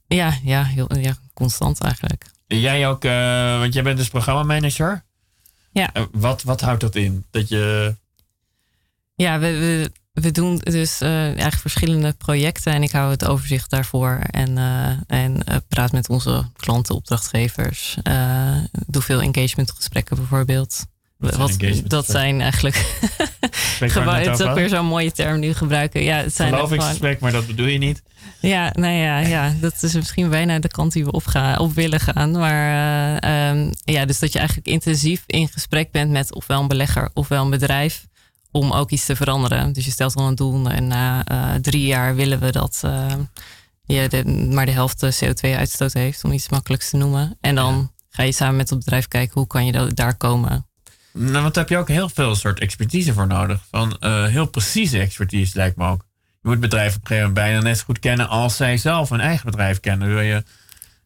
Ja, 0.06 0.32
ja, 0.42 0.62
heel, 0.62 0.88
ja, 1.00 1.14
constant 1.34 1.80
eigenlijk. 1.80 2.24
Jij 2.46 2.88
ook, 2.88 3.04
eh, 3.04 3.58
want 3.58 3.72
jij 3.74 3.82
bent 3.82 3.96
dus 3.98 4.08
programmamanager. 4.08 5.04
Ja. 5.72 5.92
Eh, 5.92 6.02
wat, 6.12 6.42
wat 6.42 6.60
houdt 6.60 6.80
dat 6.80 6.94
in? 6.96 7.24
Dat 7.30 7.48
je. 7.48 7.94
Ja, 9.20 9.38
we, 9.38 9.58
we, 9.58 9.90
we 10.22 10.30
doen 10.30 10.56
dus 10.56 11.00
eh, 11.00 11.24
eigenlijk 11.24 11.56
verschillende 11.56 12.12
projecten 12.12 12.72
en 12.72 12.82
ik 12.82 12.90
hou 12.90 13.10
het 13.10 13.24
overzicht 13.24 13.70
daarvoor 13.70 14.18
en, 14.30 14.58
eh, 14.58 14.90
en 15.06 15.44
eh, 15.44 15.56
praat 15.68 15.92
met 15.92 16.08
onze 16.08 16.44
klanten, 16.56 16.94
opdrachtgevers. 16.94 17.96
Doe 18.86 19.02
veel 19.02 19.20
engagementgesprekken 19.20 20.16
bijvoorbeeld. 20.16 20.86
Wat 21.16 21.56
dat 21.84 22.06
zijn 22.06 22.40
eigenlijk. 22.40 22.76
Het 23.80 24.40
is 24.40 24.46
ook 24.46 24.54
weer 24.54 24.68
zo'n 24.68 24.86
mooie 24.86 25.12
term 25.12 25.40
we 25.40 25.54
gebruiken. 25.54 26.02
Ja, 26.02 26.16
het 26.16 26.34
zijn 26.34 26.54
gewoon, 26.54 27.16
maar 27.20 27.32
dat 27.32 27.46
bedoel 27.46 27.66
je 27.66 27.78
niet. 27.78 28.02
Ja, 28.40 28.70
nou 28.72 28.94
ja, 28.94 29.18
ja, 29.18 29.54
dat 29.60 29.82
is 29.82 29.94
misschien 29.94 30.30
bijna 30.30 30.58
de 30.58 30.68
kant 30.68 30.92
die 30.92 31.04
we 31.04 31.12
op, 31.12 31.26
gaan, 31.26 31.58
op 31.58 31.72
willen 31.72 32.00
gaan. 32.00 32.30
Maar 32.30 32.70
eh, 33.22 33.48
ehm, 33.50 33.72
ja, 33.84 34.04
dus 34.04 34.18
dat 34.18 34.32
je 34.32 34.38
eigenlijk 34.38 34.68
intensief 34.68 35.22
in 35.26 35.48
gesprek 35.48 35.90
bent 35.90 36.10
met 36.10 36.34
ofwel 36.34 36.60
een 36.60 36.68
belegger 36.68 37.10
ofwel 37.14 37.44
een 37.44 37.50
bedrijf 37.50 38.08
om 38.50 38.72
ook 38.72 38.90
iets 38.90 39.04
te 39.06 39.16
veranderen. 39.16 39.72
Dus 39.72 39.84
je 39.84 39.90
stelt 39.90 40.14
dan 40.14 40.26
een 40.26 40.34
doel 40.34 40.70
en 40.70 40.86
na 40.86 41.24
eh, 41.24 41.54
drie 41.54 41.86
jaar 41.86 42.14
willen 42.14 42.40
we 42.40 42.52
dat 42.52 42.80
eh, 42.84 43.06
je 43.84 44.08
de, 44.08 44.24
maar 44.24 44.66
de 44.66 44.72
helft 44.72 45.00
de 45.00 45.14
CO2-uitstoot 45.24 45.92
heeft, 45.92 46.24
om 46.24 46.32
iets 46.32 46.48
makkelijks 46.48 46.90
te 46.90 46.96
noemen. 46.96 47.36
En 47.40 47.54
dan 47.54 47.92
ga 48.08 48.22
je 48.22 48.32
samen 48.32 48.56
met 48.56 48.70
het 48.70 48.78
bedrijf 48.78 49.08
kijken 49.08 49.34
hoe 49.34 49.46
kan 49.46 49.66
je 49.66 49.72
da- 49.72 49.86
daar 49.94 50.16
komen. 50.16 50.66
Nou, 51.12 51.32
want 51.42 51.54
daar 51.54 51.64
heb 51.64 51.68
je 51.68 51.78
ook 51.78 51.88
heel 51.88 52.08
veel 52.08 52.34
soort 52.34 52.60
expertise 52.60 53.12
voor 53.12 53.26
nodig. 53.26 53.64
Van 53.70 53.96
eh, 54.00 54.24
heel 54.26 54.46
precieze 54.46 54.98
expertise 54.98 55.56
lijkt 55.56 55.76
me 55.76 55.86
ook. 55.88 56.04
Je 56.42 56.48
moet 56.48 56.60
bedrijven 56.60 56.96
op 56.96 57.00
een 57.02 57.06
gegeven 57.06 57.28
moment 57.32 57.46
bijna 57.46 57.62
net 57.68 57.78
zo 57.78 57.84
goed 57.84 57.98
kennen 57.98 58.28
als 58.28 58.56
zij 58.56 58.76
zelf 58.76 59.08
hun 59.08 59.20
eigen 59.20 59.46
bedrijf 59.46 59.80
kennen. 59.80 60.08
Wil 60.08 60.20
je 60.20 60.44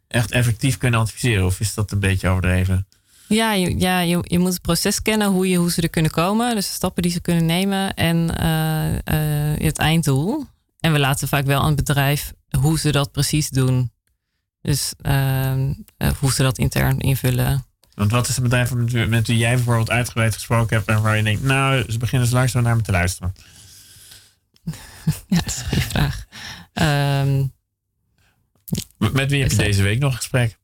echt 0.08 0.30
effectief 0.30 0.78
kunnen 0.78 1.00
adviseren? 1.00 1.44
Of 1.46 1.60
is 1.60 1.74
dat 1.74 1.92
een 1.92 2.00
beetje 2.00 2.28
overdreven? 2.28 2.86
Ja, 3.28 3.52
je, 3.52 3.78
ja 3.78 4.00
je, 4.00 4.18
je 4.22 4.38
moet 4.38 4.52
het 4.52 4.60
proces 4.62 5.02
kennen, 5.02 5.28
hoe, 5.28 5.48
je, 5.48 5.56
hoe 5.56 5.70
ze 5.70 5.82
er 5.82 5.90
kunnen 5.90 6.10
komen. 6.10 6.54
Dus 6.54 6.66
de 6.66 6.72
stappen 6.72 7.02
die 7.02 7.12
ze 7.12 7.20
kunnen 7.20 7.46
nemen 7.46 7.94
en 7.94 8.36
eh, 8.38 9.52
eh, 9.52 9.60
het 9.60 9.78
einddoel. 9.78 10.46
En 10.80 10.92
we 10.92 10.98
laten 10.98 11.28
vaak 11.28 11.44
wel 11.46 11.60
aan 11.60 11.66
het 11.66 11.76
bedrijf 11.84 12.32
hoe 12.60 12.78
ze 12.78 12.92
dat 12.92 13.12
precies 13.12 13.48
doen. 13.48 13.92
Dus 14.60 14.92
ehm, 15.00 15.72
eh, 15.96 16.08
hoe 16.18 16.32
ze 16.32 16.42
dat 16.42 16.58
intern 16.58 16.98
invullen. 16.98 17.64
Want 17.94 18.10
wat 18.10 18.28
is 18.28 18.36
een 18.36 18.42
bedrijf 18.42 18.72
met, 19.08 19.26
wie- 19.26 19.36
jij 19.38 19.54
bijvoorbeeld 19.54 19.90
uitgebreid 19.90 20.34
gesproken 20.34 20.76
hebt 20.76 20.88
en 20.88 21.02
waar 21.02 21.16
je 21.16 21.22
denkt, 21.22 21.42
nou, 21.42 21.92
ze 21.92 21.98
beginnen 21.98 22.28
zo 22.28 22.34
langzaam 22.34 22.62
naar 22.62 22.76
me 22.76 22.82
te 22.82 22.92
luisteren? 22.92 23.32
Ja, 25.28 25.36
dat 25.36 25.46
is 25.46 25.58
een 25.58 25.64
goede 25.66 25.80
vraag. 25.84 26.24
Ehm, 26.72 27.44
Met 29.12 29.30
wie 29.30 29.42
heb 29.42 29.50
je 29.50 29.56
deze 29.56 29.82
week 29.82 29.98
nog 29.98 30.10
een 30.10 30.16
gesprek? 30.16 30.58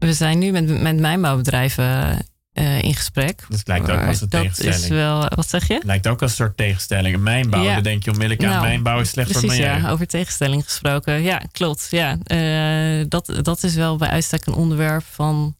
We 0.00 0.12
zijn 0.12 0.38
nu 0.38 0.50
met, 0.50 0.80
met 0.82 0.98
mijnbouwbedrijven 1.00 2.18
eh, 2.52 2.82
in 2.82 2.94
gesprek. 2.94 3.44
Dat 3.48 3.60
lijkt 3.64 3.90
ook 3.90 4.00
als 4.06 4.20
een 4.20 4.28
dat 4.28 4.40
tegenstelling. 4.40 4.82
is 4.82 4.88
wel, 4.88 5.28
wat 5.34 5.48
zeg 5.48 5.68
je? 5.68 5.80
Lijkt 5.84 6.06
ook 6.08 6.22
als 6.22 6.30
een 6.30 6.36
soort 6.36 6.56
tegenstelling. 6.56 7.16
Mijnbouw, 7.18 7.62
Ja. 7.62 7.74
dan 7.74 7.82
denk 7.82 8.04
je 8.04 8.10
onmiddellijk 8.10 8.46
aan 8.48 8.54
Nou, 8.54 8.66
mijnbouw 8.66 9.00
is 9.00 9.08
slecht 9.10 9.30
voor 9.32 9.40
Precies, 9.40 9.58
milieu. 9.58 9.80
ja, 9.80 9.90
over 9.90 10.06
tegenstelling 10.06 10.64
gesproken. 10.64 11.22
Ja, 11.22 11.42
klopt. 11.52 11.86
Ja, 11.90 12.18
Eh, 12.24 13.04
dat, 13.08 13.32
dat 13.42 13.62
is 13.62 13.74
wel 13.74 13.96
bij 13.96 14.08
uitstek 14.08 14.46
een 14.46 14.54
onderwerp 14.54 15.04
van. 15.10 15.54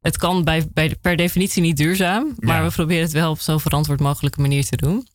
Het 0.00 0.16
kan 0.16 0.44
bij, 0.44 0.68
bij, 0.72 0.96
per 1.00 1.16
definitie 1.16 1.62
niet 1.62 1.76
duurzaam, 1.76 2.34
maar 2.38 2.56
Ja. 2.60 2.66
we 2.66 2.72
proberen 2.72 3.02
het 3.02 3.12
wel 3.12 3.30
op 3.30 3.40
zo 3.40 3.58
verantwoord 3.58 4.00
mogelijke 4.00 4.40
manier 4.40 4.64
te 4.64 4.76
doen. 4.76 5.06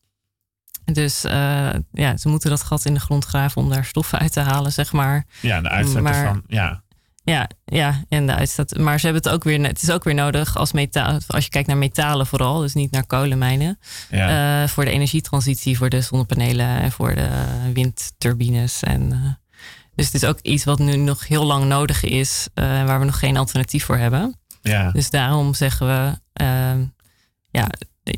Dus 0.85 1.23
eh, 1.23 1.69
ja, 1.91 2.17
ze 2.17 2.29
moeten 2.29 2.49
dat 2.49 2.63
gat 2.63 2.85
in 2.85 2.93
de 2.93 2.99
grond 2.99 3.25
graven 3.25 3.61
om 3.61 3.69
daar 3.69 3.85
stoffen 3.85 4.19
uit 4.19 4.31
te 4.33 4.39
halen, 4.39 4.71
zeg 4.71 4.91
maar. 4.91 5.25
Ja, 5.41 5.61
de 5.61 5.99
Maar- 6.01 6.15
ervan. 6.15 6.43
Ja. 6.47 6.83
Ja, 7.29 7.49
ja, 7.65 8.03
en 8.09 8.27
de 8.27 8.35
uitstoot. 8.35 8.77
Maar 8.77 8.99
ze 8.99 9.05
hebben 9.05 9.23
het 9.23 9.33
ook 9.33 9.43
weer. 9.43 9.61
Het 9.61 9.81
is 9.81 9.91
ook 9.91 10.03
weer 10.03 10.13
nodig 10.13 10.57
als 10.57 10.71
metaal. 10.71 11.19
Als 11.27 11.43
je 11.43 11.49
kijkt 11.49 11.67
naar 11.67 11.77
metalen 11.77 12.27
vooral, 12.27 12.59
dus 12.59 12.73
niet 12.73 12.91
naar 12.91 13.05
kolenmijnen. 13.05 13.79
Ja. 14.09 14.61
Eh, 14.61 14.69
voor 14.69 14.85
de 14.85 14.91
energietransitie, 14.91 15.77
voor 15.77 15.89
de 15.89 16.01
zonnepanelen 16.01 16.81
en 16.81 16.91
voor 16.91 17.15
de 17.15 17.29
windturbines. 17.73 18.83
En, 18.83 19.11
eh, 19.11 19.57
dus 19.95 20.05
het 20.05 20.15
is 20.15 20.25
ook 20.25 20.39
iets 20.41 20.63
wat 20.63 20.79
nu 20.79 20.95
nog 20.95 21.27
heel 21.27 21.45
lang 21.45 21.65
nodig 21.65 22.03
is, 22.03 22.47
eh, 22.53 22.65
waar 22.65 22.99
we 22.99 23.05
nog 23.05 23.19
geen 23.19 23.37
alternatief 23.37 23.85
voor 23.85 23.97
hebben. 23.97 24.37
ja. 24.61 24.91
Dus 24.91 25.09
daarom 25.09 25.53
zeggen 25.53 25.87
we, 25.87 26.17
ja, 27.51 27.69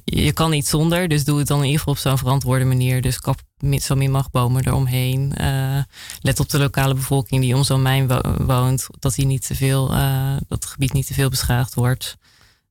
je 0.04 0.34
kan 0.34 0.50
niet 0.50 0.68
zonder, 0.68 1.08
dus 1.08 1.24
doe 1.24 1.38
het 1.38 1.48
dan 1.48 1.58
in 1.58 1.64
ieder 1.64 1.80
geval 1.80 1.94
op 1.94 2.00
zo'n 2.00 2.18
verantwoorde 2.18 2.66
manier. 2.66 3.02
Dus 3.02 3.20
kap 3.20 3.39
zo 3.80 3.96
min 3.96 4.12
mogelijk 4.12 4.34
bomen 4.34 4.68
eromheen. 4.68 5.34
Eh, 5.36 5.84
let 6.22 6.39
op 6.39 6.50
de 6.50 6.60
lokale 6.60 6.94
bevolking 6.94 7.42
die 7.42 7.56
om 7.56 7.64
zo'n 7.64 7.82
mijn 7.82 8.08
wo- 8.08 8.36
woont, 8.46 8.88
dat, 9.00 9.16
die 9.16 9.26
niet 9.26 9.48
te 9.48 9.56
veel, 9.56 9.92
eh, 9.94 10.34
dat 10.48 10.64
het 10.64 10.66
gebied 10.66 10.94
niet 10.94 11.08
te 11.08 11.14
veel 11.14 11.30
beschadigd 11.30 11.74
wordt. 11.74 12.18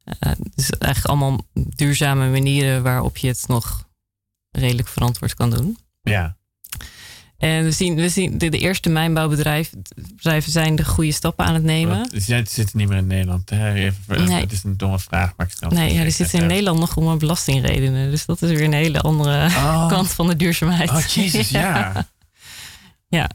Eh, 0.04 0.32
dus 0.54 0.70
eigenlijk 0.70 1.04
allemaal 1.14 1.40
duurzame 1.54 2.30
manieren 2.30 2.82
waarop 2.82 3.16
je 3.16 3.28
het 3.28 3.44
nog 3.46 3.88
redelijk 4.50 4.88
verantwoord 4.88 5.34
kan 5.34 5.50
doen. 5.50 5.78
ja. 6.02 6.38
En 7.40 7.64
we 7.64 7.70
zien, 7.70 7.94
we 7.94 8.08
zien 8.08 8.38
de, 8.38 8.48
de 8.48 8.58
eerste 8.58 8.88
mijnbouwbedrijven 8.88 9.82
bedrijven 10.16 10.52
zijn 10.52 10.76
de 10.76 10.84
goede 10.84 11.12
stappen 11.12 11.44
aan 11.44 11.54
het 11.54 11.62
nemen. 11.62 12.10
Ze 12.10 12.42
zitten 12.44 12.68
niet 12.72 12.88
meer 12.88 12.98
in 12.98 13.06
Nederland. 13.06 13.50
Hè? 13.50 13.74
Even, 13.74 14.24
Nee. 14.24 14.40
Het 14.40 14.52
is 14.52 14.64
een 14.64 14.76
domme 14.76 14.98
vraag, 14.98 15.32
maar 15.36 15.46
ik 15.46 15.52
snap 15.52 15.72
Nee, 15.72 15.94
ja, 15.94 16.02
die 16.02 16.10
zitten 16.10 16.38
in 16.40 16.46
Nederland 16.46 16.78
nog 16.78 16.96
om 16.96 17.18
belastingredenen. 17.18 18.10
Dus 18.10 18.26
dat 18.26 18.42
is 18.42 18.50
weer 18.50 18.64
een 18.64 18.72
hele 18.72 19.00
andere 19.00 19.44
Oh. 19.46 19.88
kant 19.92 20.10
van 20.10 20.26
de 20.26 20.36
duurzaamheid. 20.36 20.90
Oh, 20.90 21.00
jezus, 21.00 21.48
ja. 21.48 21.92
Ja. 23.08 23.30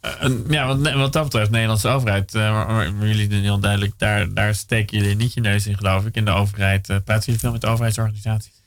Eh, 0.00 0.30
ja, 0.48 0.66
wat, 0.66 0.92
wat 0.92 1.12
dat 1.12 1.24
betreft, 1.24 1.46
de 1.46 1.52
Nederlandse 1.52 1.88
overheid, 1.88 2.34
uh, 2.34 2.52
maar, 2.52 2.92
maar 2.92 3.06
jullie 3.06 3.28
doen 3.28 3.40
heel 3.40 3.58
duidelijk, 3.58 3.92
daar, 3.96 4.34
daar 4.34 4.54
steken 4.54 4.98
jullie 4.98 5.16
niet 5.16 5.34
je 5.34 5.40
neus 5.40 5.66
in, 5.66 5.76
geloof 5.76 6.06
ik. 6.06 6.14
In 6.14 6.24
de 6.24 6.30
overheid, 6.30 6.86
praten 6.86 7.24
jullie 7.24 7.40
veel 7.40 7.52
met 7.52 7.64
overheidsorganisaties? 7.64 8.57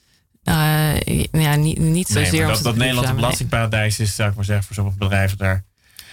Ja, 0.41 1.55
niet, 1.55 1.77
niet 1.79 2.07
zozeer. 2.07 2.31
Nee, 2.31 2.53
dat, 2.53 2.63
dat 2.63 2.75
Nederlandse 2.75 3.13
belastingparadijs 3.13 3.99
is, 3.99 4.15
zou 4.15 4.29
ik 4.29 4.35
maar 4.35 4.45
zeggen, 4.45 4.65
voor 4.65 4.75
sommige 4.75 4.97
bedrijven 4.97 5.37
daar. 5.37 5.63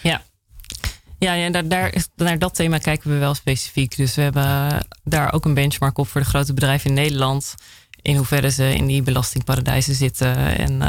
Ja, 0.03 0.23
ja, 1.19 1.33
ja 1.33 1.51
daar, 1.51 1.69
daar, 1.69 1.93
naar 2.17 2.39
dat 2.39 2.55
thema 2.55 2.79
kijken 2.79 3.11
we 3.11 3.17
wel 3.17 3.35
specifiek. 3.35 3.97
Dus 3.97 4.15
we 4.15 4.23
hebben 4.23 4.87
daar 5.05 5.33
ook 5.33 5.45
een 5.45 5.55
benchmark 5.55 5.99
op 5.99 6.09
voor 6.09 6.21
de 6.21 6.27
grote 6.27 6.55
bedrijven 6.55 6.89
in 6.89 6.97
Nederland. 6.97 7.55
In 8.03 8.17
hoeverre 8.17 8.51
ze 8.51 8.75
in 8.75 8.87
die 8.87 9.03
belastingparadijzen 9.03 9.95
zitten 9.95 10.37
en 10.59 10.83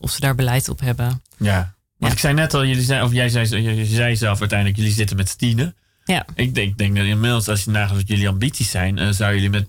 of 0.00 0.10
ze 0.10 0.20
daar 0.20 0.34
beleid 0.34 0.68
op 0.68 0.80
hebben. 0.80 1.22
Ja, 1.36 1.76
want 1.98 2.12
ik 2.12 2.18
zei 2.18 2.34
net 2.34 2.54
al, 2.54 2.64
jullie 2.64 2.82
zei, 2.82 3.02
of 3.02 3.12
jij 3.12 3.28
zei, 3.28 3.62
je 3.62 3.84
zei 3.84 4.16
zelf 4.16 4.40
uiteindelijk, 4.40 4.78
jullie 4.78 4.94
zitten 4.94 5.16
met 5.16 5.28
Stine. 5.28 5.74
Ja. 6.04 6.26
Ik 6.34 6.54
denk, 6.54 6.78
denk 6.78 6.96
dat 6.96 7.04
inmiddels, 7.04 7.48
als 7.48 7.64
je 7.64 7.70
nagaat 7.70 7.96
wat 7.96 8.08
jullie 8.08 8.28
ambities 8.28 8.70
zijn, 8.70 8.98
uh, 8.98 9.10
zou 9.10 9.34
jullie 9.34 9.50
met 9.50 9.68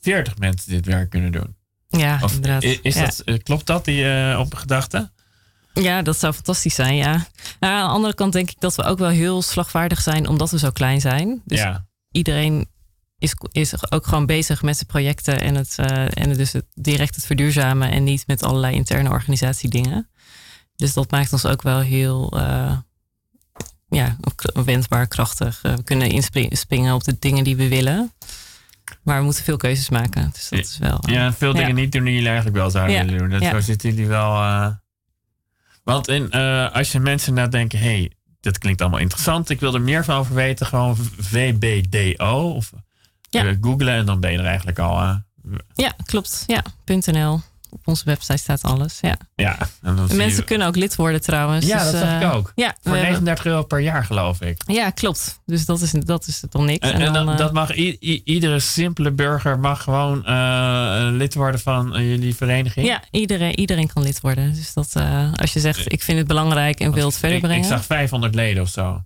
40 0.00 0.38
mensen 0.38 0.70
dit 0.70 0.86
werk 0.86 1.10
kunnen 1.10 1.32
doen. 1.32 1.56
Ja, 2.00 2.18
of, 2.22 2.34
inderdaad. 2.34 2.62
Is, 2.62 2.94
dat, 2.94 3.22
uh, 3.24 3.38
klopt 3.42 3.66
dat, 3.66 3.84
die 3.84 4.04
uh, 4.04 4.38
op 4.38 4.54
gedachte? 4.54 5.10
Ja, 5.74 6.02
dat 6.02 6.18
zou 6.18 6.32
fantastisch 6.32 6.74
zijn, 6.74 6.96
ja. 6.96 7.26
Nou, 7.60 7.74
aan 7.74 7.86
de 7.86 7.94
andere 7.94 8.14
kant 8.14 8.32
denk 8.32 8.50
ik 8.50 8.60
dat 8.60 8.74
we 8.74 8.82
ook 8.82 8.98
wel 8.98 9.08
heel 9.08 9.42
slagvaardig 9.42 10.00
zijn, 10.00 10.28
omdat 10.28 10.50
we 10.50 10.58
zo 10.58 10.70
klein 10.70 11.00
zijn. 11.00 11.42
Dus 11.44 11.58
ja. 11.58 11.86
iedereen 12.10 12.68
is, 13.18 13.34
is 13.52 13.90
ook 13.92 14.06
gewoon 14.06 14.26
bezig 14.26 14.62
met 14.62 14.76
zijn 14.76 14.88
projecten 14.88 15.40
en, 15.40 15.54
het, 15.54 15.78
en 16.14 16.32
dus 16.32 16.52
het, 16.52 16.64
direct 16.74 17.14
het 17.14 17.26
verduurzamen 17.26 17.90
en 17.90 18.04
niet 18.04 18.26
met 18.26 18.42
allerlei 18.42 18.74
interne 18.74 19.10
organisatiedingen. 19.10 20.08
Dus 20.76 20.92
dat 20.92 21.10
maakt 21.10 21.32
ons 21.32 21.46
ook 21.46 21.62
wel 21.62 21.80
heel 21.80 22.38
uh, 22.38 22.76
ja, 23.88 24.16
wendbaar, 24.64 25.06
krachtig. 25.06 25.58
We 25.62 25.82
kunnen 25.84 26.08
inspringen 26.48 26.94
op 26.94 27.04
de 27.04 27.16
dingen 27.18 27.44
die 27.44 27.56
we 27.56 27.68
willen. 27.68 28.12
Maar 29.02 29.18
we 29.18 29.24
moeten 29.24 29.44
veel 29.44 29.56
keuzes 29.56 29.88
maken. 29.88 30.30
Dus 30.32 30.48
dat 30.48 30.58
is 30.58 30.78
wel. 30.78 31.00
Uh, 31.08 31.14
ja, 31.14 31.32
veel 31.32 31.52
dingen 31.52 31.68
ja. 31.68 31.74
niet 31.74 31.92
doen 31.92 32.04
die 32.04 32.12
jullie 32.12 32.28
eigenlijk 32.28 32.56
wel 32.56 32.70
zouden 32.70 32.94
ja. 32.94 33.04
willen 33.04 33.18
doen. 33.18 33.30
Dat 33.30 33.42
ja. 33.42 33.50
Zo 33.50 33.60
zitten 33.60 33.90
jullie 33.90 34.06
wel. 34.06 34.32
Want 35.84 36.08
in, 36.08 36.30
als 36.72 36.92
je 36.92 37.00
mensen 37.00 37.34
nou 37.34 37.48
denken: 37.48 37.78
hé, 37.78 37.84
hey, 37.84 38.12
dit 38.40 38.58
klinkt 38.58 38.80
allemaal 38.80 39.00
interessant. 39.00 39.50
Ik 39.50 39.60
wil 39.60 39.74
er 39.74 39.80
meer 39.80 40.04
van 40.04 40.16
over 40.16 40.34
weten. 40.34 40.66
Gewoon 40.66 40.96
VBDO 41.18 42.52
of 42.56 42.72
googlen 43.60 43.94
en 43.94 44.06
dan 44.06 44.20
ben 44.20 44.32
je 44.32 44.38
er 44.38 44.44
eigenlijk 44.44 44.78
al. 44.78 45.22
ja, 45.74 45.92
klopt. 46.04 46.44
Ja, 46.46 46.62
.nl 46.84 47.40
op 47.72 47.88
onze 47.88 48.04
website 48.04 48.36
staat 48.36 48.62
alles. 48.62 48.98
Ja. 49.00 49.16
ja 49.34 49.58
en 49.82 49.96
dan 49.96 50.16
mensen 50.16 50.40
je... 50.40 50.44
kunnen 50.44 50.66
ook 50.66 50.76
lid 50.76 50.96
worden 50.96 51.20
trouwens. 51.20 51.66
Ja, 51.66 51.82
dus, 51.82 51.92
dat 51.92 52.00
zag 52.00 52.10
uh, 52.10 52.20
ik 52.20 52.34
ook. 52.34 52.52
Ja, 52.54 52.76
Voor 52.80 52.92
39 52.92 53.44
euro 53.44 53.62
per 53.62 53.80
jaar 53.80 54.04
geloof 54.04 54.40
ik. 54.40 54.62
Ja, 54.66 54.90
klopt. 54.90 55.40
Dus 55.46 55.64
dat 55.64 55.80
is, 55.80 55.90
dat 55.90 56.26
is 56.26 56.42
dan 56.48 56.64
niks. 56.64 56.90
En, 56.90 57.00
en 57.00 57.12
dan, 57.12 57.36
dat 57.36 57.52
mag 57.52 57.74
iedere 58.24 58.58
simpele 58.58 59.10
burger 59.10 59.58
mag 59.58 59.82
gewoon 59.82 60.22
uh, 60.26 61.08
lid 61.10 61.34
worden 61.34 61.60
van 61.60 62.08
jullie 62.08 62.34
vereniging? 62.34 62.86
Ja, 62.86 63.02
iedereen, 63.10 63.58
iedereen 63.58 63.92
kan 63.92 64.02
lid 64.02 64.20
worden. 64.20 64.54
Dus 64.54 64.72
dat 64.72 64.96
als 65.36 65.52
je 65.52 65.60
zegt 65.60 65.92
ik 65.92 66.02
vind 66.02 66.18
het 66.18 66.26
belangrijk 66.26 66.80
en 66.80 66.92
wil 66.92 67.06
het 67.06 67.18
verder 67.18 67.40
brengen. 67.40 67.62
Ik 67.62 67.64
zag 67.64 67.84
500 67.84 68.34
leden 68.34 68.62
of 68.62 68.68
zo. 68.68 69.02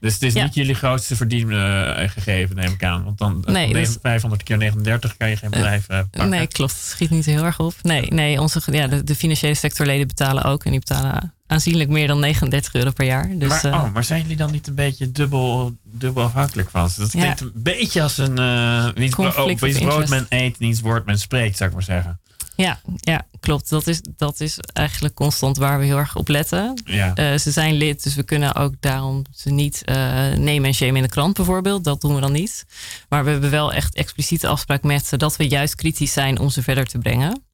Dus 0.00 0.12
het 0.12 0.22
is 0.22 0.32
ja. 0.32 0.44
niet 0.44 0.54
jullie 0.54 0.74
grootste 0.74 1.16
verdiengegeven, 1.16 2.56
neem 2.56 2.72
ik 2.72 2.84
aan. 2.84 3.04
Want 3.04 3.18
dan 3.18 3.44
nee, 3.46 3.72
dus, 3.72 3.96
500 4.02 4.42
keer 4.42 4.56
39 4.56 5.16
kan 5.16 5.28
je 5.28 5.36
geen 5.36 5.50
bedrijf 5.50 5.90
uh, 5.90 5.98
pakken. 6.10 6.28
Nee, 6.28 6.46
klopt. 6.46 6.72
Het 6.72 6.82
schiet 6.82 7.10
niet 7.10 7.26
heel 7.26 7.44
erg 7.44 7.58
op. 7.58 7.74
Nee, 7.82 8.10
nee 8.10 8.40
onze, 8.40 8.60
ja, 8.70 8.86
de, 8.86 9.04
de 9.04 9.14
financiële 9.14 9.54
sectorleden 9.54 10.06
betalen 10.06 10.44
ook. 10.44 10.64
En 10.64 10.70
die 10.70 10.80
betalen 10.80 11.34
aanzienlijk 11.46 11.90
meer 11.90 12.06
dan 12.06 12.20
39 12.20 12.74
euro 12.74 12.90
per 12.90 13.06
jaar. 13.06 13.30
Dus, 13.38 13.62
maar, 13.62 13.74
oh, 13.74 13.92
maar 13.92 14.04
zijn 14.04 14.22
jullie 14.22 14.36
dan 14.36 14.50
niet 14.50 14.66
een 14.66 14.74
beetje 14.74 15.12
dubbel, 15.12 15.76
dubbel 15.82 16.22
afhankelijk 16.22 16.70
van 16.70 16.90
ze? 16.90 17.00
Dat 17.00 17.10
klinkt 17.10 17.40
ja. 17.40 17.46
een 17.46 17.52
beetje 17.54 18.02
als 18.02 18.18
een... 18.18 18.40
Uh, 18.40 18.86
oh, 19.18 19.58
wiens 19.58 19.78
brood 19.78 20.08
men 20.08 20.26
eet, 20.28 20.58
wiens 20.58 20.80
woord 20.80 21.06
men 21.06 21.18
spreekt, 21.18 21.56
zou 21.56 21.68
ik 21.68 21.74
maar 21.74 21.84
zeggen. 21.84 22.20
Ja, 22.56 22.80
ja, 22.96 23.26
klopt. 23.40 23.68
Dat 23.68 23.86
is, 23.86 24.00
dat 24.16 24.40
is 24.40 24.58
eigenlijk 24.72 25.14
constant 25.14 25.56
waar 25.56 25.78
we 25.78 25.84
heel 25.84 25.96
erg 25.96 26.16
op 26.16 26.28
letten. 26.28 26.82
Ja. 26.84 27.12
Uh, 27.18 27.38
ze 27.38 27.50
zijn 27.50 27.74
lid, 27.74 28.02
dus 28.02 28.14
we 28.14 28.22
kunnen 28.22 28.54
ook 28.54 28.74
daarom 28.80 29.24
ze 29.34 29.50
niet 29.50 29.82
uh, 29.84 29.96
nemen 30.32 30.68
en 30.68 30.74
shame 30.74 30.96
in 30.96 31.02
de 31.02 31.08
krant 31.08 31.34
bijvoorbeeld. 31.34 31.84
Dat 31.84 32.00
doen 32.00 32.14
we 32.14 32.20
dan 32.20 32.32
niet. 32.32 32.66
Maar 33.08 33.24
we 33.24 33.30
hebben 33.30 33.50
wel 33.50 33.72
echt 33.72 33.94
expliciete 33.94 34.46
afspraak 34.46 34.82
met 34.82 35.06
ze 35.06 35.16
dat 35.16 35.36
we 35.36 35.48
juist 35.48 35.74
kritisch 35.74 36.12
zijn 36.12 36.38
om 36.38 36.50
ze 36.50 36.62
verder 36.62 36.86
te 36.86 36.98
brengen. 36.98 37.44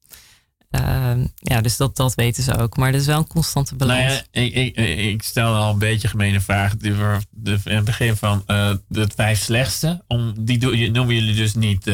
Uh, 0.71 1.11
ja, 1.35 1.61
dus 1.61 1.77
dat, 1.77 1.95
dat 1.95 2.15
weten 2.15 2.43
ze 2.43 2.57
ook. 2.57 2.77
Maar 2.77 2.91
dat 2.91 3.01
is 3.01 3.07
wel 3.07 3.17
een 3.17 3.27
constante 3.27 3.75
balans. 3.75 3.99
Nou 3.99 4.11
ja, 4.11 4.41
ik, 4.41 4.53
ik, 4.53 4.97
ik 4.97 5.23
stel 5.23 5.55
al 5.55 5.71
een 5.71 5.79
beetje 5.79 6.07
gemene 6.07 6.41
vraag. 6.41 6.77
Die 6.77 6.93
we 6.93 7.17
de, 7.29 7.59
in 7.63 7.75
het 7.75 7.85
begin 7.85 8.15
van 8.15 8.43
uh, 8.47 8.71
de 8.87 9.07
vijf 9.15 9.41
slechtste. 9.41 10.03
Om, 10.07 10.33
die 10.37 10.91
noemen 10.91 11.15
jullie 11.15 11.35
dus 11.35 11.53
niet 11.53 11.91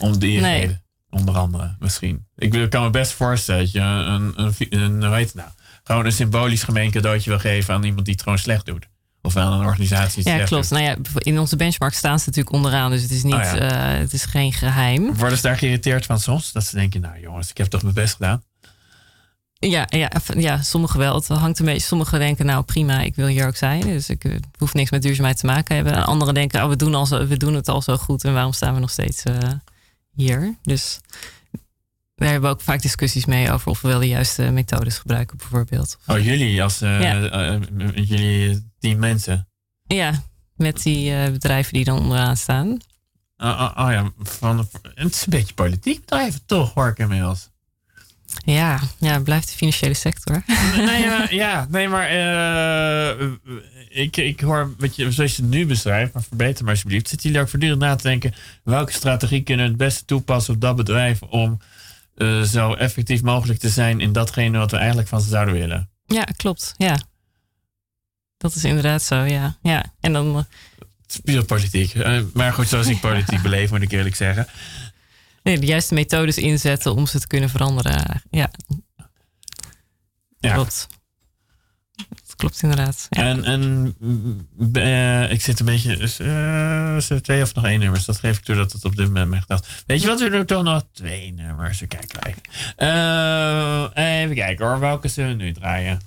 om 0.00 0.18
die 0.18 0.40
nee. 0.40 0.60
reden 0.60 0.81
onder 1.12 1.36
andere, 1.36 1.76
misschien. 1.78 2.26
Ik 2.36 2.70
kan 2.70 2.82
me 2.82 2.90
best 2.90 3.12
voorstellen 3.12 3.60
dat 3.60 3.72
je 3.72 3.80
een, 3.80 4.32
een, 4.36 4.54
een, 4.70 5.10
weet 5.10 5.26
het 5.26 5.34
nou, 5.34 5.48
gewoon 5.84 6.04
een 6.04 6.12
symbolisch 6.12 6.62
gemeen 6.62 6.90
cadeautje 6.90 7.30
wil 7.30 7.38
geven 7.38 7.74
aan 7.74 7.84
iemand 7.84 8.04
die 8.04 8.14
het 8.14 8.22
gewoon 8.22 8.38
slecht 8.38 8.66
doet. 8.66 8.88
Of 9.22 9.36
aan 9.36 9.52
een 9.52 9.66
organisatie. 9.66 10.28
Ja, 10.28 10.44
klopt. 10.44 10.70
Nou 10.70 10.82
ja, 10.82 10.96
in 11.18 11.38
onze 11.38 11.56
benchmark 11.56 11.94
staan 11.94 12.18
ze 12.18 12.24
natuurlijk 12.26 12.54
onderaan, 12.54 12.90
dus 12.90 13.02
het 13.02 13.10
is, 13.10 13.22
niet, 13.22 13.34
oh 13.34 13.40
ja. 13.40 13.94
uh, 13.94 13.98
het 13.98 14.12
is 14.12 14.24
geen 14.24 14.52
geheim. 14.52 15.14
Worden 15.14 15.36
ze 15.36 15.42
daar 15.42 15.56
geïrriteerd 15.56 16.06
van 16.06 16.20
soms? 16.20 16.52
Dat 16.52 16.64
ze 16.64 16.76
denken, 16.76 17.00
nou 17.00 17.20
jongens, 17.20 17.50
ik 17.50 17.56
heb 17.56 17.66
toch 17.66 17.82
mijn 17.82 17.94
best 17.94 18.14
gedaan. 18.14 18.42
Ja, 19.58 19.86
ja, 19.88 20.10
ja 20.36 20.62
sommigen 20.62 20.98
wel. 20.98 21.14
Het 21.14 21.28
hangt 21.28 21.58
een 21.58 21.64
beetje. 21.64 21.86
Sommigen 21.86 22.18
denken, 22.18 22.46
nou 22.46 22.62
prima, 22.62 23.00
ik 23.00 23.14
wil 23.14 23.26
hier 23.26 23.46
ook 23.46 23.56
zijn. 23.56 23.80
Dus 23.80 24.08
ik 24.08 24.24
uh, 24.24 24.36
hoef 24.58 24.74
niks 24.74 24.90
met 24.90 25.02
duurzaamheid 25.02 25.38
te 25.38 25.46
maken 25.46 25.74
hebben. 25.74 25.92
En 25.92 26.04
anderen 26.04 26.34
denken, 26.34 26.62
oh, 26.62 26.68
we, 26.68 26.76
doen 26.76 26.94
al 26.94 27.06
zo, 27.06 27.26
we 27.26 27.36
doen 27.36 27.54
het 27.54 27.68
al 27.68 27.82
zo 27.82 27.96
goed 27.96 28.24
en 28.24 28.32
waarom 28.32 28.52
staan 28.52 28.74
we 28.74 28.80
nog 28.80 28.90
steeds 28.90 29.24
uh, 29.26 29.34
hier. 30.14 30.56
Dus 30.62 31.00
daar 32.14 32.30
hebben 32.30 32.50
we 32.50 32.56
ook 32.56 32.62
vaak 32.62 32.82
discussies 32.82 33.24
mee 33.24 33.50
over 33.50 33.70
of 33.70 33.80
we 33.80 33.88
wel 33.88 34.00
de 34.00 34.08
juiste 34.08 34.42
methodes 34.42 34.98
gebruiken, 34.98 35.36
bijvoorbeeld. 35.36 35.98
Oh, 36.06 36.24
jullie 36.24 36.62
als 36.62 36.82
uh, 36.82 37.00
ja. 37.00 37.54
uh, 37.54 37.60
jullie 37.94 38.70
team 38.78 38.98
mensen? 38.98 39.48
Ja, 39.82 40.22
met 40.56 40.82
die 40.82 41.10
uh, 41.10 41.24
bedrijven 41.24 41.72
die 41.72 41.84
dan 41.84 41.98
onderaan 41.98 42.36
staan. 42.36 42.68
Oh, 43.36 43.48
oh, 43.48 43.84
oh 43.86 43.92
ja, 43.92 44.12
van, 44.18 44.68
het 44.94 45.14
is 45.14 45.24
een 45.24 45.30
beetje 45.30 45.54
politiek 45.54 46.00
bedrijven 46.00 46.46
toch, 46.46 46.74
hoor 46.74 46.88
ik 46.88 46.98
inmiddels. 46.98 47.50
Ja, 48.44 48.80
ja, 48.98 49.12
het 49.12 49.24
blijft 49.24 49.48
de 49.48 49.54
financiële 49.54 49.94
sector. 49.94 50.42
nee, 50.76 51.06
maar, 51.06 51.34
ja, 51.34 51.66
nee, 51.70 51.88
maar 51.88 52.14
uh, 52.14 53.30
ik, 53.88 54.16
ik 54.16 54.40
hoor, 54.40 54.74
wat 54.78 54.96
je, 54.96 55.12
zoals 55.12 55.36
je 55.36 55.42
het 55.42 55.50
nu 55.50 55.66
beschrijft, 55.66 56.12
maar 56.12 56.22
verbeter 56.22 56.64
maar 56.64 56.72
alsjeblieft. 56.72 57.08
Zitten 57.08 57.28
jullie 57.28 57.42
ook 57.44 57.50
voortdurend 57.50 57.80
na 57.80 57.94
te 57.94 58.02
denken, 58.02 58.34
welke 58.64 58.92
strategie 58.92 59.42
kunnen 59.42 59.64
we 59.64 59.70
het 59.70 59.80
beste 59.80 60.04
toepassen 60.04 60.54
op 60.54 60.60
dat 60.60 60.76
bedrijf 60.76 61.22
om 61.22 61.58
uh, 62.16 62.42
zo 62.42 62.74
effectief 62.74 63.22
mogelijk 63.22 63.58
te 63.58 63.68
zijn 63.68 64.00
in 64.00 64.12
datgene 64.12 64.58
wat 64.58 64.70
we 64.70 64.76
eigenlijk 64.76 65.08
van 65.08 65.20
ze 65.20 65.28
zouden 65.28 65.54
willen? 65.54 65.90
Ja, 66.06 66.24
klopt. 66.36 66.74
Ja. 66.76 66.98
Dat 68.36 68.54
is 68.54 68.64
inderdaad 68.64 69.02
zo, 69.02 69.16
ja. 69.16 69.56
ja. 69.62 69.84
En 70.00 70.12
dan... 70.12 70.28
Uh, 70.28 70.36
het 71.02 71.14
is 71.14 71.20
puur 71.34 71.44
politiek. 71.44 71.94
Maar 72.34 72.52
goed, 72.52 72.68
zoals 72.68 72.86
ik 72.86 73.00
politiek 73.00 73.42
beleef, 73.48 73.70
moet 73.70 73.82
ik 73.82 73.92
eerlijk 73.92 74.16
zeggen. 74.16 74.46
Nee, 75.42 75.58
de 75.58 75.66
juiste 75.66 75.94
methodes 75.94 76.38
inzetten 76.38 76.94
om 76.94 77.06
ze 77.06 77.20
te 77.20 77.26
kunnen 77.26 77.50
veranderen. 77.50 78.22
Ja. 78.30 78.50
ja. 80.38 80.54
Klopt. 80.54 80.88
Dat 81.92 82.36
klopt 82.36 82.62
inderdaad. 82.62 83.06
Ja. 83.10 83.22
En, 83.22 83.44
en 83.44 83.94
uh, 84.72 85.32
ik 85.32 85.40
zit 85.40 85.60
een 85.60 85.66
beetje. 85.66 86.18
Uh, 86.20 86.96
twee 87.18 87.42
of 87.42 87.54
nog 87.54 87.64
één 87.64 87.80
nummers. 87.80 88.04
Dat 88.04 88.18
geef 88.18 88.38
ik 88.38 88.44
toe 88.44 88.54
dat 88.56 88.72
het 88.72 88.84
op 88.84 88.96
dit 88.96 89.06
moment 89.06 89.30
me 89.30 89.40
gedacht. 89.40 89.84
Weet 89.86 90.00
je 90.00 90.06
wat? 90.06 90.20
We 90.20 90.30
doen 90.30 90.44
toch 90.44 90.62
nog 90.62 90.84
twee 90.92 91.32
nummers. 91.32 91.80
We 91.80 91.86
kijken 91.86 92.26
even. 92.26 92.42
Uh, 92.78 94.20
even 94.20 94.34
kijken 94.34 94.66
hoor. 94.66 94.80
Welke 94.80 95.08
zullen 95.08 95.36
we 95.36 95.42
nu 95.42 95.52
draaien? 95.52 96.00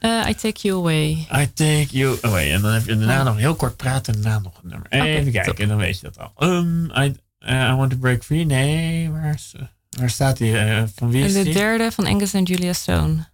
Uh, 0.00 0.28
I 0.28 0.34
Take 0.34 0.60
You 0.60 0.78
Away. 0.78 1.26
I 1.32 1.52
Take 1.54 1.86
You 1.90 2.18
Away. 2.20 2.52
En 2.52 2.60
dan 2.60 2.72
heb 2.72 2.86
je 2.86 2.96
daarna 2.96 3.18
oh. 3.18 3.24
nog 3.24 3.36
heel 3.36 3.54
kort 3.54 3.76
praten 3.76 4.14
en 4.14 4.22
daarna 4.22 4.38
nog 4.38 4.62
een 4.62 4.68
nummer. 4.68 4.86
Even 4.90 5.06
okay, 5.06 5.22
kijken, 5.22 5.44
top. 5.44 5.58
en 5.58 5.68
dan 5.68 5.76
weet 5.76 6.00
je 6.00 6.10
dat 6.10 6.18
al. 6.18 6.48
Um, 6.48 6.90
I, 6.96 7.16
I 7.48 7.74
Want 7.74 7.90
to 7.90 7.96
Break 7.96 8.24
Free. 8.24 8.44
Nee, 8.44 9.10
waar, 9.10 9.34
is, 9.34 9.54
waar 9.98 10.10
staat 10.10 10.36
die? 10.36 10.52
Uh, 10.52 10.82
van 10.94 11.10
wie 11.10 11.24
is 11.24 11.32
de 11.32 11.42
die? 11.42 11.52
derde 11.52 11.92
van 11.92 12.06
Angus 12.06 12.32
en 12.32 12.42
Julia 12.42 12.72
Stone. 12.72 13.28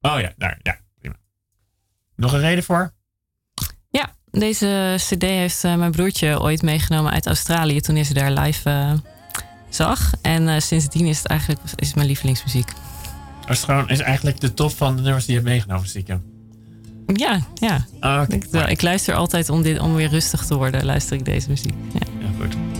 Oh 0.00 0.20
ja, 0.20 0.32
daar, 0.36 0.58
ja, 0.62 0.78
prima. 0.98 1.16
Nog 2.16 2.32
een 2.32 2.40
reden 2.40 2.64
voor? 2.64 2.92
Ja, 3.90 4.14
deze 4.30 4.94
CD 4.96 5.22
heeft 5.22 5.62
mijn 5.62 5.90
broertje 5.90 6.40
ooit 6.40 6.62
meegenomen 6.62 7.12
uit 7.12 7.26
Australië 7.26 7.80
toen 7.80 7.94
hij 7.94 8.04
ze 8.04 8.14
daar 8.14 8.32
live 8.32 9.00
zag. 9.68 10.12
En 10.22 10.62
sindsdien 10.62 11.06
is 11.06 11.18
het 11.18 11.26
eigenlijk 11.26 11.60
is 11.76 11.86
het 11.86 11.94
mijn 11.94 12.06
lievelingsmuziek. 12.06 12.72
Gewoon, 13.46 13.88
is 13.88 14.00
eigenlijk 14.00 14.40
de 14.40 14.54
top 14.54 14.70
van 14.70 14.96
de 14.96 15.02
nummers 15.02 15.24
die 15.24 15.34
je 15.34 15.40
hebt 15.40 15.52
meegenomen, 15.52 15.88
stiekem? 15.88 16.22
Ja, 17.06 17.40
ja. 17.54 17.86
Oh, 18.00 18.22
okay. 18.22 18.62
ik, 18.62 18.68
ik, 18.70 18.82
luister 18.82 19.14
altijd 19.14 19.48
om, 19.48 19.62
dit, 19.62 19.78
om 19.78 19.94
weer 19.94 20.08
rustig 20.08 20.46
te 20.46 20.56
worden, 20.56 20.84
luister 20.84 21.16
ik 21.16 21.24
deze 21.24 21.48
muziek. 21.48 21.74
Ja, 21.92 22.06
ja 22.20 22.28
goed. 22.38 22.71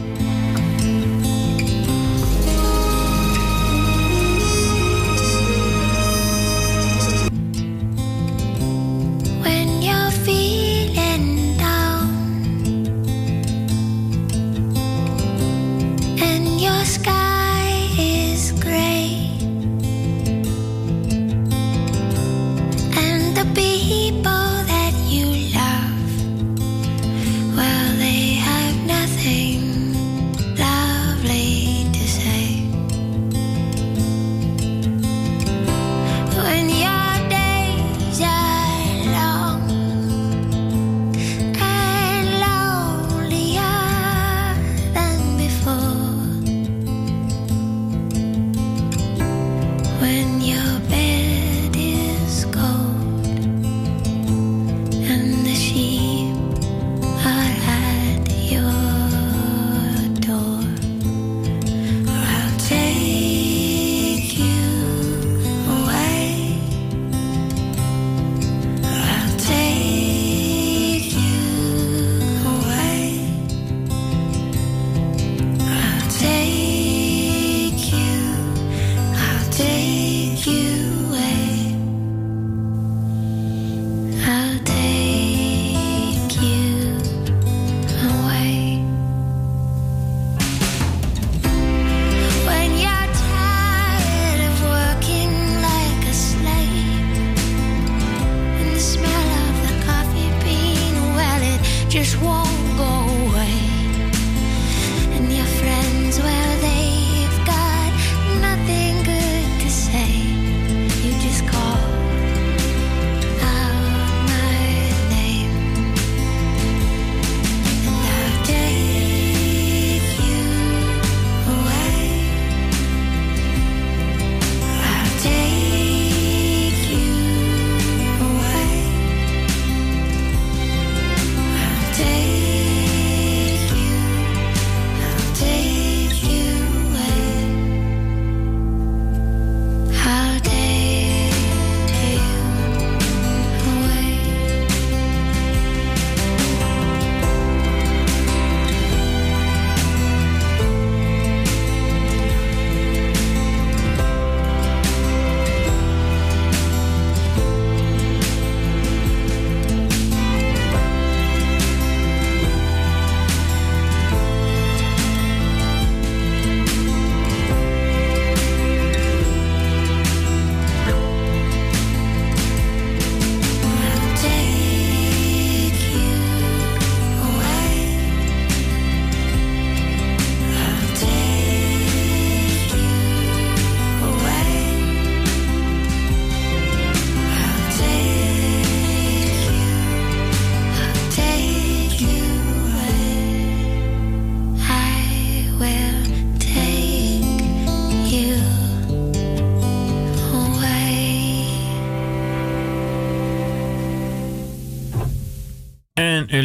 U 23.55 24.42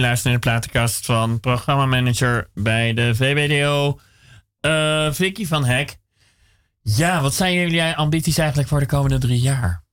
luistert 0.08 0.34
naar 0.34 0.41
de 0.41 0.49
platenkast 0.49 1.05
van 1.05 1.39
programmamanager 1.39 2.49
bij 2.53 2.93
de 2.93 3.16
VBDO, 3.16 3.99
uh, 4.62 5.12
Vicky 5.12 5.45
van 5.45 5.66
Hek. 5.66 5.97
Ja, 6.82 7.22
wat 7.22 7.34
zijn 7.34 7.53
jullie 7.53 7.84
ambities 7.84 8.38
eigenlijk 8.38 8.70
voor 8.70 8.80
de 8.80 8.86
komende 8.86 9.18
drie 9.18 9.39
jaar? 9.39 9.84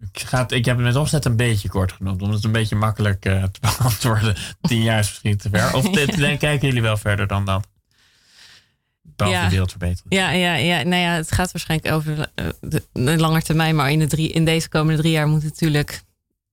Ik, 0.00 0.20
ga 0.20 0.48
ik 0.48 0.64
heb 0.64 0.76
het 0.76 0.86
met 0.86 0.96
opzet 0.96 1.24
een 1.24 1.36
beetje 1.36 1.68
kort 1.68 1.92
genoemd, 1.92 2.22
omdat 2.22 2.36
het 2.36 2.44
een 2.44 2.52
beetje 2.52 2.76
makkelijk 2.76 3.26
uh, 3.26 3.42
te 3.42 3.60
beantwoorden. 3.78 4.36
Tien 4.60 4.82
jaar 4.82 4.98
is 4.98 5.08
misschien 5.08 5.36
te 5.36 5.48
ver. 5.48 5.74
Of 5.74 5.88
dit, 5.98 6.16
ja. 6.16 6.36
kijken 6.36 6.68
jullie 6.68 6.82
wel 6.82 6.96
verder 6.96 7.26
dan 7.26 7.44
dat? 7.44 7.68
Behalve 9.02 9.38
ja. 9.38 9.44
de 9.44 9.50
wereld 9.50 9.70
verbeteren. 9.70 10.16
Ja, 10.16 10.30
ja, 10.30 10.54
ja, 10.54 10.82
nou 10.82 11.02
ja, 11.02 11.12
het 11.12 11.32
gaat 11.32 11.52
waarschijnlijk 11.52 11.94
over 11.94 12.18
uh, 12.18 12.46
de, 12.60 12.82
de 12.92 13.18
lange 13.18 13.42
termijn. 13.42 13.76
Maar 13.76 13.90
in, 13.90 13.98
de 13.98 14.06
drie, 14.06 14.32
in 14.32 14.44
deze 14.44 14.68
komende 14.68 15.00
drie 15.00 15.12
jaar 15.12 15.28
moet 15.28 15.42
natuurlijk 15.42 16.02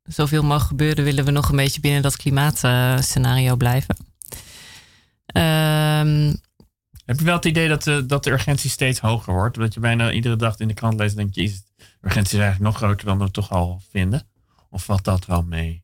zoveel 0.03 0.41
mogelijk 0.41 0.67
gebeuren, 0.67 1.03
willen 1.03 1.25
we 1.25 1.31
nog 1.31 1.49
een 1.49 1.55
beetje 1.55 1.81
binnen 1.81 2.01
dat 2.01 2.15
klimaatscenario 2.15 3.55
blijven. 3.55 3.95
Um, 5.33 6.41
Heb 7.05 7.19
je 7.19 7.25
wel 7.25 7.35
het 7.35 7.45
idee 7.45 7.67
dat 7.67 7.83
de, 7.83 8.05
dat 8.05 8.23
de 8.23 8.31
urgentie 8.31 8.69
steeds 8.69 8.99
hoger 8.99 9.33
wordt? 9.33 9.57
Dat 9.57 9.73
je 9.73 9.79
bijna 9.79 10.11
iedere 10.11 10.35
dag 10.35 10.57
in 10.57 10.67
de 10.67 10.73
krant 10.73 10.99
leest 10.99 11.11
en 11.11 11.17
denkt, 11.17 11.35
je, 11.35 11.61
de 11.77 11.85
urgentie 12.01 12.37
is 12.37 12.43
eigenlijk 12.43 12.71
nog 12.71 12.81
groter 12.81 13.05
dan 13.05 13.19
we 13.19 13.31
toch 13.31 13.51
al 13.51 13.81
vinden? 13.89 14.27
Of 14.69 14.83
valt 14.83 15.03
dat 15.03 15.25
wel 15.25 15.41
mee? 15.41 15.83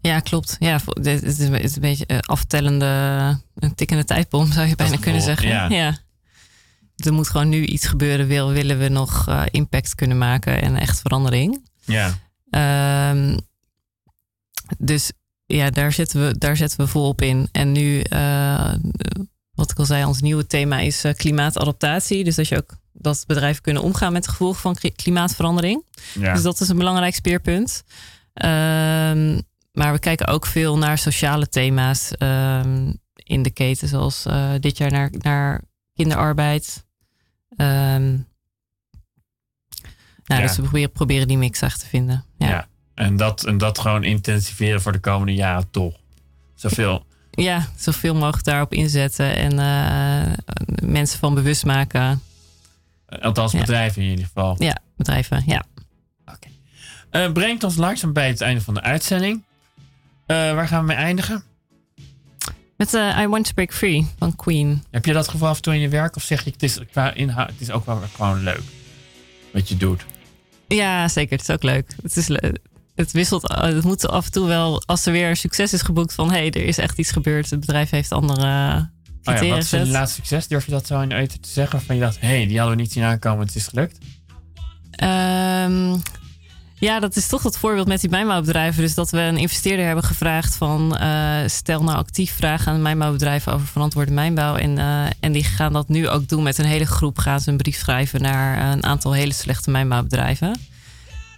Ja, 0.00 0.20
klopt. 0.20 0.56
Ja, 0.58 0.80
het 0.86 1.22
is, 1.22 1.38
een 1.38 1.80
beetje 1.80 2.04
een 2.06 2.20
aftellende, 2.20 2.86
een 3.54 3.74
tikkende 3.74 4.04
tijdbom, 4.04 4.52
zou 4.52 4.68
je 4.68 4.76
bijna 4.76 4.96
kunnen 4.96 5.22
zeggen. 5.22 5.48
Ja. 5.48 5.68
ja. 5.68 5.96
Er 6.96 7.12
moet 7.12 7.28
gewoon 7.28 7.48
nu 7.48 7.64
iets 7.64 7.86
gebeuren, 7.86 8.26
wil, 8.26 8.50
willen 8.50 8.78
we 8.78 8.88
nog 8.88 9.28
uh, 9.28 9.42
impact 9.50 9.94
kunnen 9.94 10.18
maken 10.18 10.62
en 10.62 10.76
echt 10.76 11.00
verandering. 11.00 11.68
Ja. 11.84 12.14
Um, 12.56 13.36
dus 14.78 15.12
ja, 15.46 15.70
daar 15.70 15.92
zetten, 15.92 16.26
we, 16.26 16.38
daar 16.38 16.56
zetten 16.56 16.78
we 16.78 16.86
volop 16.86 17.22
in. 17.22 17.48
En 17.52 17.72
nu, 17.72 18.04
uh, 18.12 18.74
wat 19.54 19.70
ik 19.70 19.78
al 19.78 19.84
zei, 19.84 20.04
ons 20.04 20.20
nieuwe 20.20 20.46
thema 20.46 20.78
is 20.78 21.04
uh, 21.04 21.12
klimaatadaptatie. 21.12 22.24
Dus 22.24 22.34
dat 22.34 22.48
je 22.48 22.56
ook 22.56 22.76
dat 22.92 23.24
bedrijven 23.26 23.62
kunnen 23.62 23.82
omgaan 23.82 24.12
met 24.12 24.24
de 24.24 24.30
gevolgen 24.30 24.60
van 24.60 24.92
klimaatverandering. 24.96 25.84
Ja. 26.14 26.32
Dus 26.32 26.42
dat 26.42 26.60
is 26.60 26.68
een 26.68 26.76
belangrijk 26.76 27.14
speerpunt. 27.14 27.84
Um, 28.34 29.42
maar 29.72 29.92
we 29.92 29.98
kijken 29.98 30.26
ook 30.26 30.46
veel 30.46 30.78
naar 30.78 30.98
sociale 30.98 31.48
thema's 31.48 32.10
um, 32.18 32.98
in 33.14 33.42
de 33.42 33.50
keten, 33.50 33.88
zoals 33.88 34.26
uh, 34.26 34.50
dit 34.60 34.78
jaar 34.78 34.90
naar, 34.90 35.10
naar 35.18 35.62
kinderarbeid. 35.94 36.84
Um, 37.56 38.26
nou, 40.24 40.42
Dus 40.42 40.56
we 40.56 40.62
proberen, 40.62 40.92
proberen 40.92 41.28
die 41.28 41.38
mix 41.38 41.60
echt 41.60 41.80
te 41.80 41.86
vinden. 41.86 42.24
Ja. 42.38 42.48
ja. 42.48 42.68
En, 42.94 43.16
dat, 43.16 43.44
en 43.44 43.58
dat 43.58 43.78
gewoon 43.78 44.04
intensiveren 44.04 44.82
voor 44.82 44.92
de 44.92 44.98
komende 44.98 45.34
jaren 45.34 45.70
toch. 45.70 45.94
Zoveel. 46.54 47.06
Ja, 47.30 47.68
zoveel 47.76 48.14
mogelijk 48.14 48.44
daarop 48.44 48.72
inzetten 48.72 49.36
en 49.36 49.52
uh, 49.52 50.58
mensen 50.88 51.18
van 51.18 51.34
bewust 51.34 51.64
maken. 51.64 52.22
Althans, 53.20 53.52
bedrijven 53.52 54.02
in 54.02 54.08
ieder 54.08 54.24
geval. 54.24 54.56
Ja, 54.58 54.78
bedrijven, 54.96 55.42
ja. 55.46 55.64
Oké. 56.26 56.48
Okay. 57.10 57.26
Uh, 57.26 57.32
brengt 57.32 57.64
ons 57.64 57.76
langzaam 57.76 58.12
bij 58.12 58.28
het 58.28 58.40
einde 58.40 58.60
van 58.60 58.74
de 58.74 58.80
uitzending. 58.80 59.42
Uh, 60.26 60.36
waar 60.54 60.68
gaan 60.68 60.80
we 60.80 60.86
mee 60.86 60.96
eindigen? 60.96 61.44
Met 62.76 62.92
I 62.92 63.26
Want 63.26 63.44
to 63.44 63.52
Break 63.54 63.72
Free 63.72 64.06
van 64.18 64.36
Queen. 64.36 64.84
Heb 64.90 65.04
je 65.04 65.12
dat 65.12 65.28
gevoel 65.28 65.48
af 65.48 65.56
en 65.56 65.62
toe 65.62 65.74
in 65.74 65.80
je 65.80 65.88
werk? 65.88 66.16
Of 66.16 66.22
zeg 66.22 66.44
je, 66.44 66.50
het 66.50 66.62
is, 66.62 66.78
qua 66.90 67.12
inhoud, 67.12 67.48
het 67.48 67.60
is 67.60 67.70
ook 67.70 67.86
wel 67.86 68.02
gewoon 68.14 68.42
leuk 68.42 68.62
wat 69.54 69.68
je 69.68 69.76
doet? 69.76 70.04
Ja, 70.74 71.08
zeker. 71.08 71.36
Het 71.38 71.48
is 71.48 71.54
ook 71.54 71.62
leuk. 71.62 71.94
Het 72.02 72.16
is, 72.16 72.28
het 72.94 73.12
wisselt. 73.12 73.48
eh, 73.48 73.60
Het 73.62 73.84
moet 73.84 74.08
af 74.08 74.24
en 74.26 74.32
toe 74.32 74.46
wel, 74.46 74.82
als 74.86 75.06
er 75.06 75.12
weer 75.12 75.36
succes 75.36 75.72
is 75.72 75.82
geboekt 75.82 76.14
van 76.14 76.30
hé, 76.30 76.36
hey, 76.38 76.50
er 76.50 76.64
is 76.64 76.78
echt 76.78 76.98
iets 76.98 77.10
gebeurd. 77.10 77.50
Het 77.50 77.60
bedrijf 77.60 77.90
heeft 77.90 78.12
andere 78.12 78.42
Oh 79.26 79.34
ja, 79.34 79.46
wat 79.48 79.58
is 79.58 79.68
gezet. 79.68 79.86
laatste 79.88 80.14
succes? 80.20 80.46
Durf 80.46 80.64
je 80.64 80.70
dat 80.70 80.86
zo 80.86 81.00
in 81.00 81.12
eten 81.12 81.40
te 81.40 81.48
zeggen? 81.48 81.76
Waarvan 81.78 81.96
je 81.96 82.02
dacht, 82.02 82.20
hé, 82.20 82.26
hey, 82.26 82.46
die 82.46 82.58
hadden 82.58 82.76
we 82.76 82.82
niet 82.82 82.92
zien 82.92 83.02
aankomen, 83.02 83.46
het 83.46 83.54
is 83.56 83.66
gelukt. 83.66 83.98
Ehm, 84.90 85.96
ja, 86.84 87.00
dat 87.00 87.16
is 87.16 87.26
toch 87.26 87.42
dat 87.42 87.58
voorbeeld 87.58 87.86
met 87.86 88.00
die 88.00 88.10
mijnbouwbedrijven. 88.10 88.82
Dus 88.82 88.94
dat 88.94 89.10
we 89.10 89.18
een 89.18 89.36
investeerder 89.36 89.86
hebben 89.86 90.04
gevraagd 90.04 90.56
van... 90.56 90.96
eh, 90.96 91.36
stel 91.46 91.82
nou 91.82 91.98
actief 91.98 92.32
vragen 92.36 92.72
aan 92.72 92.82
mijnbouwbedrijven 92.82 93.52
over 93.52 93.66
verantwoorde 93.66 94.12
mijnbouw. 94.12 94.56
En, 94.56 94.78
eh, 94.78 95.06
en 95.20 95.32
die 95.32 95.44
gaan 95.44 95.72
dat 95.72 95.88
nu 95.88 96.08
ook 96.08 96.28
doen 96.28 96.42
met 96.42 96.58
een 96.58 96.64
hele 96.64 96.86
groep. 96.86 97.18
Gaan 97.18 97.40
ze 97.40 97.50
een 97.50 97.56
brief 97.56 97.76
schrijven 97.76 98.22
naar 98.22 98.72
een 98.72 98.84
aantal 98.84 99.12
hele 99.12 99.32
slechte 99.32 99.70
mijnbouwbedrijven. 99.70 100.60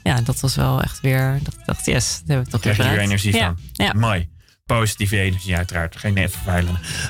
Ja, 0.02 0.20
dat 0.20 0.40
was 0.40 0.54
wel 0.54 0.82
echt 0.82 1.00
weer... 1.00 1.38
Dat 1.42 1.54
ik 1.54 1.64
dacht, 1.64 1.86
yes, 1.86 2.18
dat 2.18 2.26
hebben 2.26 2.44
we 2.44 2.50
toch 2.50 2.60
Krijg 2.60 2.76
je 2.76 2.82
er 2.82 2.88
weer 2.88 2.98
weer 2.98 3.06
energie 3.06 3.34
ja, 3.34 3.46
van. 3.46 3.56
Ja, 3.72 3.92
Mooi. 3.92 4.28
Positieve 4.66 5.20
energie 5.20 5.56
uiteraard. 5.56 5.96
Geen 5.96 6.14
net. 6.14 6.34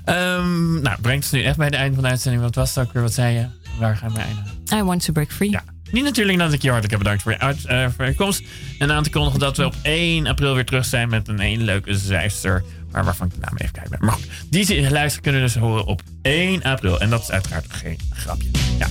Ehm, 0.05 0.81
nou, 0.81 1.01
brengt 1.01 1.23
ons 1.23 1.31
nu 1.31 1.43
echt 1.43 1.57
bij 1.57 1.67
het 1.67 1.75
einde 1.75 1.95
van 1.95 2.03
de 2.05 2.11
uitzending. 2.11 2.43
Wat 2.43 2.55
was 2.55 2.75
het 2.75 2.87
ook 2.87 2.93
weer? 2.93 3.03
Wat 3.03 3.13
zei 3.13 3.35
je? 3.35 3.47
Waar 3.79 3.97
gaan 3.97 4.13
we 4.13 4.21
eindigen? 4.21 4.51
I 4.75 4.83
want 4.83 5.05
to 5.05 5.13
break 5.13 5.33
free. 5.33 5.51
Ja. 5.51 5.63
Niet 5.91 6.05
natuurlijk 6.05 6.39
dat 6.39 6.53
ik 6.53 6.63
je 6.63 6.71
hartelijk 6.71 6.91
heb 6.91 7.03
bedankt 7.03 7.23
voor 7.23 7.33
je, 7.33 7.39
uit, 7.39 7.65
eh, 7.65 8.17
komst. 8.17 8.43
En 8.79 8.93
aan 8.93 9.03
te 9.03 9.11
kondigen 9.11 9.41
dat 9.41 9.57
we 9.57 9.65
op 9.65 9.75
1 9.83 10.27
april 10.27 10.55
weer 10.55 10.65
terug 10.65 10.85
zijn 10.85 11.09
met 11.09 11.29
een 11.29 11.39
hele 11.39 11.65
leuke 11.65 11.99
zijster. 11.99 12.65
Maar 12.93 13.05
waarvan 13.05 13.27
ik 13.27 13.33
de 13.33 13.41
naam 13.41 13.57
even 13.57 13.73
kwijt 13.73 13.91
ben. 13.91 13.99
Maar 14.01 14.13
goed, 14.13 14.27
die 14.51 14.91
luisteren 14.91 15.23
kunnen 15.23 15.41
dus 15.41 15.55
horen 15.55 15.85
op 15.85 16.03
1 16.23 16.63
april. 16.63 17.01
En 17.01 17.11
dat 17.11 17.21
is 17.21 17.31
uiteraard 17.31 17.67
geen 17.69 17.99
grapje. 18.11 18.49
Ja. 18.79 18.89